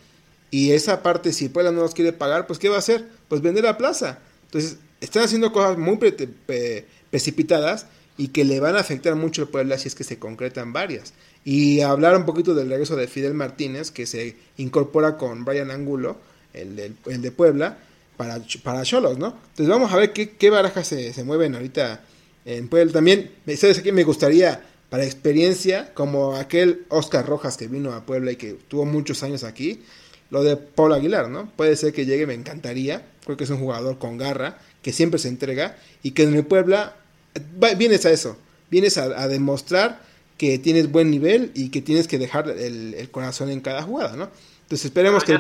Y 0.50 0.72
esa 0.72 1.02
parte, 1.02 1.32
si 1.32 1.46
el 1.46 1.50
Puebla 1.50 1.72
no 1.72 1.80
los 1.80 1.94
quiere 1.94 2.12
pagar, 2.12 2.46
pues 2.46 2.58
¿qué 2.58 2.68
va 2.68 2.76
a 2.76 2.80
hacer? 2.80 3.06
Pues 3.28 3.40
vender 3.40 3.64
la 3.64 3.78
plaza. 3.78 4.18
Entonces, 4.44 4.76
están 5.00 5.24
haciendo 5.24 5.52
cosas 5.52 5.78
muy 5.78 5.96
pre 5.96 6.12
pre 6.12 6.86
precipitadas 7.10 7.86
y 8.16 8.28
que 8.28 8.44
le 8.44 8.60
van 8.60 8.76
a 8.76 8.80
afectar 8.80 9.14
mucho 9.16 9.42
al 9.42 9.48
Puebla 9.48 9.78
si 9.78 9.88
es 9.88 9.94
que 9.94 10.04
se 10.04 10.18
concretan 10.18 10.72
varias. 10.72 11.14
Y 11.44 11.80
hablar 11.80 12.16
un 12.16 12.24
poquito 12.24 12.54
del 12.54 12.68
regreso 12.68 12.96
de 12.96 13.08
Fidel 13.08 13.34
Martínez, 13.34 13.90
que 13.90 14.06
se 14.06 14.36
incorpora 14.56 15.16
con 15.16 15.44
Brian 15.44 15.70
Angulo 15.70 16.18
el, 16.54 16.96
el, 17.06 17.22
de 17.22 17.30
Puebla, 17.32 17.78
para, 18.16 18.40
para 18.62 18.82
¿no? 18.82 19.00
Entonces 19.00 19.68
vamos 19.68 19.92
a 19.92 19.96
ver 19.96 20.12
qué, 20.12 20.30
qué 20.30 20.50
barajas 20.50 20.86
se, 20.86 21.12
se 21.12 21.24
mueven 21.24 21.54
ahorita 21.54 22.02
en 22.44 22.68
Puebla. 22.68 22.92
También, 22.92 23.30
¿sabes 23.56 23.78
aquí 23.78 23.92
Me 23.92 24.04
gustaría, 24.04 24.62
para 24.90 25.04
experiencia, 25.04 25.92
como 25.94 26.36
aquel 26.36 26.84
Oscar 26.88 27.26
Rojas 27.26 27.56
que 27.56 27.68
vino 27.68 27.92
a 27.92 28.04
Puebla 28.04 28.32
y 28.32 28.36
que 28.36 28.54
tuvo 28.68 28.84
muchos 28.84 29.22
años 29.22 29.44
aquí, 29.44 29.82
lo 30.30 30.42
de 30.42 30.56
Paul 30.56 30.92
Aguilar, 30.94 31.28
¿no? 31.28 31.50
Puede 31.56 31.76
ser 31.76 31.92
que 31.92 32.06
llegue, 32.06 32.26
me 32.26 32.34
encantaría, 32.34 33.06
creo 33.24 33.36
que 33.36 33.44
es 33.44 33.50
un 33.50 33.58
jugador 33.58 33.98
con 33.98 34.16
garra, 34.16 34.58
que 34.82 34.92
siempre 34.92 35.18
se 35.18 35.28
entrega 35.28 35.76
y 36.02 36.12
que 36.12 36.24
en 36.24 36.34
el 36.34 36.44
Puebla 36.44 36.96
vienes 37.76 38.06
a 38.06 38.10
eso, 38.10 38.36
vienes 38.70 38.98
a, 38.98 39.04
a, 39.04 39.28
demostrar 39.28 40.00
que 40.38 40.58
tienes 40.58 40.90
buen 40.90 41.10
nivel 41.10 41.52
y 41.54 41.68
que 41.68 41.82
tienes 41.82 42.08
que 42.08 42.18
dejar 42.18 42.48
el, 42.48 42.94
el 42.94 43.10
corazón 43.10 43.50
en 43.50 43.60
cada 43.60 43.82
jugada, 43.82 44.16
¿no? 44.16 44.30
Entonces 44.72 44.86
esperemos 44.86 45.22
que... 45.22 45.34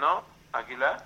¿no? 0.00 0.22
Aguilar. 0.52 1.04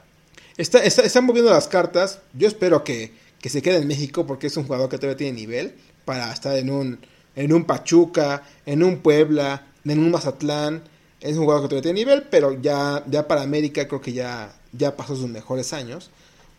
Está, 0.58 0.84
está, 0.84 1.00
están 1.00 1.24
moviendo 1.24 1.50
las 1.50 1.66
cartas. 1.66 2.20
Yo 2.34 2.46
espero 2.46 2.84
que, 2.84 3.14
que, 3.40 3.48
se 3.48 3.62
quede 3.62 3.78
en 3.78 3.88
México 3.88 4.26
porque 4.26 4.48
es 4.48 4.56
un 4.58 4.64
jugador 4.64 4.90
que 4.90 4.98
todavía 4.98 5.16
tiene 5.16 5.40
nivel 5.40 5.74
para 6.04 6.30
estar 6.30 6.54
en 6.58 6.68
un, 6.68 7.00
en 7.34 7.54
un 7.54 7.64
Pachuca, 7.64 8.42
en 8.66 8.82
un 8.82 8.98
Puebla, 8.98 9.62
en 9.86 9.98
un 9.98 10.10
Mazatlán. 10.10 10.82
Es 11.22 11.38
un 11.38 11.44
jugador 11.44 11.62
que 11.62 11.68
todavía 11.68 11.84
tiene 11.84 12.00
nivel, 12.00 12.24
pero 12.24 12.52
ya, 12.60 13.02
ya 13.06 13.26
para 13.26 13.40
América 13.40 13.88
creo 13.88 14.02
que 14.02 14.12
ya, 14.12 14.52
ya 14.72 14.94
pasó 14.94 15.16
sus 15.16 15.30
mejores 15.30 15.72
años. 15.72 16.10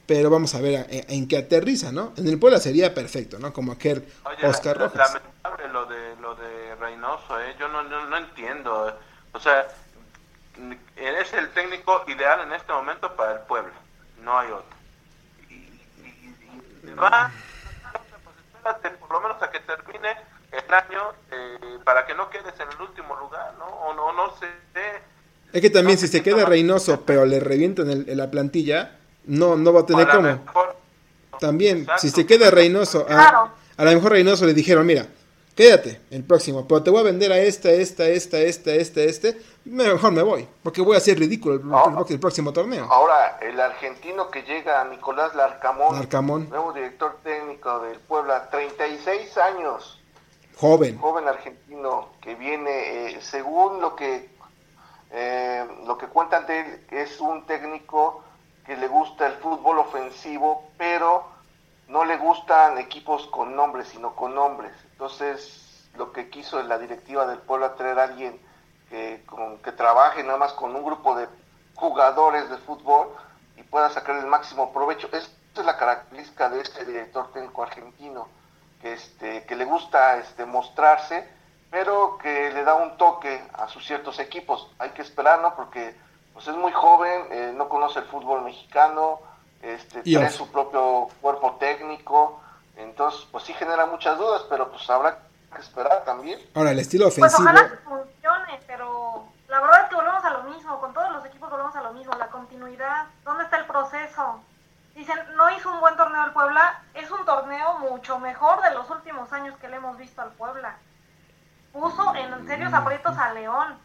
Pero 0.08 0.32
vamos 0.32 0.56
a 0.56 0.62
ver 0.62 0.88
en, 0.90 1.06
en 1.08 1.28
qué 1.28 1.38
aterriza, 1.38 1.92
¿no? 1.92 2.14
En 2.18 2.28
el 2.28 2.40
Puebla 2.40 2.60
sería 2.60 2.96
perfecto, 2.96 3.38
¿no? 3.38 3.54
Como 3.54 3.74
aquel 3.74 4.04
Oye, 4.26 4.48
Oscar 4.48 4.76
Rojas. 4.76 5.14
Lamentable 5.14 5.68
lo 5.72 5.86
de, 5.86 6.16
lo 6.20 6.34
de 6.34 6.76
Reynoso, 6.78 7.40
¿eh? 7.40 7.56
Yo 7.60 7.68
no, 7.68 7.84
no, 7.84 8.08
no 8.08 8.18
entiendo. 8.18 8.98
O 9.34 9.40
sea, 9.40 9.68
eres 10.96 11.34
el 11.34 11.50
técnico 11.50 12.04
ideal 12.08 12.42
en 12.42 12.54
este 12.54 12.72
momento 12.72 13.16
para 13.16 13.34
el 13.34 13.40
pueblo, 13.40 13.74
no 14.24 14.38
hay 14.38 14.52
otro. 14.52 14.78
Y, 15.50 15.54
y, 15.54 16.36
y 16.84 16.94
va, 16.94 17.32
pues 18.24 18.36
espérate 18.54 18.90
por 18.98 19.12
lo 19.12 19.22
menos 19.22 19.42
a 19.42 19.52
que 19.52 19.60
termine 19.60 20.10
el 20.52 20.74
año 20.74 21.12
eh, 21.32 21.80
para 21.84 22.06
que 22.06 22.14
no 22.14 22.30
quedes 22.30 22.54
en 22.60 22.70
el 22.70 22.82
último 22.82 23.16
lugar, 23.16 23.54
¿no? 23.58 23.66
O 23.66 23.94
no, 23.94 24.14
no 24.14 24.36
sé. 24.38 24.48
Es 25.52 25.62
que 25.62 25.70
también 25.70 25.98
no 25.98 26.02
si 26.02 26.08
se 26.08 26.24
queda 26.24 26.46
Reynoso, 26.46 27.02
pero 27.06 27.26
le 27.26 27.40
revientan 27.40 27.90
el, 27.90 28.10
en 28.10 28.18
la 28.18 28.30
plantilla, 28.30 28.98
no, 29.26 29.56
no 29.56 29.74
va 29.74 29.82
a 29.82 29.86
tener 29.86 30.08
cómo. 30.08 30.22
Mejor, 30.22 30.76
también, 31.40 31.80
exacto, 31.80 32.02
si 32.02 32.10
se 32.10 32.26
queda 32.26 32.50
Reynoso, 32.52 33.06
a, 33.10 33.52
a 33.78 33.84
lo 33.84 33.92
mejor 33.92 34.12
Reynoso 34.14 34.46
le 34.46 34.54
dijeron, 34.54 34.86
mira, 34.86 35.08
quédate 35.56 36.02
el 36.12 36.24
próximo, 36.24 36.68
pero 36.68 36.84
te 36.84 36.90
voy 36.90 37.02
a 37.02 37.04
vender 37.04 37.32
a 37.32 37.38
esta, 37.38 37.70
esta, 37.70 38.08
esta, 38.08 38.40
esta, 38.40 38.72
este, 38.72 39.06
este, 39.06 39.42
mejor 39.66 40.12
me 40.12 40.24
voy, 40.24 40.48
porque 40.64 40.82
voy 40.82 40.96
a 40.96 40.98
hacer 40.98 41.20
ridículo 41.20 41.56
el, 41.56 41.74
ahora, 41.74 42.06
el, 42.08 42.20
próximo 42.20 42.52
torneo. 42.54 42.88
Ahora, 42.90 43.38
el 43.42 43.60
argentino 43.60 44.30
que 44.30 44.44
llega, 44.44 44.84
Nicolás 44.86 45.36
Larcamón, 45.36 45.96
Larcamón, 45.96 46.50
nuevo 46.50 46.74
director 46.74 47.18
técnico 47.24 47.80
del 47.80 48.00
Puebla, 48.00 48.50
36 48.50 49.38
años. 49.38 50.00
Joven. 50.56 51.00
Joven 51.00 51.28
argentino 51.28 52.10
que 52.22 52.36
viene, 52.36 53.08
eh, 53.08 53.22
según 53.22 53.82
lo 53.82 53.96
que, 53.96 54.30
eh, 55.12 55.66
lo 55.86 55.98
que 55.98 56.08
cuentan 56.08 56.46
de 56.46 56.60
él, 56.60 56.86
es 56.92 57.20
un 57.20 57.46
técnico 57.46 58.24
que 58.66 58.78
le 58.78 58.88
gusta 58.88 59.28
el 59.28 59.34
fútbol 59.34 59.80
ofensivo, 59.80 60.70
pero 60.78 61.33
no 61.88 62.06
le 62.06 62.18
gustan 62.18 62.78
equipos 62.78 63.28
con 63.28 63.56
nombres, 63.56 63.88
sino 63.90 64.16
con 64.16 64.34
nombres. 64.36 64.74
Entonces, 64.92 65.90
lo 65.96 66.12
que 66.12 66.30
quiso 66.30 66.62
la 66.64 66.78
directiva 66.78 67.26
del 67.26 67.40
pueblo 67.40 67.72
traer 67.72 68.00
a 68.00 68.04
alguien 68.04 68.40
que, 68.90 69.24
con, 69.26 69.58
que 69.60 69.72
trabaje 69.72 70.24
nada 70.24 70.38
más 70.38 70.54
con 70.54 70.76
un 70.76 70.84
grupo 70.84 71.16
de 71.16 71.28
jugadores 71.76 72.50
de 72.50 72.58
fútbol 72.58 73.10
y 73.58 73.64
pueda 73.64 73.90
sacar 73.90 74.16
el 74.18 74.26
máximo 74.26 74.72
provecho. 74.72 75.08
Esta 75.12 75.62
es 75.62 75.66
la 75.66 75.78
característica 75.78 76.50
de 76.50 76.62
este 76.62 76.86
director 76.86 77.32
técnico 77.32 77.64
argentino, 77.64 78.28
que, 78.82 78.94
este, 78.94 79.46
que 79.46 79.56
le 79.56 79.66
gusta 79.66 80.18
este, 80.18 80.46
mostrarse, 80.46 81.28
pero 81.70 82.18
que 82.18 82.52
le 82.52 82.64
da 82.64 82.76
un 82.76 82.98
toque 82.98 83.44
a 83.54 83.68
sus 83.68 83.86
ciertos 83.86 84.20
equipos. 84.20 84.72
Hay 84.80 84.92
que 84.92 85.02
esperar, 85.02 85.42
¿no? 85.42 85.56
Porque 85.56 85.96
pues, 86.34 86.48
es 86.48 86.56
muy 86.56 86.72
joven, 86.72 87.28
eh, 87.32 87.54
no 87.56 87.70
conoce 87.70 88.00
el 88.00 88.06
fútbol 88.06 88.44
mexicano, 88.44 89.20
este, 89.64 90.02
tiene 90.02 90.30
su 90.30 90.52
propio 90.52 91.08
cuerpo 91.22 91.54
técnico, 91.54 92.42
entonces 92.76 93.26
pues 93.32 93.46
sí 93.46 93.54
genera 93.54 93.86
muchas 93.86 94.18
dudas, 94.18 94.44
pero 94.50 94.70
pues 94.70 94.88
habrá 94.90 95.20
que 95.56 95.62
esperar 95.62 96.04
también. 96.04 96.38
Ahora, 96.54 96.72
el 96.72 96.80
estilo 96.80 97.08
ofensivo... 97.08 97.28
Pues 97.28 97.40
ojalá 97.40 97.70
que 97.70 97.78
funcione, 97.78 98.60
pero 98.68 99.24
la 99.48 99.62
verdad 99.62 99.84
es 99.84 99.90
que 99.90 99.96
volvemos 99.96 100.26
a 100.26 100.30
lo 100.32 100.44
mismo, 100.44 100.80
con 100.82 100.94
todos 100.94 101.12
los 101.14 101.26
equipos 101.26 101.50
volvemos 101.50 101.76
a 101.78 101.82
lo 101.82 101.94
mismo, 101.94 102.14
la 102.16 102.28
continuidad, 102.28 103.08
¿dónde 103.24 103.46
está 103.46 103.58
el 103.58 103.66
proceso? 103.66 104.42
Dicen, 104.96 105.18
no 105.38 105.50
hizo 105.52 105.72
un 105.72 105.80
buen 105.80 105.96
torneo 105.96 106.22
al 106.22 106.34
Puebla, 106.34 106.84
es 106.94 107.10
un 107.10 107.26
torneo 107.26 107.80
mucho 107.80 108.20
mejor 108.20 108.62
de 108.62 108.72
los 108.72 108.90
últimos 108.90 109.32
años 109.32 109.58
que 109.60 109.70
le 109.70 109.78
hemos 109.78 109.98
visto 109.98 110.22
al 110.22 110.32
Puebla. 110.32 110.76
Puso 111.72 112.14
en 112.16 112.46
serios 112.48 112.74
aprietos 112.74 113.18
a 113.18 113.34
León. 113.34 113.80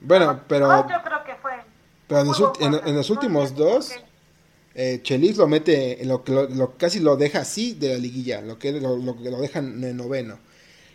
Bueno, 0.00 0.40
pero... 0.46 0.68
No, 0.68 0.88
yo 0.88 1.02
creo 1.02 1.24
que 1.24 1.34
fue... 1.34 1.62
Pero 2.06 2.20
en 2.20 2.28
los, 2.28 2.40
en, 2.60 2.88
en 2.88 2.96
los 2.96 3.10
últimos 3.10 3.54
dos... 3.56 3.90
Okay 3.90 4.13
eh, 4.74 5.00
Chelis 5.02 5.36
lo 5.36 5.46
mete, 5.46 6.00
lo, 6.04 6.22
lo, 6.26 6.48
lo, 6.48 6.76
casi 6.76 7.00
lo 7.00 7.16
deja 7.16 7.40
así 7.40 7.74
de 7.74 7.90
la 7.90 7.98
liguilla, 7.98 8.40
lo 8.40 8.58
que 8.58 8.72
lo, 8.72 8.96
lo, 8.96 9.40
dejan 9.40 9.78
en 9.78 9.84
el 9.84 9.96
noveno. 9.96 10.38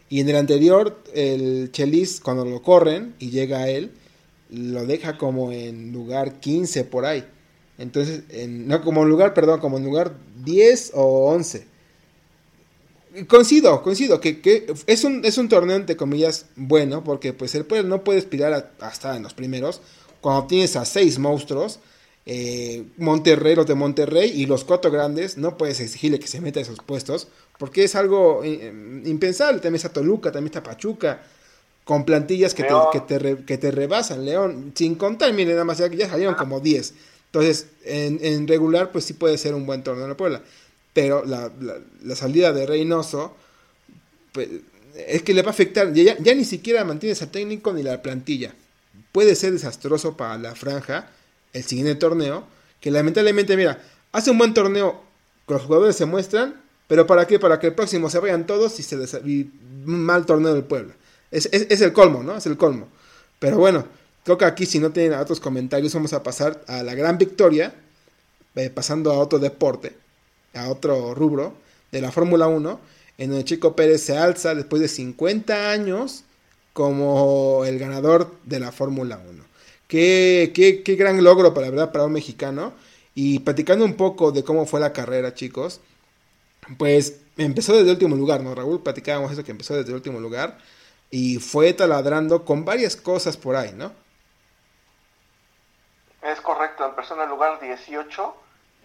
Y 0.10 0.20
en 0.20 0.30
el 0.30 0.36
anterior, 0.36 1.02
el 1.14 1.72
Chelis, 1.72 2.20
cuando 2.20 2.44
lo 2.44 2.62
corren 2.62 3.16
y 3.20 3.30
llega 3.30 3.60
a 3.60 3.70
él, 3.70 3.92
lo 4.50 4.86
deja 4.86 5.18
como 5.18 5.52
en 5.52 5.94
lugar 5.94 6.40
15 6.40 6.84
por 6.86 7.06
ahí. 7.06 7.24
Entonces, 7.78 8.24
en, 8.30 8.68
no 8.68 8.84
como 8.84 9.04
en 9.04 9.10
lugar, 9.10 9.34
perdón, 9.34 9.60
como 9.60 9.78
en 9.78 9.86
lugar 9.86 10.14
10 10.44 10.92
o 10.96 11.32
11. 11.32 11.66
Coincido, 13.28 13.82
coincido, 13.82 14.20
que, 14.20 14.40
que, 14.40 14.72
es, 14.86 15.04
un, 15.04 15.26
es 15.26 15.38
un 15.38 15.50
torneo 15.50 15.76
entre 15.76 15.98
comillas 15.98 16.46
bueno, 16.56 17.04
porque 17.04 17.34
pues 17.34 17.56
el 17.56 17.66
no 17.88 18.04
puede 18.04 18.20
aspirar 18.20 18.72
a, 18.80 18.90
estar 18.90 19.16
en 19.16 19.24
los 19.24 19.34
primeros, 19.34 19.82
cuando 20.22 20.46
tienes 20.46 20.76
a 20.76 20.86
seis 20.86 21.18
monstruos, 21.18 21.80
eh, 22.32 22.86
Monterrey, 22.98 23.56
los 23.56 23.66
de 23.66 23.74
Monterrey 23.74 24.30
y 24.30 24.46
los 24.46 24.64
cuatro 24.64 24.92
grandes, 24.92 25.36
no 25.40 25.58
puedes 25.58 25.80
exigirle 25.80 26.20
que 26.20 26.28
se 26.28 26.42
meta 26.42 26.60
a 26.60 26.62
esos 26.62 26.78
puestos, 26.78 27.28
porque 27.58 27.84
es 27.84 27.96
algo 27.96 28.44
eh, 28.44 28.72
impensable, 29.06 29.60
también 29.60 29.78
está 29.78 29.90
Toluca, 29.90 30.32
también 30.32 30.50
está 30.54 30.62
Pachuca, 30.62 31.24
con 31.84 32.06
plantillas 32.06 32.54
que 32.54 32.62
te, 32.62 32.74
que 32.94 33.00
te, 33.00 33.46
que, 33.46 33.58
te, 33.58 33.72
rebasan, 33.72 34.26
León, 34.26 34.74
sin 34.76 34.94
contar, 34.94 35.34
miren, 35.34 35.56
nada 35.56 35.66
más 35.66 35.80
ya, 35.80 35.88
ya 35.88 36.08
salieron 36.08 36.36
como 36.36 36.60
10, 36.60 36.94
entonces 37.26 37.66
en, 37.84 38.20
en, 38.22 38.48
regular 38.48 38.92
pues 38.92 39.06
sí 39.06 39.14
puede 39.14 39.40
ser 39.40 39.56
un 39.56 39.66
buen 39.66 39.82
torneo 39.82 40.04
en 40.04 40.12
la 40.12 40.18
Puebla. 40.18 40.44
Pero 40.94 41.26
la, 41.26 41.52
la, 42.04 42.16
salida 42.16 42.54
de 42.54 42.68
Reynoso 42.68 43.36
pues, 44.34 44.50
es 44.96 45.24
que 45.24 45.34
le 45.34 45.42
va 45.42 45.48
a 45.48 45.52
afectar, 45.52 45.92
ya, 45.94 46.16
ya 46.20 46.36
ni 46.36 46.46
siquiera 46.46 46.84
mantiene 46.84 47.14
ese 47.14 47.26
técnico 47.26 47.74
ni 47.74 47.82
la 47.82 48.04
plantilla. 48.04 48.54
Puede 49.12 49.34
ser 49.34 49.52
desastroso 49.52 50.16
para 50.16 50.38
la 50.38 50.54
franja 50.54 51.10
el 51.54 51.64
siguiente 51.64 51.96
torneo, 51.96 52.44
que 52.80 52.92
lamentablemente, 52.92 53.58
mira, 53.58 53.82
hace 54.12 54.32
un 54.32 54.38
buen 54.38 54.54
torneo, 54.54 55.02
los 55.48 55.64
jugadores 55.64 55.96
se 55.96 56.06
muestran, 56.06 56.62
pero 56.88 57.06
¿para 57.06 57.28
qué? 57.28 57.40
Para 57.40 57.60
que 57.60 57.68
el 57.68 57.76
próximo 57.76 58.10
se 58.10 58.20
vayan 58.20 58.46
todos 58.46 58.80
y 58.80 58.84
se 58.84 58.96
un 58.96 59.52
mal 59.86 60.26
torneo 60.26 60.54
del 60.54 60.64
pueblo. 60.64 60.94
Es, 61.32 61.48
es, 61.52 61.82
el 61.82 61.94
colmo, 61.94 62.24
¿no? 62.24 62.36
Es 62.38 62.46
el 62.46 62.58
colmo. 62.58 62.88
Pero 63.38 63.58
bueno, 63.58 63.86
creo 64.24 64.38
que 64.38 64.46
aquí 64.46 64.66
si 64.66 64.80
no 64.80 64.92
tienen 64.92 65.18
otros 65.20 65.40
comentarios 65.40 65.94
vamos 65.94 66.14
a 66.14 66.24
pasar 66.24 66.64
a 66.68 66.84
la 66.84 66.96
gran 66.96 67.18
victoria, 67.18 67.74
eh, 68.56 68.70
pasando 68.70 69.12
a 69.12 69.20
otro 69.20 69.40
deporte, 69.40 69.96
a 70.54 70.70
otro 70.70 71.14
rubro 71.14 71.54
de 71.92 72.02
la 72.02 72.12
Fórmula 72.12 72.48
1, 72.48 72.80
en 73.18 73.30
donde 73.30 73.46
Chico 73.46 73.76
Pérez 73.76 74.02
se 74.02 74.18
alza 74.18 74.56
después 74.56 74.82
de 74.82 74.88
50 74.88 75.72
años 75.72 76.24
como 76.74 77.64
el 77.66 77.78
ganador 77.78 78.34
de 78.46 78.60
la 78.60 78.72
Fórmula 78.72 79.20
1. 79.30 79.44
Qué, 79.90 80.54
qué, 80.56 80.84
qué, 80.84 80.96
gran 80.96 81.22
logro 81.22 81.54
para, 81.54 81.70
verdad, 81.70 81.92
para 81.92 82.06
un 82.06 82.14
mexicano. 82.14 82.74
Y 83.14 83.40
platicando 83.40 83.84
un 83.84 83.98
poco 83.98 84.32
de 84.32 84.46
cómo 84.46 84.66
fue 84.66 84.80
la 84.80 84.94
carrera, 84.94 85.34
chicos, 85.34 85.82
pues 86.78 87.22
empezó 87.38 87.74
desde 87.74 87.88
el 87.88 87.96
último 87.96 88.16
lugar, 88.16 88.42
¿no? 88.42 88.56
Raúl, 88.56 88.82
platicábamos 88.82 89.32
eso 89.32 89.44
que 89.44 89.52
empezó 89.52 89.76
desde 89.76 89.90
el 89.90 89.96
último 89.96 90.20
lugar 90.22 90.58
y 91.10 91.38
fue 91.38 91.74
taladrando 91.74 92.46
con 92.46 92.66
varias 92.66 92.96
cosas 92.96 93.36
por 93.36 93.56
ahí, 93.56 93.74
¿no? 93.74 93.92
Es 96.22 96.40
correcto, 96.42 96.86
empezó 96.86 97.16
en 97.16 97.22
el 97.22 97.30
lugar 97.30 97.60
18 97.60 98.36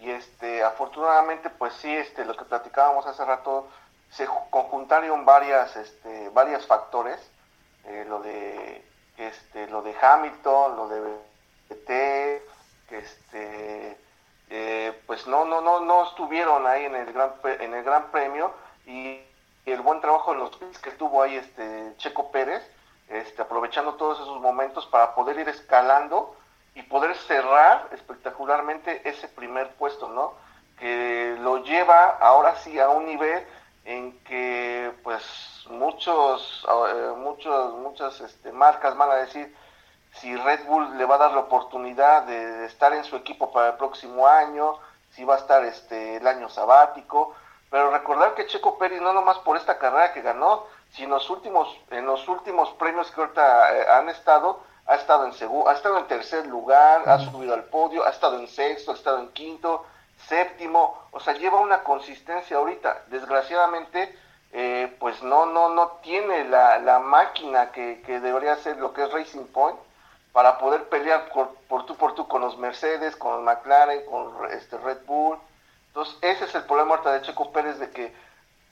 y 0.01 0.09
este 0.09 0.63
afortunadamente 0.63 1.49
pues 1.49 1.73
sí 1.73 1.89
este 1.89 2.25
lo 2.25 2.35
que 2.35 2.45
platicábamos 2.45 3.05
hace 3.05 3.23
rato 3.23 3.69
se 4.09 4.25
conjuntaron 4.49 5.25
varias 5.25 5.75
este 5.77 6.29
varios 6.29 6.65
factores 6.65 7.17
eh, 7.85 8.05
lo 8.07 8.21
de 8.21 8.83
este 9.17 9.67
lo 9.67 9.81
de 9.81 9.95
Hamilton 9.99 10.75
lo 10.75 10.87
de 10.87 11.01
BT 11.69 11.89
este 12.91 13.97
eh, 14.49 15.01
pues 15.07 15.25
no 15.27 15.45
no 15.45 15.61
no 15.61 15.79
no 15.81 16.07
estuvieron 16.07 16.67
ahí 16.67 16.85
en 16.85 16.95
el 16.95 17.11
gran 17.11 17.33
en 17.43 17.73
el 17.73 17.83
gran 17.83 18.11
premio 18.11 18.53
y, 18.85 19.21
el 19.65 19.81
buen 19.81 19.99
trabajo 19.99 20.33
en 20.33 20.39
los 20.41 20.55
que 20.57 20.91
tuvo 20.91 21.23
ahí 21.23 21.37
este 21.37 21.93
Checo 21.97 22.31
Pérez 22.31 22.61
este 23.09 23.41
aprovechando 23.41 23.95
todos 23.95 24.19
esos 24.19 24.39
momentos 24.39 24.85
para 24.85 25.15
poder 25.15 25.39
ir 25.39 25.49
escalando 25.49 26.35
y 26.75 26.83
poder 26.83 27.15
cerrar 27.15 27.87
espectacularmente 27.93 29.01
ese 29.07 29.27
primer 29.29 29.69
puesto, 29.75 30.09
¿no? 30.09 30.33
Que 30.77 31.37
lo 31.39 31.63
lleva 31.63 32.17
ahora 32.19 32.55
sí 32.57 32.77
a 32.79 32.89
un 32.89 33.05
nivel 33.05 33.45
en 33.85 34.19
que 34.19 34.91
pues 35.03 35.23
muchos, 35.67 36.65
eh, 36.67 37.13
muchos 37.17 37.73
muchas 37.75 38.21
este, 38.21 38.51
marcas 38.51 38.95
van 38.97 39.11
a 39.11 39.15
decir 39.15 39.55
si 40.13 40.35
Red 40.35 40.65
Bull 40.65 40.97
le 40.97 41.05
va 41.05 41.15
a 41.15 41.19
dar 41.19 41.31
la 41.33 41.41
oportunidad 41.41 42.23
de, 42.23 42.65
estar 42.65 42.93
en 42.93 43.03
su 43.03 43.15
equipo 43.15 43.51
para 43.51 43.69
el 43.69 43.73
próximo 43.75 44.27
año, 44.27 44.77
si 45.11 45.23
va 45.23 45.35
a 45.35 45.39
estar 45.39 45.63
este 45.65 46.17
el 46.17 46.27
año 46.27 46.49
sabático, 46.49 47.35
pero 47.69 47.91
recordar 47.91 48.35
que 48.35 48.47
Checo 48.47 48.77
Pérez 48.77 49.01
no 49.01 49.13
nomás 49.13 49.37
por 49.39 49.57
esta 49.57 49.77
carrera 49.77 50.13
que 50.13 50.21
ganó, 50.21 50.65
sino 50.91 51.07
en 51.07 51.11
los 51.11 51.29
últimos, 51.29 51.77
en 51.91 52.05
los 52.05 52.27
últimos 52.27 52.69
premios 52.73 53.11
que 53.11 53.21
ahorita 53.21 53.75
eh, 53.75 53.85
han 53.91 54.09
estado, 54.09 54.61
ha 54.87 54.95
estado 54.95 55.25
en 55.25 55.33
segundo, 55.33 55.69
ha 55.69 55.73
estado 55.73 55.97
en 55.97 56.07
tercer 56.07 56.45
lugar, 56.47 57.07
ha 57.07 57.19
subido 57.19 57.53
al 57.53 57.65
podio, 57.65 58.05
ha 58.05 58.09
estado 58.09 58.39
en 58.39 58.47
sexto, 58.47 58.91
ha 58.91 58.95
estado 58.95 59.19
en 59.19 59.29
quinto, 59.29 59.85
séptimo, 60.27 60.97
o 61.11 61.19
sea, 61.19 61.33
lleva 61.33 61.59
una 61.59 61.83
consistencia 61.83 62.57
ahorita. 62.57 63.03
Desgraciadamente, 63.07 64.17
eh, 64.57 64.89
pues 64.99 65.21
no, 65.21 65.47
no, 65.47 65.75
no 65.75 65.99
tiene 66.01 66.45
la, 66.45 66.79
la 66.79 66.99
máquina 66.99 67.73
que, 67.73 68.01
que, 68.05 68.21
debería 68.21 68.55
ser 68.55 68.77
lo 68.77 68.93
que 68.93 69.03
es 69.03 69.11
Racing 69.11 69.47
Point 69.51 69.77
para 70.31 70.57
poder 70.57 70.87
pelear 70.87 71.27
por, 71.33 71.49
por 71.67 71.85
tú 71.85 71.97
por 71.97 72.15
tú 72.15 72.25
con 72.29 72.39
los 72.39 72.57
Mercedes, 72.57 73.17
con 73.17 73.33
los 73.33 73.43
McLaren, 73.43 74.05
con 74.09 74.49
este 74.51 74.77
Red 74.77 74.99
Bull. 75.05 75.37
Entonces, 75.87 76.15
ese 76.21 76.45
es 76.45 76.55
el 76.55 76.63
problema 76.63 76.91
ahorita 76.91 77.11
de 77.11 77.21
Checo 77.23 77.51
Pérez 77.51 77.79
de 77.79 77.89
que 77.89 78.13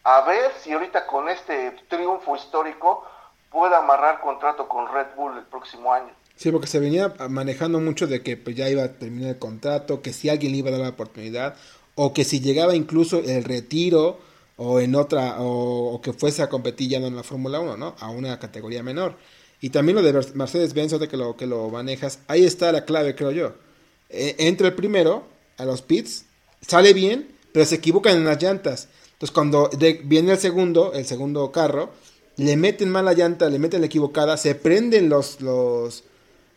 a 0.06 0.22
ver 0.22 0.54
si 0.62 0.72
ahorita 0.72 1.06
con 1.06 1.28
este 1.28 1.72
triunfo 1.90 2.38
histórico 2.38 3.06
pueda 3.52 3.80
amarrar 3.80 4.22
contrato 4.22 4.70
con 4.70 4.88
Red 4.88 5.08
Bull 5.18 5.38
el 5.38 5.44
próximo 5.44 5.92
año. 5.92 6.14
Sí, 6.38 6.50
porque 6.50 6.68
se 6.68 6.80
venía 6.80 7.14
manejando 7.28 7.82
mucho 7.82 8.08
de 8.08 8.24
que 8.24 8.38
pues, 8.38 8.56
ya 8.56 8.70
iba 8.70 8.84
a 8.84 8.94
terminar 8.94 9.32
el 9.32 9.40
contrato, 9.40 10.02
que 10.02 10.14
si 10.14 10.30
alguien 10.30 10.54
le 10.54 10.60
iba 10.60 10.70
a 10.70 10.72
dar 10.72 10.82
la 10.82 10.90
oportunidad, 10.90 11.58
o 11.96 12.14
que 12.14 12.24
si 12.24 12.40
llegaba 12.40 12.74
incluso 12.74 13.20
el 13.20 13.44
retiro, 13.44 14.18
o 14.58 14.80
en 14.80 14.96
otra, 14.96 15.38
o, 15.40 16.00
que 16.02 16.14
fuese 16.14 16.42
a 16.42 16.50
competir 16.50 16.90
ya 16.90 17.00
no 17.00 17.08
en 17.08 17.16
la 17.16 17.24
Fórmula 17.24 17.60
1, 17.60 17.78
¿no? 17.78 17.96
A 18.00 18.10
una 18.10 18.40
categoría 18.40 18.84
menor. 18.84 19.16
Y 19.62 19.70
también 19.70 19.96
lo 19.96 20.04
de 20.04 20.14
Mercedes-Benz, 20.34 21.00
de 21.00 21.08
que 21.08 21.18
lo, 21.18 21.36
que 21.38 21.48
lo 21.48 21.70
manejas, 21.70 22.20
ahí 22.28 22.46
está 22.46 22.72
la 22.72 22.86
clave, 22.86 23.16
creo 23.16 23.32
yo. 23.32 23.54
E, 24.10 24.36
entra 24.40 24.68
el 24.68 24.74
primero 24.74 25.26
a 25.58 25.66
los 25.66 25.82
pits, 25.82 26.26
sale 26.62 26.94
bien, 26.94 27.30
pero 27.52 27.66
se 27.66 27.76
equivocan 27.76 28.18
en 28.18 28.26
las 28.26 28.42
llantas. 28.42 28.90
Entonces 29.14 29.34
cuando 29.34 29.70
viene 30.04 30.34
el 30.34 30.38
segundo, 30.38 30.94
el 30.94 31.06
segundo 31.06 31.52
carro, 31.52 31.92
le 32.38 32.58
meten 32.58 32.90
mala 32.90 33.14
llanta, 33.14 33.50
le 33.50 33.60
meten 33.60 33.82
la 33.82 33.88
equivocada, 33.88 34.38
se 34.38 34.56
prenden 34.56 35.08
los, 35.08 35.40
los, 35.40 36.04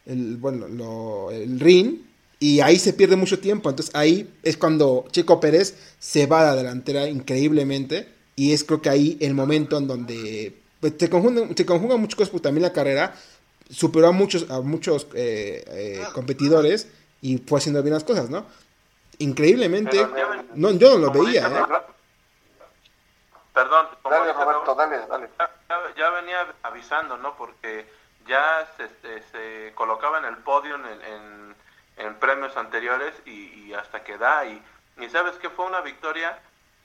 bueno, 0.06 1.30
el 1.30 1.60
ring 1.60 2.05
y 2.38 2.60
ahí 2.60 2.78
se 2.78 2.92
pierde 2.92 3.16
mucho 3.16 3.38
tiempo. 3.38 3.70
Entonces 3.70 3.94
ahí 3.94 4.32
es 4.42 4.56
cuando 4.56 5.06
Checo 5.10 5.40
Pérez 5.40 5.94
se 5.98 6.26
va 6.26 6.40
a 6.40 6.44
la 6.44 6.56
delantera 6.56 7.08
increíblemente 7.08 8.08
y 8.34 8.52
es 8.52 8.64
creo 8.64 8.82
que 8.82 8.90
ahí 8.90 9.18
el 9.20 9.34
momento 9.34 9.78
en 9.78 9.86
donde 9.88 10.60
pues, 10.80 10.94
se, 10.98 11.08
conjugan, 11.08 11.56
se 11.56 11.66
conjugan 11.66 12.00
muchas 12.00 12.16
cosas, 12.16 12.30
pues 12.30 12.42
también 12.42 12.62
la 12.62 12.72
carrera 12.72 13.14
superó 13.70 14.08
a 14.08 14.12
muchos, 14.12 14.50
a 14.50 14.60
muchos 14.60 15.06
eh, 15.14 15.64
eh, 15.66 16.04
competidores 16.12 16.88
y 17.22 17.38
fue 17.38 17.58
haciendo 17.58 17.82
bien 17.82 17.94
las 17.94 18.04
cosas, 18.04 18.30
¿no? 18.30 18.46
Increíblemente, 19.18 20.06
no, 20.54 20.72
yo 20.72 20.98
no 20.98 21.06
lo 21.06 21.10
veía, 21.10 21.46
¿eh? 21.46 21.64
Perdón, 23.54 23.86
dale, 24.04 24.32
Roberto, 24.34 24.74
dale, 24.74 24.98
dale 25.08 25.28
ya, 25.96 26.10
venía 26.10 26.54
avisando, 26.62 27.16
¿no? 27.16 27.36
Porque 27.36 27.90
ya 28.26 28.68
se, 28.76 28.84
este, 28.84 29.22
se, 29.32 29.74
colocaba 29.74 30.18
en 30.18 30.26
el 30.26 30.36
podio 30.38 30.74
en, 30.74 30.84
en, 30.84 31.55
premios 32.18 32.56
anteriores 32.56 33.14
y, 33.24 33.72
hasta 33.74 34.04
que 34.04 34.18
da. 34.18 34.44
Y, 34.46 34.62
y 34.98 35.08
sabes 35.10 35.36
que 35.36 35.50
fue 35.50 35.66
una 35.66 35.80
victoria 35.80 36.38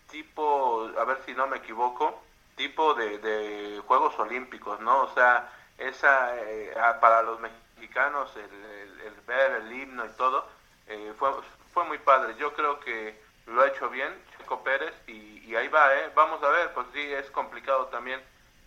tipo, 0.10 0.90
a 0.98 1.06
ver 1.06 1.20
si 1.26 1.34
no 1.34 1.48
me 1.48 1.58
equivoco, 1.58 2.22
tipo 2.56 2.94
de, 2.94 3.18
de 3.20 3.82
Juegos 3.88 4.18
Olímpicos, 4.20 4.80
¿no? 4.82 5.04
O 5.04 5.14
sea, 5.14 5.52
esa 5.78 6.36
eh, 6.38 6.74
para 7.00 7.22
los 7.24 7.40
mexicanos 7.40 8.32
el, 8.36 9.14
ver 9.26 9.52
el 9.62 9.72
himno 9.72 10.06
y 10.06 10.10
todo 10.10 10.46
eh, 10.88 11.14
fue, 11.18 11.32
fue 11.74 11.86
muy 11.86 11.98
padre. 12.00 12.36
Yo 12.38 12.54
creo 12.54 12.80
que 12.80 13.20
lo 13.48 13.62
ha 13.62 13.68
hecho 13.68 13.90
bien 13.90 14.14
Checo 14.38 14.64
Pérez 14.64 14.94
y, 15.08 15.40
y 15.46 15.56
ahí 15.56 15.68
va, 15.70 15.96
¿eh? 15.96 16.12
Vamos 16.14 16.44
a 16.44 16.50
ver, 16.50 16.74
pues 16.74 16.88
sí, 16.94 17.02
es 17.02 17.30
complicado 17.32 17.86
también 17.88 18.22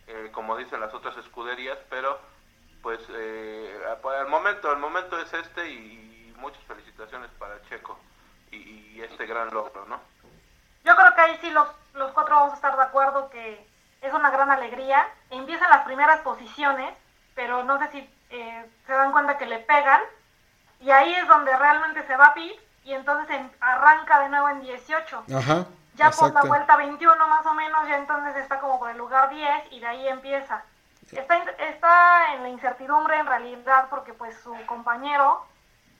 eh, 0.06 0.30
como 0.32 0.56
dicen 0.56 0.80
las 0.80 0.92
otras 0.92 1.16
escuderías, 1.16 1.78
pero 1.88 2.18
pues 2.82 3.00
eh, 3.08 3.74
el 4.20 4.26
momento, 4.28 4.70
el 4.70 4.78
momento 4.78 5.18
es 5.18 5.32
este 5.32 5.70
y, 5.70 6.03
muchas 6.44 6.62
felicitaciones 6.64 7.30
para 7.38 7.60
Checo 7.68 7.98
y, 8.50 9.00
este 9.00 9.26
gran 9.26 9.52
logro, 9.52 9.84
¿no? 9.86 9.98
Yo 10.84 10.94
creo 10.94 11.14
que 11.14 11.20
ahí 11.20 11.38
sí 11.40 11.50
los, 11.50 11.68
los 11.94 12.12
cuatro 12.12 12.36
vamos 12.36 12.52
a 12.52 12.56
estar 12.56 12.76
de 12.76 12.82
acuerdo 12.82 13.28
que 13.30 13.66
es 14.00 14.12
una 14.12 14.30
gran 14.30 14.50
alegría. 14.50 15.06
Empiezan 15.30 15.70
las 15.70 15.84
primeras 15.84 16.20
posiciones, 16.20 16.94
pero 17.34 17.64
no 17.64 17.78
sé 17.78 17.90
si 17.90 18.10
eh, 18.30 18.70
se 18.86 18.92
dan 18.92 19.12
cuenta 19.12 19.36
que 19.36 19.46
le 19.46 19.58
pegan 19.58 20.00
y 20.80 20.90
ahí 20.90 21.12
es 21.14 21.26
donde 21.26 21.56
realmente 21.56 22.06
se 22.06 22.16
va 22.16 22.26
a 22.26 22.34
pit 22.34 22.58
y 22.84 22.92
entonces 22.92 23.40
arranca 23.60 24.20
de 24.20 24.28
nuevo 24.28 24.48
en 24.50 24.60
18. 24.60 25.24
Ajá. 25.36 25.66
Ya 25.96 26.10
por 26.10 26.32
la 26.32 26.42
vuelta 26.42 26.76
21 26.76 27.28
más 27.28 27.46
o 27.46 27.54
menos, 27.54 27.88
ya 27.88 27.96
entonces 27.96 28.36
está 28.36 28.60
como 28.60 28.78
por 28.78 28.90
el 28.90 28.98
lugar 28.98 29.30
10 29.30 29.72
y 29.72 29.80
de 29.80 29.86
ahí 29.86 30.08
empieza. 30.08 30.62
Está, 31.10 31.36
está 31.58 32.34
en 32.34 32.42
la 32.42 32.48
incertidumbre 32.48 33.16
en 33.16 33.26
realidad 33.26 33.86
porque 33.90 34.12
pues 34.12 34.38
su 34.40 34.54
compañero 34.66 35.46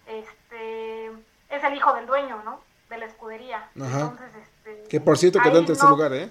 este, 0.06 1.06
es 1.50 1.64
el 1.64 1.74
hijo 1.74 1.92
del 1.94 2.06
dueño, 2.06 2.42
¿no? 2.44 2.60
De 2.90 2.98
la 2.98 3.06
escudería. 3.06 3.68
Entonces, 3.74 4.30
este, 4.36 4.84
que 4.88 5.00
por 5.00 5.16
cierto 5.18 5.40
quedó 5.40 5.58
en 5.58 5.66
tercer 5.66 5.88
lugar, 5.88 6.12
¿eh? 6.12 6.30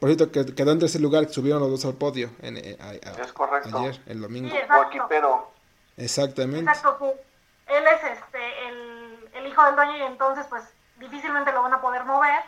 Por 0.00 0.08
cierto, 0.08 0.30
que 0.30 0.54
quedó 0.54 0.72
en 0.72 0.78
tercer 0.78 1.00
lugar, 1.00 1.28
subieron 1.28 1.60
los 1.60 1.70
dos 1.70 1.84
al 1.84 1.94
podio 1.94 2.30
en, 2.40 2.56
eh, 2.56 2.76
a- 2.80 2.90
a- 3.10 3.22
Es 3.24 3.32
correcto. 3.32 3.78
ayer, 3.78 4.00
el 4.06 4.20
domingo. 4.20 4.48
Sí, 4.50 4.56
exacto. 4.56 5.50
Exactamente. 5.96 6.70
Exacto, 6.70 6.98
sí. 7.00 7.20
Él 7.66 7.84
es 7.86 8.04
este 8.04 8.68
el, 8.68 9.28
el 9.34 9.46
hijo 9.46 9.62
del 9.64 9.74
dueño 9.74 9.96
y 9.98 10.02
entonces 10.02 10.46
pues 10.48 10.62
difícilmente 10.98 11.52
lo 11.52 11.62
van 11.62 11.74
a 11.74 11.80
poder 11.80 12.04
mover, 12.04 12.40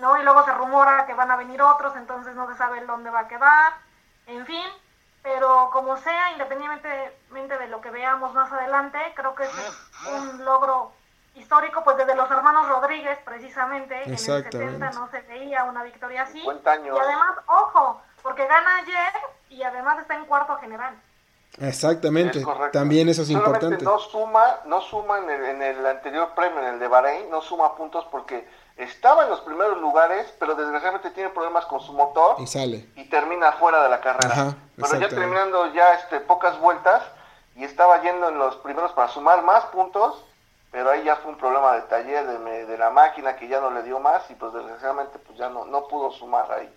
¿no? 0.00 0.18
Y 0.20 0.24
luego 0.24 0.44
se 0.44 0.52
rumora 0.52 1.06
que 1.06 1.14
van 1.14 1.30
a 1.30 1.36
venir 1.36 1.60
otros, 1.62 1.94
entonces 1.96 2.34
no 2.34 2.50
se 2.50 2.56
sabe 2.56 2.84
dónde 2.84 3.10
va 3.10 3.20
a 3.20 3.28
quedar, 3.28 3.74
en 4.26 4.44
fin. 4.46 4.64
Pero 5.26 5.70
como 5.72 5.96
sea, 5.96 6.30
independientemente 6.30 7.58
de 7.58 7.66
lo 7.66 7.80
que 7.80 7.90
veamos 7.90 8.32
más 8.32 8.52
adelante, 8.52 8.96
creo 9.16 9.34
que 9.34 9.42
es 9.42 9.50
un 10.08 10.44
logro 10.44 10.92
histórico, 11.34 11.82
pues 11.82 11.96
desde 11.96 12.14
los 12.14 12.30
hermanos 12.30 12.68
Rodríguez, 12.68 13.18
precisamente, 13.24 13.96
en 13.96 14.10
el 14.10 14.12
Exactamente. 14.12 14.74
70 14.74 14.90
no 14.92 15.10
se 15.10 15.20
veía 15.22 15.64
una 15.64 15.82
victoria 15.82 16.22
así. 16.22 16.38
50 16.38 16.70
años. 16.70 16.96
Y 16.96 17.00
además, 17.00 17.38
ojo, 17.48 18.00
porque 18.22 18.46
gana 18.46 18.76
ayer 18.76 19.12
y 19.48 19.64
además 19.64 19.98
está 19.98 20.14
en 20.14 20.26
cuarto 20.26 20.56
general. 20.58 20.94
Exactamente. 21.58 22.38
Es. 22.38 22.46
También 22.70 23.08
eso 23.08 23.22
es 23.22 23.28
Solamente 23.28 23.66
importante. 23.66 23.84
No 23.84 23.98
suma, 23.98 24.44
no 24.66 24.80
suma 24.80 25.18
en 25.18 25.30
el, 25.30 25.44
en 25.44 25.62
el 25.62 25.86
anterior 25.86 26.34
premio, 26.36 26.60
en 26.60 26.74
el 26.74 26.78
de 26.78 26.86
Bahrein, 26.86 27.28
no 27.30 27.42
suma 27.42 27.74
puntos 27.74 28.06
porque 28.12 28.48
estaba 28.76 29.24
en 29.24 29.30
los 29.30 29.40
primeros 29.40 29.80
lugares, 29.80 30.26
pero 30.38 30.54
desgraciadamente 30.54 31.10
tiene 31.10 31.30
problemas 31.30 31.64
con 31.66 31.80
su 31.80 31.92
motor 31.92 32.36
Y 32.38 32.46
sale. 32.46 32.86
y 32.96 33.04
termina 33.08 33.52
fuera 33.52 33.82
de 33.82 33.88
la 33.88 34.00
carrera. 34.00 34.32
Ajá, 34.32 34.56
pero 34.76 35.00
ya 35.00 35.08
terminando 35.08 35.72
ya 35.72 35.94
este 35.94 36.20
pocas 36.20 36.58
vueltas 36.60 37.02
y 37.56 37.64
estaba 37.64 38.02
yendo 38.02 38.28
en 38.28 38.38
los 38.38 38.56
primeros 38.56 38.92
para 38.92 39.08
sumar 39.08 39.42
más 39.42 39.64
puntos, 39.66 40.22
pero 40.70 40.90
ahí 40.90 41.04
ya 41.04 41.16
fue 41.16 41.32
un 41.32 41.38
problema 41.38 41.74
de 41.76 41.82
taller 41.82 42.26
de, 42.26 42.66
de 42.66 42.78
la 42.78 42.90
máquina 42.90 43.36
que 43.36 43.48
ya 43.48 43.60
no 43.60 43.70
le 43.70 43.82
dio 43.82 43.98
más 43.98 44.22
y 44.30 44.34
pues 44.34 44.52
desgraciadamente 44.52 45.18
pues 45.26 45.38
ya 45.38 45.48
no, 45.48 45.64
no 45.64 45.88
pudo 45.88 46.10
sumar 46.12 46.50
ahí. 46.52 46.68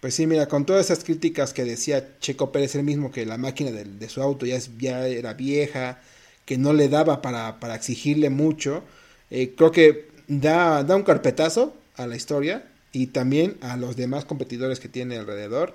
Pues 0.00 0.14
sí, 0.14 0.26
mira, 0.26 0.46
con 0.46 0.66
todas 0.66 0.84
esas 0.90 1.04
críticas 1.04 1.52
que 1.52 1.64
decía 1.64 2.18
Checo 2.18 2.52
Pérez, 2.52 2.74
el 2.74 2.82
mismo 2.82 3.10
que 3.10 3.24
la 3.24 3.38
máquina 3.38 3.70
del- 3.70 3.98
de, 3.98 4.08
su 4.08 4.22
auto 4.22 4.46
ya, 4.46 4.56
es, 4.56 4.76
ya 4.78 5.06
era 5.06 5.32
vieja, 5.34 5.98
que 6.44 6.58
no 6.58 6.72
le 6.72 6.88
daba 6.88 7.22
para, 7.22 7.58
para 7.60 7.74
exigirle 7.74 8.30
mucho, 8.30 8.82
eh, 9.30 9.54
creo 9.56 9.70
que 9.72 10.10
da, 10.28 10.82
da 10.84 10.96
un 10.96 11.02
carpetazo 11.02 11.74
a 11.96 12.06
la 12.06 12.16
historia 12.16 12.66
y 12.92 13.08
también 13.08 13.56
a 13.60 13.76
los 13.76 13.96
demás 13.96 14.24
competidores 14.24 14.80
que 14.80 14.88
tiene 14.88 15.16
alrededor. 15.18 15.74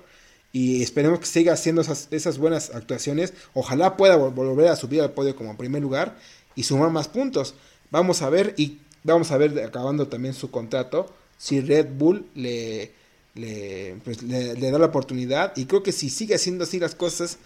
Y 0.52 0.82
esperemos 0.82 1.20
que 1.20 1.26
siga 1.26 1.54
haciendo 1.54 1.82
esas, 1.82 2.38
buenas 2.38 2.70
actuaciones. 2.74 3.32
Ojalá 3.54 3.96
pueda 3.96 4.18
vol- 4.18 4.34
volver 4.34 4.68
a 4.68 4.76
subir 4.76 5.00
al 5.00 5.12
podio 5.12 5.34
como 5.34 5.56
primer 5.56 5.80
lugar 5.80 6.16
y 6.54 6.64
sumar 6.64 6.90
más 6.90 7.08
puntos. 7.08 7.54
Vamos 7.90 8.20
a 8.22 8.28
ver 8.28 8.54
y 8.58 8.78
vamos 9.02 9.30
a 9.30 9.38
ver 9.38 9.58
acabando 9.64 10.08
también 10.08 10.34
su 10.34 10.50
contrato 10.50 11.12
si 11.38 11.60
Red 11.60 11.88
Bull 11.96 12.26
le, 12.34 12.92
le, 13.34 13.96
pues, 14.04 14.22
le, 14.22 14.54
le 14.54 14.70
da 14.70 14.78
la 14.78 14.86
oportunidad 14.86 15.52
y 15.56 15.64
creo 15.64 15.82
que 15.82 15.92
si 15.92 16.10
sigue 16.10 16.34
haciendo 16.34 16.64
así 16.64 16.78
las 16.78 16.94
cosas 16.94 17.38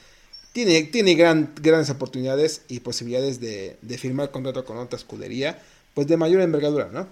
tiene, 0.52 0.82
tiene 0.84 1.14
gran, 1.14 1.52
grandes 1.62 1.90
oportunidades 1.90 2.62
y 2.68 2.80
posibilidades 2.80 3.40
de, 3.40 3.76
de 3.82 3.98
firmar 3.98 4.30
contrato 4.30 4.64
con 4.64 4.78
otra 4.78 4.98
escudería 4.98 5.62
pues 5.96 6.06
de 6.06 6.18
mayor 6.18 6.42
envergadura, 6.42 6.88
¿no? 6.92 7.06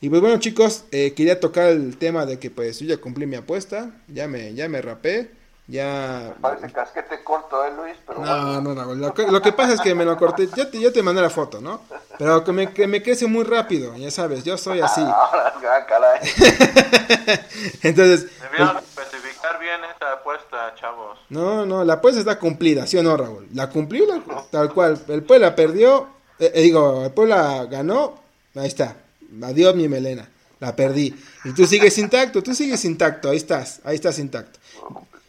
Y 0.00 0.08
pues 0.08 0.22
bueno 0.22 0.38
chicos, 0.38 0.84
eh, 0.92 1.12
quería 1.14 1.38
tocar 1.40 1.66
el 1.68 1.98
tema 1.98 2.24
de 2.24 2.38
que 2.38 2.50
pues 2.50 2.78
yo 2.80 2.86
ya 2.86 2.96
cumplí 2.98 3.26
mi 3.26 3.36
apuesta, 3.36 3.90
ya 4.08 4.26
me, 4.28 4.54
ya 4.54 4.66
me 4.66 4.80
rapé, 4.80 5.30
ya... 5.66 6.34
Parece 6.40 6.72
casquete 6.72 7.22
corto, 7.22 7.62
¿eh, 7.66 7.70
Luis? 7.76 7.96
Pero 8.06 8.20
No, 8.24 8.62
bueno. 8.62 8.74
no, 8.74 8.86
no, 8.86 8.94
lo 8.94 9.12
que, 9.12 9.30
lo 9.30 9.42
que 9.42 9.52
pasa 9.52 9.74
es 9.74 9.80
que 9.82 9.94
me 9.94 10.06
lo 10.06 10.16
corté, 10.16 10.48
yo 10.56 10.68
te, 10.68 10.80
yo 10.80 10.90
te 10.90 11.02
mandé 11.02 11.20
la 11.20 11.28
foto, 11.28 11.60
¿no? 11.60 11.82
Pero 12.18 12.42
que 12.42 12.52
me, 12.52 12.72
que 12.72 12.86
me 12.86 13.02
crece 13.02 13.26
muy 13.26 13.44
rápido, 13.44 13.94
ya 13.98 14.10
sabes, 14.10 14.42
yo 14.42 14.56
soy 14.56 14.80
así. 14.80 15.02
Ahora, 15.02 15.52
ah, 15.54 15.86
caray. 15.86 16.20
Entonces, 17.82 18.26
Debieron 18.40 18.78
el- 18.78 18.82
especificar 18.84 19.60
bien 19.60 19.80
esta 19.92 20.12
apuesta, 20.14 20.74
chavos. 20.76 21.18
no, 21.28 21.66
no, 21.66 21.84
la 21.84 21.94
apuesta 21.94 22.20
está 22.20 22.38
cumplida, 22.38 22.86
¿sí 22.86 22.96
o 22.96 23.02
no, 23.02 23.18
Raúl? 23.18 23.48
La 23.52 23.68
cumplió 23.68 24.06
la- 24.06 24.44
tal 24.50 24.72
cual, 24.72 24.98
el 25.08 25.22
Puebla 25.24 25.54
perdió, 25.54 26.08
eh, 26.38 26.50
eh, 26.54 26.62
digo, 26.62 27.04
el 27.04 27.12
Puebla 27.12 27.66
ganó, 27.70 28.18
ahí 28.54 28.66
está, 28.68 28.96
adiós 29.42 29.74
mi 29.76 29.88
melena, 29.88 30.28
la 30.58 30.74
perdí. 30.76 31.14
Y 31.44 31.52
tú 31.52 31.66
sigues 31.66 31.96
intacto, 31.98 32.42
tú 32.42 32.54
sigues 32.54 32.84
intacto, 32.84 33.30
ahí 33.30 33.36
estás, 33.36 33.80
ahí 33.84 33.94
estás 33.96 34.18
intacto. 34.18 34.58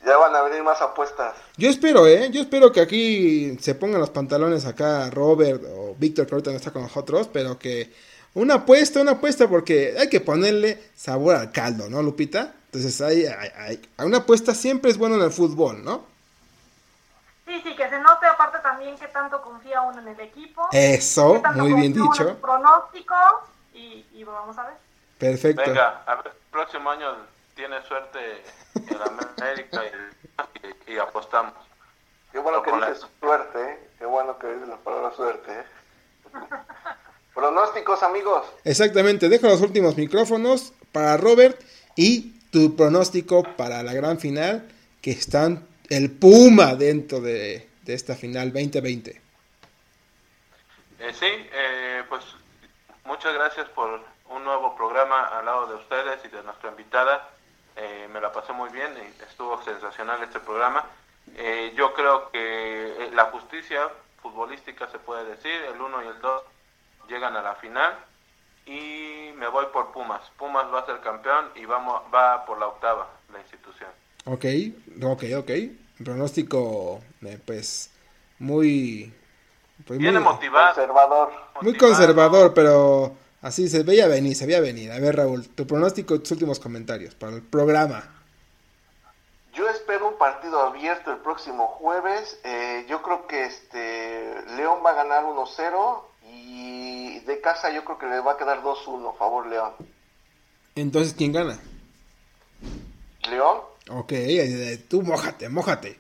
Ya 0.06 0.18
van 0.18 0.36
a 0.36 0.42
venir 0.42 0.64
más 0.64 0.82
apuestas. 0.82 1.36
Yo 1.58 1.70
espero, 1.70 2.08
¿eh? 2.08 2.30
Yo 2.32 2.42
espero 2.42 2.72
que 2.72 2.82
aquí 2.82 3.56
se 3.62 3.76
pongan 3.76 4.00
los 4.02 4.10
pantalones 4.10 4.66
acá 4.66 5.10
Robert 5.12 5.62
o 5.70 5.96
Víctor, 6.00 6.26
que 6.26 6.34
ahorita 6.36 6.52
no 6.52 6.58
está 6.58 6.72
con 6.72 6.82
nosotros, 6.82 7.30
pero 7.32 7.60
que 7.60 7.92
una 8.34 8.56
apuesta, 8.56 9.00
una 9.02 9.12
apuesta, 9.12 9.48
porque 9.48 9.94
hay 10.00 10.10
que 10.10 10.20
ponerle 10.22 10.80
sabor 10.96 11.36
al 11.36 11.52
caldo, 11.52 11.88
¿no, 11.90 12.02
Lupita? 12.02 12.56
Entonces, 12.66 13.00
hay, 13.02 13.26
hay- 13.26 13.52
hay- 13.58 13.82
una 14.06 14.20
apuesta 14.20 14.56
siempre 14.56 14.90
es 14.90 14.98
bueno 14.98 15.16
en 15.18 15.22
el 15.22 15.32
fútbol, 15.32 15.84
¿no? 15.84 16.06
Sí, 17.46 17.60
sí, 17.64 17.76
que 17.76 17.90
se 17.90 18.00
note 18.00 18.26
aparte 18.28 18.60
también 18.60 18.98
que 18.98 19.08
tanto 19.08 19.42
confía 19.42 19.82
uno 19.82 20.00
en 20.00 20.08
el 20.10 20.20
equipo. 20.20 20.68
Eso, 20.72 21.42
muy 21.56 21.74
bien 21.74 21.86
en 21.86 21.94
dicho. 21.94 22.14
sus 22.14 22.32
pronósticos 22.34 23.18
y, 23.74 24.06
y 24.14 24.24
vamos 24.24 24.58
a 24.58 24.64
ver. 24.68 24.76
Perfecto. 25.18 25.62
Venga, 25.66 26.04
a 26.06 26.16
ver, 26.16 26.28
el 26.28 26.34
próximo 26.52 26.90
año 26.90 27.16
tiene 27.56 27.82
suerte 27.88 28.44
el 28.90 29.02
América 29.02 29.82
y, 30.88 30.92
y 30.94 30.98
apostamos. 30.98 31.54
Qué 32.32 32.40
bueno 32.40 32.62
que 32.62 32.70
Con 32.72 32.80
la- 32.80 32.92
dices 32.92 33.08
suerte, 33.20 33.62
¿eh? 33.72 33.90
Qué 34.00 34.06
bueno 34.06 34.38
que 34.40 34.48
dices 34.48 34.68
la 34.68 34.78
palabra 34.78 35.12
suerte, 35.16 35.52
¿eh? 35.52 35.64
Pronósticos, 37.34 38.04
amigos. 38.04 38.46
Exactamente, 38.64 39.30
dejo 39.30 39.48
los 39.48 39.62
últimos 39.62 39.96
micrófonos 39.98 40.74
para 40.92 41.18
Robert 41.18 41.60
y 41.96 42.40
tu 42.52 42.76
pronóstico 42.76 43.44
para 43.56 43.82
la 43.84 43.94
gran 43.94 44.20
final, 44.20 44.70
que 45.02 45.12
están 45.12 45.66
el 45.92 46.10
Puma 46.10 46.76
dentro 46.76 47.20
de, 47.20 47.68
de 47.84 47.94
esta 47.94 48.16
final 48.16 48.54
2020. 48.54 49.12
Eh, 51.00 51.14
sí, 51.20 51.26
eh, 51.26 52.04
pues 52.08 52.24
muchas 53.04 53.34
gracias 53.34 53.68
por 53.70 54.02
un 54.30 54.44
nuevo 54.46 54.74
programa 54.78 55.26
al 55.26 55.46
lado 55.46 55.68
de 55.68 55.76
ustedes 55.76 56.24
y 56.24 56.30
de 56.30 56.44
nuestra 56.44 56.70
invitada. 56.70 57.30
Eh, 57.76 58.08
me 58.12 58.22
la 58.22 58.32
pasé 58.32 58.54
muy 58.54 58.70
bien 58.70 58.90
y 58.98 59.24
estuvo 59.24 59.62
sensacional 59.64 60.24
este 60.24 60.40
programa. 60.40 60.86
Eh, 61.36 61.74
yo 61.76 61.94
creo 61.94 62.32
que 62.32 62.40
eh, 62.40 63.10
la 63.14 63.26
justicia 63.26 63.90
futbolística 64.22 64.90
se 64.92 65.00
puede 65.00 65.26
decir, 65.26 65.52
el 65.74 65.82
1 65.82 66.04
y 66.04 66.08
el 66.08 66.22
2 66.22 66.44
llegan 67.10 67.36
a 67.36 67.42
la 67.42 67.56
final 67.56 67.96
y 68.66 69.32
me 69.36 69.48
voy 69.50 69.66
por 69.74 69.92
Pumas. 69.92 70.22
Pumas 70.38 70.72
va 70.74 70.80
a 70.80 70.86
ser 70.86 71.02
campeón 71.02 71.50
y 71.56 71.66
vamos 71.66 72.02
va 72.14 72.46
por 72.46 72.58
la 72.60 72.68
octava 72.68 73.10
la 73.34 73.40
institución. 73.40 73.90
Ok, 74.26 74.46
ok, 75.04 75.24
ok. 75.40 75.52
Pronóstico, 76.04 77.02
eh, 77.26 77.40
pues, 77.46 77.90
muy... 78.40 79.14
Pues 79.86 80.00
Viene 80.00 80.20
muy, 80.20 80.34
motivado. 80.34 80.76
Conservador. 80.76 81.32
muy 81.62 81.74
motivado. 81.74 81.96
conservador, 81.96 82.54
pero 82.54 83.16
así 83.42 83.68
se 83.68 83.84
veía 83.84 84.08
venir, 84.08 84.36
se 84.36 84.46
veía 84.46 84.62
venir. 84.62 84.92
A 84.92 85.00
ver, 85.00 85.16
Raúl, 85.16 85.48
tu 85.50 85.66
pronóstico 85.66 86.16
y 86.16 86.20
tus 86.20 86.32
últimos 86.32 86.60
comentarios 86.60 87.16
para 87.16 87.34
el 87.34 87.42
programa. 87.42 88.04
Yo 89.54 89.68
espero 89.70 90.08
un 90.08 90.18
partido 90.18 90.62
abierto 90.62 91.12
el 91.12 91.18
próximo 91.18 91.68
jueves. 91.68 92.40
Eh, 92.44 92.86
yo 92.88 93.02
creo 93.02 93.28
que 93.28 93.46
este 93.46 94.34
León 94.56 94.80
va 94.86 94.92
a 94.92 94.94
ganar 94.94 95.26
1-0 95.26 96.04
y 96.30 97.20
de 97.22 97.42
casa 97.42 97.70
yo 97.72 97.84
creo 97.84 97.98
que 97.98 98.06
le 98.08 98.20
va 98.22 98.34
a 98.34 98.38
quedar 98.38 98.62
2-1 98.64 99.18
favor 99.18 99.48
León. 99.48 99.74
Entonces, 100.76 101.14
¿quién 101.14 101.34
gana? 101.34 101.60
León, 103.30 103.58
Ok, 103.90 104.14
tú 104.90 105.02
mojate, 105.02 105.50
mojate. 105.50 106.00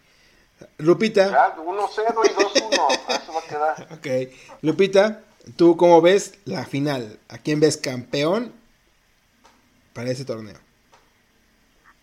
Lupita, 0.77 1.29
ya 1.29 1.55
1-0 1.55 1.95
y 2.25 2.29
2-1. 2.29 2.99
Eso 3.23 3.33
va 3.33 3.39
a 3.39 3.43
quedar. 3.43 3.87
ok. 3.91 4.33
Lupita, 4.61 5.21
¿tú 5.57 5.75
cómo 5.75 6.01
ves 6.01 6.37
la 6.45 6.65
final? 6.65 7.19
¿A 7.29 7.37
quién 7.39 7.59
ves 7.59 7.77
campeón 7.77 8.53
para 9.93 10.11
ese 10.11 10.25
torneo? 10.25 10.59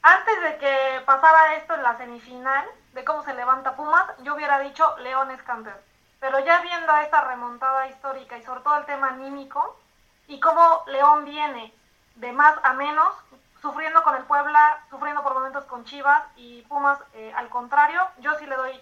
Antes 0.03 0.43
de 0.43 0.59
que 0.59 1.01
pasara 1.07 1.57
esto 1.57 1.75
en 1.75 1.83
la 1.83 1.97
semifinal, 1.99 2.67
de 2.95 3.05
cómo 3.05 3.25
se 3.25 3.35
levanta 3.35 3.77
Pumas, 3.77 4.07
yo 4.25 4.35
hubiera 4.35 4.59
dicho 4.61 4.85
León 4.99 5.31
es 5.31 5.43
campeón. 5.43 5.77
Pero 6.21 6.45
ya 6.45 6.61
viendo 6.63 6.97
esta 6.97 7.23
remontada 7.29 7.89
histórica 7.89 8.37
y 8.37 8.43
sobre 8.43 8.61
todo 8.63 8.77
el 8.79 8.87
tema 8.87 9.11
anímico 9.11 9.79
y 10.27 10.41
cómo 10.41 10.83
León 10.89 11.25
viene 11.25 11.73
de 12.17 12.33
más 12.33 12.59
a 12.65 12.73
menos, 12.73 13.15
sufriendo 13.61 14.03
con 14.03 14.15
el 14.15 14.25
Puebla, 14.25 14.85
sufriendo 14.91 15.23
por 15.23 15.35
momentos 15.35 15.65
con 15.65 15.85
Chivas 15.85 16.23
y 16.37 16.63
Pumas 16.63 16.99
eh, 17.15 17.33
al 17.37 17.49
contrario, 17.49 18.01
yo 18.21 18.31
sí 18.39 18.47
le 18.47 18.57
doy 18.57 18.81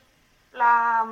la, 0.53 1.07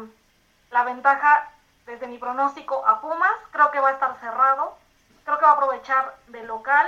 la 0.70 0.84
ventaja 0.84 1.50
desde 1.86 2.06
mi 2.06 2.18
pronóstico 2.18 2.86
a 2.86 3.00
Pumas, 3.00 3.32
creo 3.52 3.70
que 3.70 3.80
va 3.80 3.90
a 3.90 3.92
estar 3.92 4.18
cerrado, 4.20 4.76
creo 5.24 5.38
que 5.38 5.44
va 5.44 5.52
a 5.52 5.54
aprovechar 5.54 6.16
de 6.28 6.42
local 6.44 6.86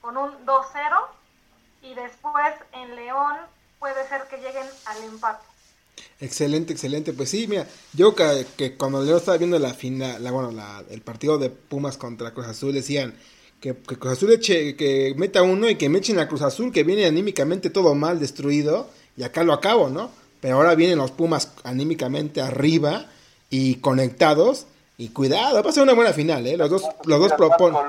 con 0.00 0.16
un 0.16 0.30
2-0 0.46 0.64
y 1.82 1.94
después 1.94 2.54
en 2.72 2.96
León 2.96 3.36
puede 3.78 4.06
ser 4.08 4.22
que 4.28 4.38
lleguen 4.38 4.66
al 4.86 5.04
empate. 5.04 5.44
Excelente, 6.20 6.72
excelente. 6.72 7.12
Pues 7.12 7.30
sí, 7.30 7.46
mira, 7.46 7.66
yo 7.92 8.14
que, 8.14 8.76
cuando 8.76 9.04
yo 9.04 9.16
estaba 9.16 9.36
viendo 9.36 9.58
la 9.58 9.74
final, 9.74 10.22
la, 10.22 10.30
bueno, 10.30 10.50
la, 10.50 10.82
el 10.90 11.00
partido 11.02 11.38
de 11.38 11.50
Pumas 11.50 11.96
contra 11.96 12.32
Cruz 12.32 12.46
Azul 12.46 12.72
decían, 12.72 13.14
que, 13.60 13.74
que 13.74 13.96
Cruz 13.96 14.12
Azul 14.14 14.32
eche, 14.32 14.76
que 14.76 15.14
meta 15.16 15.42
uno 15.42 15.68
y 15.68 15.76
que 15.76 15.88
me 15.88 15.98
echen 15.98 16.18
a 16.18 16.28
Cruz 16.28 16.42
Azul, 16.42 16.72
que 16.72 16.84
viene 16.84 17.06
anímicamente 17.06 17.70
todo 17.70 17.94
mal, 17.94 18.20
destruido, 18.20 18.88
y 19.16 19.22
acá 19.22 19.42
lo 19.42 19.52
acabo, 19.52 19.88
¿no? 19.88 20.10
Pero 20.40 20.56
ahora 20.56 20.74
vienen 20.74 20.98
los 20.98 21.10
Pumas 21.10 21.52
anímicamente 21.64 22.40
arriba 22.40 23.06
y 23.50 23.76
conectados. 23.76 24.66
Y 25.00 25.10
cuidado, 25.10 25.62
va 25.62 25.70
a 25.70 25.72
ser 25.72 25.84
una 25.84 25.94
buena 25.94 26.12
final, 26.12 26.44
¿eh? 26.46 26.56
Los 26.56 26.70
dos, 26.70 26.82
los 27.04 27.20
dos 27.20 27.32
proponen. 27.34 27.80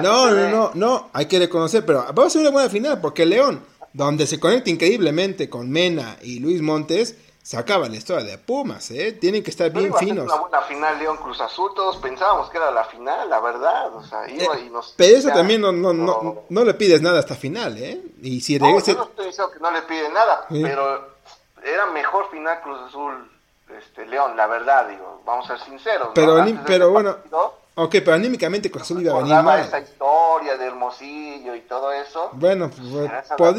No, 0.00 0.30
no, 0.30 0.48
no, 0.48 0.70
no, 0.74 1.10
hay 1.12 1.26
que 1.26 1.38
reconocer, 1.38 1.84
pero 1.84 2.06
va 2.14 2.26
a 2.26 2.30
ser 2.30 2.40
una 2.40 2.50
buena 2.50 2.70
final 2.70 3.00
porque 3.02 3.26
León, 3.26 3.62
donde 3.92 4.26
se 4.26 4.40
conecta 4.40 4.70
increíblemente 4.70 5.50
con 5.50 5.70
Mena 5.70 6.16
y 6.22 6.40
Luis 6.40 6.62
Montes, 6.62 7.16
se 7.44 7.58
acaba 7.58 7.90
la 7.90 7.96
historia 7.96 8.24
de 8.24 8.38
Pumas, 8.38 8.90
¿eh? 8.90 9.12
Tienen 9.12 9.44
que 9.44 9.50
estar 9.50 9.70
bien 9.70 9.92
finos. 9.96 10.24
una 10.24 10.36
buena 10.36 10.62
final 10.62 10.98
León 10.98 11.18
Cruz 11.18 11.42
Azul, 11.42 11.72
todos 11.76 11.98
pensábamos 11.98 12.48
que 12.48 12.56
era 12.56 12.70
la 12.70 12.84
final, 12.84 13.28
la 13.28 13.38
verdad, 13.38 13.94
o 13.94 14.02
sea, 14.02 14.26
iba 14.30 14.58
y 14.58 14.70
nos... 14.70 14.94
Pero 14.96 15.18
eso 15.18 15.28
también 15.28 15.60
no, 15.60 15.70
no, 15.70 15.92
no, 15.92 16.44
no, 16.48 16.64
le 16.64 16.72
pides 16.72 17.02
nada 17.02 17.18
a 17.18 17.20
esta 17.20 17.34
final, 17.34 17.76
¿eh? 17.76 18.00
Y 18.22 18.40
si 18.40 18.56
regrese... 18.56 18.94
No, 18.94 18.98
yo 18.98 19.04
no 19.04 19.10
estoy 19.10 19.26
diciendo 19.26 19.52
que 19.52 19.60
no 19.60 19.70
le 19.72 19.82
pide 19.82 20.08
nada, 20.08 20.46
pero 20.48 21.06
era 21.62 21.84
mejor 21.92 22.30
final 22.30 22.62
Cruz 22.62 22.80
Azul 22.88 23.30
este, 23.76 24.06
León, 24.06 24.38
la 24.38 24.46
verdad, 24.46 24.88
digo, 24.88 25.20
vamos 25.26 25.50
a 25.50 25.58
ser 25.58 25.66
sinceros. 25.66 26.12
Pero, 26.14 26.42
pero 26.66 26.92
bueno, 26.92 27.14
ok, 27.74 27.90
pero 27.90 28.14
anímicamente 28.14 28.70
Cruz 28.70 28.84
Azul 28.84 29.02
iba 29.02 29.12
a 29.12 29.18
venir 29.18 29.42
mal. 29.42 29.60
esa 29.60 29.80
historia 29.80 30.56
de 30.56 30.64
Hermosillo 30.64 31.54
y 31.54 31.60
todo 31.60 31.92
eso. 31.92 32.30
Bueno, 32.32 32.70
pues, 32.70 33.10
pod 33.36 33.58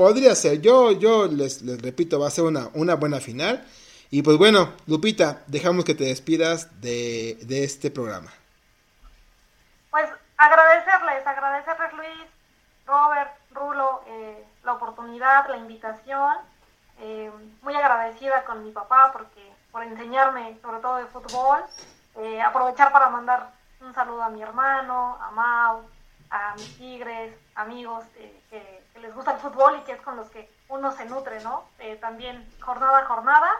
podría 0.00 0.34
ser. 0.34 0.62
Yo, 0.62 0.92
yo 0.92 1.26
les, 1.26 1.60
repito, 1.82 2.18
va 2.18 2.28
a 2.28 2.30
ser 2.30 2.44
una, 2.44 2.94
buena 2.94 3.20
final. 3.20 3.62
Y 4.10 4.22
pues 4.22 4.38
bueno, 4.38 4.72
Lupita, 4.86 5.42
dejamos 5.46 5.84
que 5.84 5.94
te 5.94 6.04
despidas 6.04 6.80
de, 6.80 7.36
este 7.50 7.90
programa. 7.90 8.32
Pues 9.90 10.08
agradecerles, 10.38 11.26
agradecerles 11.26 11.92
Luis, 11.92 12.26
Robert, 12.86 13.30
Rulo, 13.52 14.02
eh, 14.06 14.42
la 14.64 14.72
oportunidad, 14.72 15.46
la 15.50 15.58
invitación. 15.58 16.34
Eh, 17.00 17.30
muy 17.60 17.74
agradecida 17.74 18.46
con 18.46 18.64
mi 18.64 18.72
papá 18.72 19.10
porque 19.12 19.52
por 19.70 19.82
enseñarme 19.82 20.56
sobre 20.62 20.80
todo 20.80 20.96
de 20.96 21.04
fútbol. 21.06 21.58
Eh, 22.16 22.40
aprovechar 22.40 22.90
para 22.90 23.10
mandar 23.10 23.52
un 23.82 23.92
saludo 23.92 24.22
a 24.22 24.30
mi 24.30 24.40
hermano, 24.40 25.18
a 25.20 25.30
Mau, 25.32 25.82
a 26.30 26.54
mis 26.54 26.78
tigres, 26.78 27.34
amigos 27.54 28.02
que, 28.48 28.79
les 29.00 29.14
gusta 29.14 29.32
el 29.32 29.38
fútbol 29.38 29.78
y 29.78 29.84
que 29.84 29.92
es 29.92 30.00
con 30.00 30.16
los 30.16 30.28
que 30.28 30.50
uno 30.68 30.92
se 30.92 31.04
nutre, 31.04 31.42
¿no? 31.42 31.64
también 32.00 32.46
jornada 32.60 32.98
a 32.98 33.06
jornada. 33.06 33.50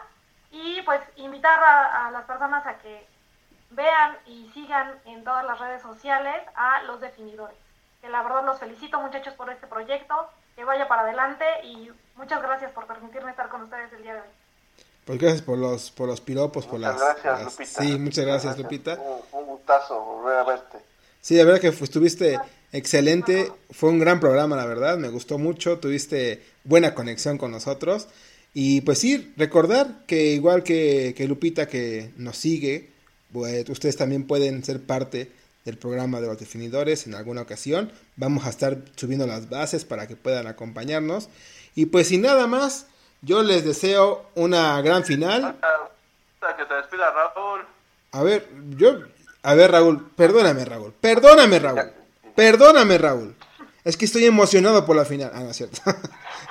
Y 0.51 0.81
pues 0.81 1.01
invitar 1.15 1.63
a, 1.63 2.07
a 2.07 2.11
las 2.11 2.25
personas 2.25 2.65
a 2.65 2.77
que 2.79 3.07
vean 3.71 4.17
y 4.25 4.49
sigan 4.53 4.99
en 5.05 5.23
todas 5.23 5.45
las 5.45 5.59
redes 5.59 5.81
sociales 5.81 6.41
a 6.55 6.83
los 6.83 6.99
definidores. 6.99 7.55
Que 8.01 8.09
la 8.09 8.21
verdad 8.21 8.43
los 8.45 8.59
felicito 8.59 8.99
muchachos 8.99 9.33
por 9.35 9.49
este 9.49 9.67
proyecto 9.67 10.29
que 10.55 10.63
vaya 10.63 10.87
para 10.87 11.03
adelante 11.03 11.45
y 11.63 11.89
muchas 12.15 12.41
gracias 12.41 12.71
por 12.71 12.85
permitirme 12.85 13.31
estar 13.31 13.49
con 13.49 13.63
ustedes 13.63 13.91
el 13.93 14.03
día 14.03 14.15
de 14.15 14.21
hoy. 14.21 14.27
Pues 15.05 15.19
gracias 15.19 15.41
por 15.41 15.57
los, 15.57 15.89
por 15.91 16.07
los 16.07 16.21
piropos, 16.21 16.65
por 16.65 16.79
muchas 16.79 16.99
las, 16.99 17.23
gracias, 17.23 17.43
Lupita. 17.43 17.81
Sí, 17.81 17.99
muchas 17.99 18.25
gracias, 18.25 18.57
Lupita. 18.57 18.99
Un, 19.31 19.45
gustazo 19.45 19.99
volver 19.99 20.37
a 20.37 20.43
verte. 20.43 20.77
Sí, 21.21 21.37
la 21.37 21.43
verdad 21.43 21.59
que 21.59 21.67
estuviste 21.69 22.39
excelente, 22.71 23.51
fue 23.71 23.89
un 23.89 23.99
gran 23.99 24.19
programa, 24.19 24.55
la 24.55 24.65
verdad, 24.65 24.97
me 24.97 25.09
gustó 25.09 25.37
mucho, 25.37 25.79
tuviste 25.79 26.41
buena 26.63 26.93
conexión 26.93 27.37
con 27.37 27.51
nosotros. 27.51 28.07
Y 28.53 28.81
pues 28.81 28.99
sí, 28.99 29.33
recordar 29.37 30.05
que 30.07 30.33
igual 30.33 30.63
que, 30.63 31.13
que 31.15 31.27
Lupita 31.27 31.67
que 31.67 32.11
nos 32.17 32.37
sigue, 32.37 32.89
pues 33.31 33.69
ustedes 33.69 33.95
también 33.95 34.27
pueden 34.27 34.63
ser 34.63 34.81
parte 34.81 35.31
del 35.65 35.77
programa 35.77 36.19
de 36.19 36.27
los 36.27 36.39
definidores 36.39 37.07
en 37.07 37.15
alguna 37.15 37.41
ocasión. 37.41 37.91
Vamos 38.15 38.45
a 38.45 38.49
estar 38.49 38.77
subiendo 38.95 39.27
las 39.27 39.49
bases 39.49 39.85
para 39.85 40.07
que 40.07 40.15
puedan 40.15 40.47
acompañarnos. 40.47 41.29
Y 41.75 41.85
pues 41.87 42.07
sin 42.07 42.21
nada 42.21 42.47
más, 42.47 42.87
yo 43.21 43.43
les 43.43 43.63
deseo 43.63 44.25
una 44.35 44.81
gran 44.81 45.03
final. 45.05 45.57
Que 46.57 46.65
te 46.65 46.73
despida 46.73 47.11
Raúl. 47.11 47.61
A 48.11 48.23
ver, 48.23 48.49
yo, 48.75 48.99
a 49.43 49.53
ver 49.53 49.71
Raúl, 49.71 50.09
perdóname 50.15 50.65
Raúl, 50.65 50.93
perdóname 50.99 51.59
Raúl, 51.59 51.91
perdóname 52.35 52.97
Raúl. 52.97 53.35
Es 53.83 53.97
que 53.97 54.05
estoy 54.05 54.25
emocionado 54.25 54.85
por 54.85 54.95
la 54.95 55.05
final. 55.05 55.31
Ah, 55.33 55.39
no 55.39 55.49
es 55.49 55.57
cierto. 55.57 55.81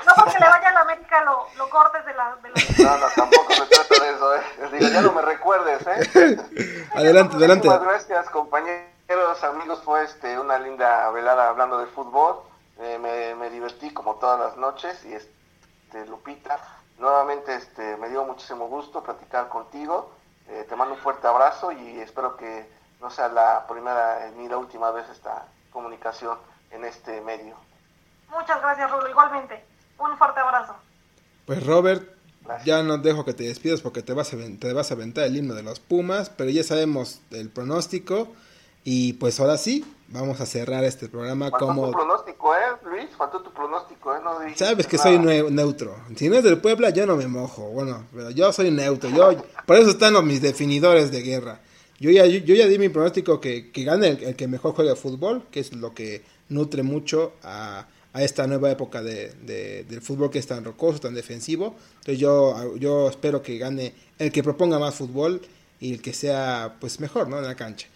No 0.06 0.14
porque 0.16 0.38
le 0.38 0.48
vaya 0.48 0.68
a 0.68 0.72
la 0.72 0.80
América 0.80 1.22
lo, 1.24 1.46
lo 1.58 1.68
cortes 1.68 2.04
de 2.06 2.14
la, 2.14 2.34
de 2.42 2.48
la... 2.48 2.90
No, 2.90 2.98
no, 2.98 3.06
tampoco 3.14 3.52
se 3.52 3.66
trata 3.66 4.02
de 4.02 4.10
eso, 4.10 4.34
eh. 4.34 4.40
Digo, 4.72 4.88
ya 4.88 5.02
no 5.02 5.12
me 5.12 5.22
recuerdes, 5.22 5.86
eh. 5.86 6.88
adelante, 6.94 7.36
adelante. 7.36 7.68
Muchas 7.68 7.82
gracias, 7.84 8.30
compañeros 8.30 9.44
amigos, 9.44 9.82
fue 9.84 10.02
este, 10.04 10.38
una 10.38 10.58
linda 10.58 11.10
velada 11.10 11.48
hablando 11.48 11.78
de 11.78 11.86
fútbol. 11.86 12.40
Eh, 12.78 12.98
me, 12.98 13.34
me, 13.34 13.50
divertí 13.50 13.92
como 13.92 14.16
todas 14.16 14.40
las 14.40 14.56
noches 14.56 15.04
y 15.04 15.12
este, 15.12 16.06
Lupita, 16.06 16.58
nuevamente 16.98 17.54
este, 17.54 17.96
me 17.98 18.08
dio 18.08 18.24
muchísimo 18.24 18.68
gusto 18.68 19.02
platicar 19.02 19.48
contigo. 19.48 20.12
Eh, 20.48 20.64
te 20.68 20.76
mando 20.76 20.94
un 20.94 21.00
fuerte 21.00 21.26
abrazo 21.26 21.72
y 21.72 22.00
espero 22.00 22.36
que 22.36 22.68
no 23.00 23.10
sea 23.10 23.28
la 23.28 23.66
primera 23.68 24.30
ni 24.36 24.48
la 24.48 24.56
última 24.56 24.90
vez 24.90 25.08
esta 25.10 25.44
comunicación 25.70 26.38
en 26.70 26.84
este 26.84 27.20
medio. 27.20 27.56
Muchas 28.30 28.60
gracias, 28.60 28.90
Rulo. 28.90 29.08
Igualmente, 29.08 29.64
un 29.98 30.16
fuerte 30.16 30.40
abrazo. 30.40 30.74
Pues 31.46 31.64
Robert, 31.66 32.08
ya 32.64 32.82
no 32.82 32.98
dejo 32.98 33.24
que 33.24 33.34
te 33.34 33.44
despidas 33.44 33.80
porque 33.80 34.02
te 34.02 34.12
vas, 34.12 34.32
a, 34.32 34.36
te 34.58 34.72
vas 34.72 34.90
a 34.90 34.94
aventar 34.94 35.24
el 35.24 35.36
himno 35.36 35.54
de 35.54 35.62
los 35.62 35.80
Pumas, 35.80 36.30
pero 36.30 36.50
ya 36.50 36.62
sabemos 36.62 37.20
el 37.30 37.50
pronóstico. 37.50 38.28
Y 38.82 39.14
pues 39.14 39.38
ahora 39.40 39.58
sí, 39.58 39.84
vamos 40.08 40.40
a 40.40 40.46
cerrar 40.46 40.84
este 40.84 41.08
programa 41.08 41.50
Faltó 41.50 41.66
como... 41.66 41.86
tu 41.86 41.92
pronóstico, 41.92 42.54
¿eh, 42.54 42.60
Luis? 42.84 43.10
Faltó 43.16 43.42
tu 43.42 43.52
pronóstico, 43.52 44.16
¿eh? 44.16 44.20
No 44.24 44.38
Sabes 44.56 44.86
que 44.86 44.96
soy 44.96 45.18
neutro. 45.18 45.96
Si 46.16 46.28
no 46.30 46.36
es 46.36 46.44
del 46.44 46.58
Puebla, 46.58 46.90
yo 46.90 47.04
no 47.06 47.16
me 47.16 47.26
mojo. 47.26 47.62
Bueno, 47.68 48.06
pero 48.14 48.30
yo 48.30 48.52
soy 48.52 48.70
neutro. 48.70 49.10
Yo, 49.10 49.32
por 49.66 49.76
eso 49.76 49.90
están 49.90 50.14
los, 50.14 50.24
mis 50.24 50.40
definidores 50.40 51.10
de 51.10 51.20
guerra. 51.20 51.60
Yo 52.00 52.10
ya, 52.10 52.24
yo, 52.24 52.54
ya 52.54 52.66
di 52.66 52.78
mi 52.78 52.88
pronóstico 52.88 53.40
que, 53.40 53.70
que 53.70 53.84
gane 53.84 54.08
el, 54.08 54.34
que 54.34 54.48
mejor 54.48 54.74
juega 54.74 54.96
fútbol, 54.96 55.44
que 55.50 55.60
es 55.60 55.74
lo 55.74 55.94
que 55.94 56.22
nutre 56.48 56.82
mucho 56.82 57.34
a, 57.42 57.86
esta 58.14 58.46
nueva 58.46 58.70
época 58.70 59.02
de, 59.02 59.32
de, 59.46 59.84
del 59.84 60.00
fútbol 60.00 60.30
que 60.30 60.40
es 60.40 60.46
tan 60.46 60.64
rocoso, 60.64 60.98
tan 60.98 61.14
defensivo. 61.14 61.76
Entonces 61.98 62.18
yo, 62.18 62.74
yo 62.76 63.08
espero 63.08 63.42
que 63.42 63.58
gane 63.58 63.92
el 64.18 64.32
que 64.32 64.42
proponga 64.42 64.78
más 64.78 64.94
fútbol 64.94 65.42
y 65.78 65.92
el 65.92 66.02
que 66.02 66.12
sea 66.12 66.76
pues 66.80 66.98
mejor 67.00 67.28
¿no? 67.28 67.38
en 67.38 67.44
la 67.44 67.54
cancha. 67.54 67.86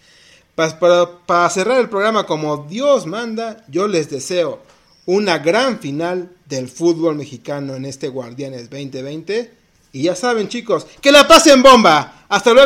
Para, 0.55 0.79
para, 1.27 1.51
cerrar 1.51 1.81
el 1.81 1.89
programa 1.89 2.27
como 2.27 2.59
Dios 2.69 3.07
manda, 3.07 3.65
yo 3.69 3.89
les 3.89 4.09
deseo 4.09 4.63
una 5.07 5.39
gran 5.39 5.81
final 5.81 6.31
del 6.47 6.69
fútbol 6.69 7.17
mexicano 7.17 7.75
en 7.75 7.87
este 7.87 8.09
Guardianes 8.09 8.71
2020. 8.71 9.65
Y 9.93 10.03
ya 10.03 10.15
saben 10.15 10.49
chicos, 10.49 10.87
que 11.01 11.13
la 11.13 11.27
pasen 11.27 11.63
bomba. 11.63 12.27
Hasta 12.29 12.53
luego. 12.53 12.63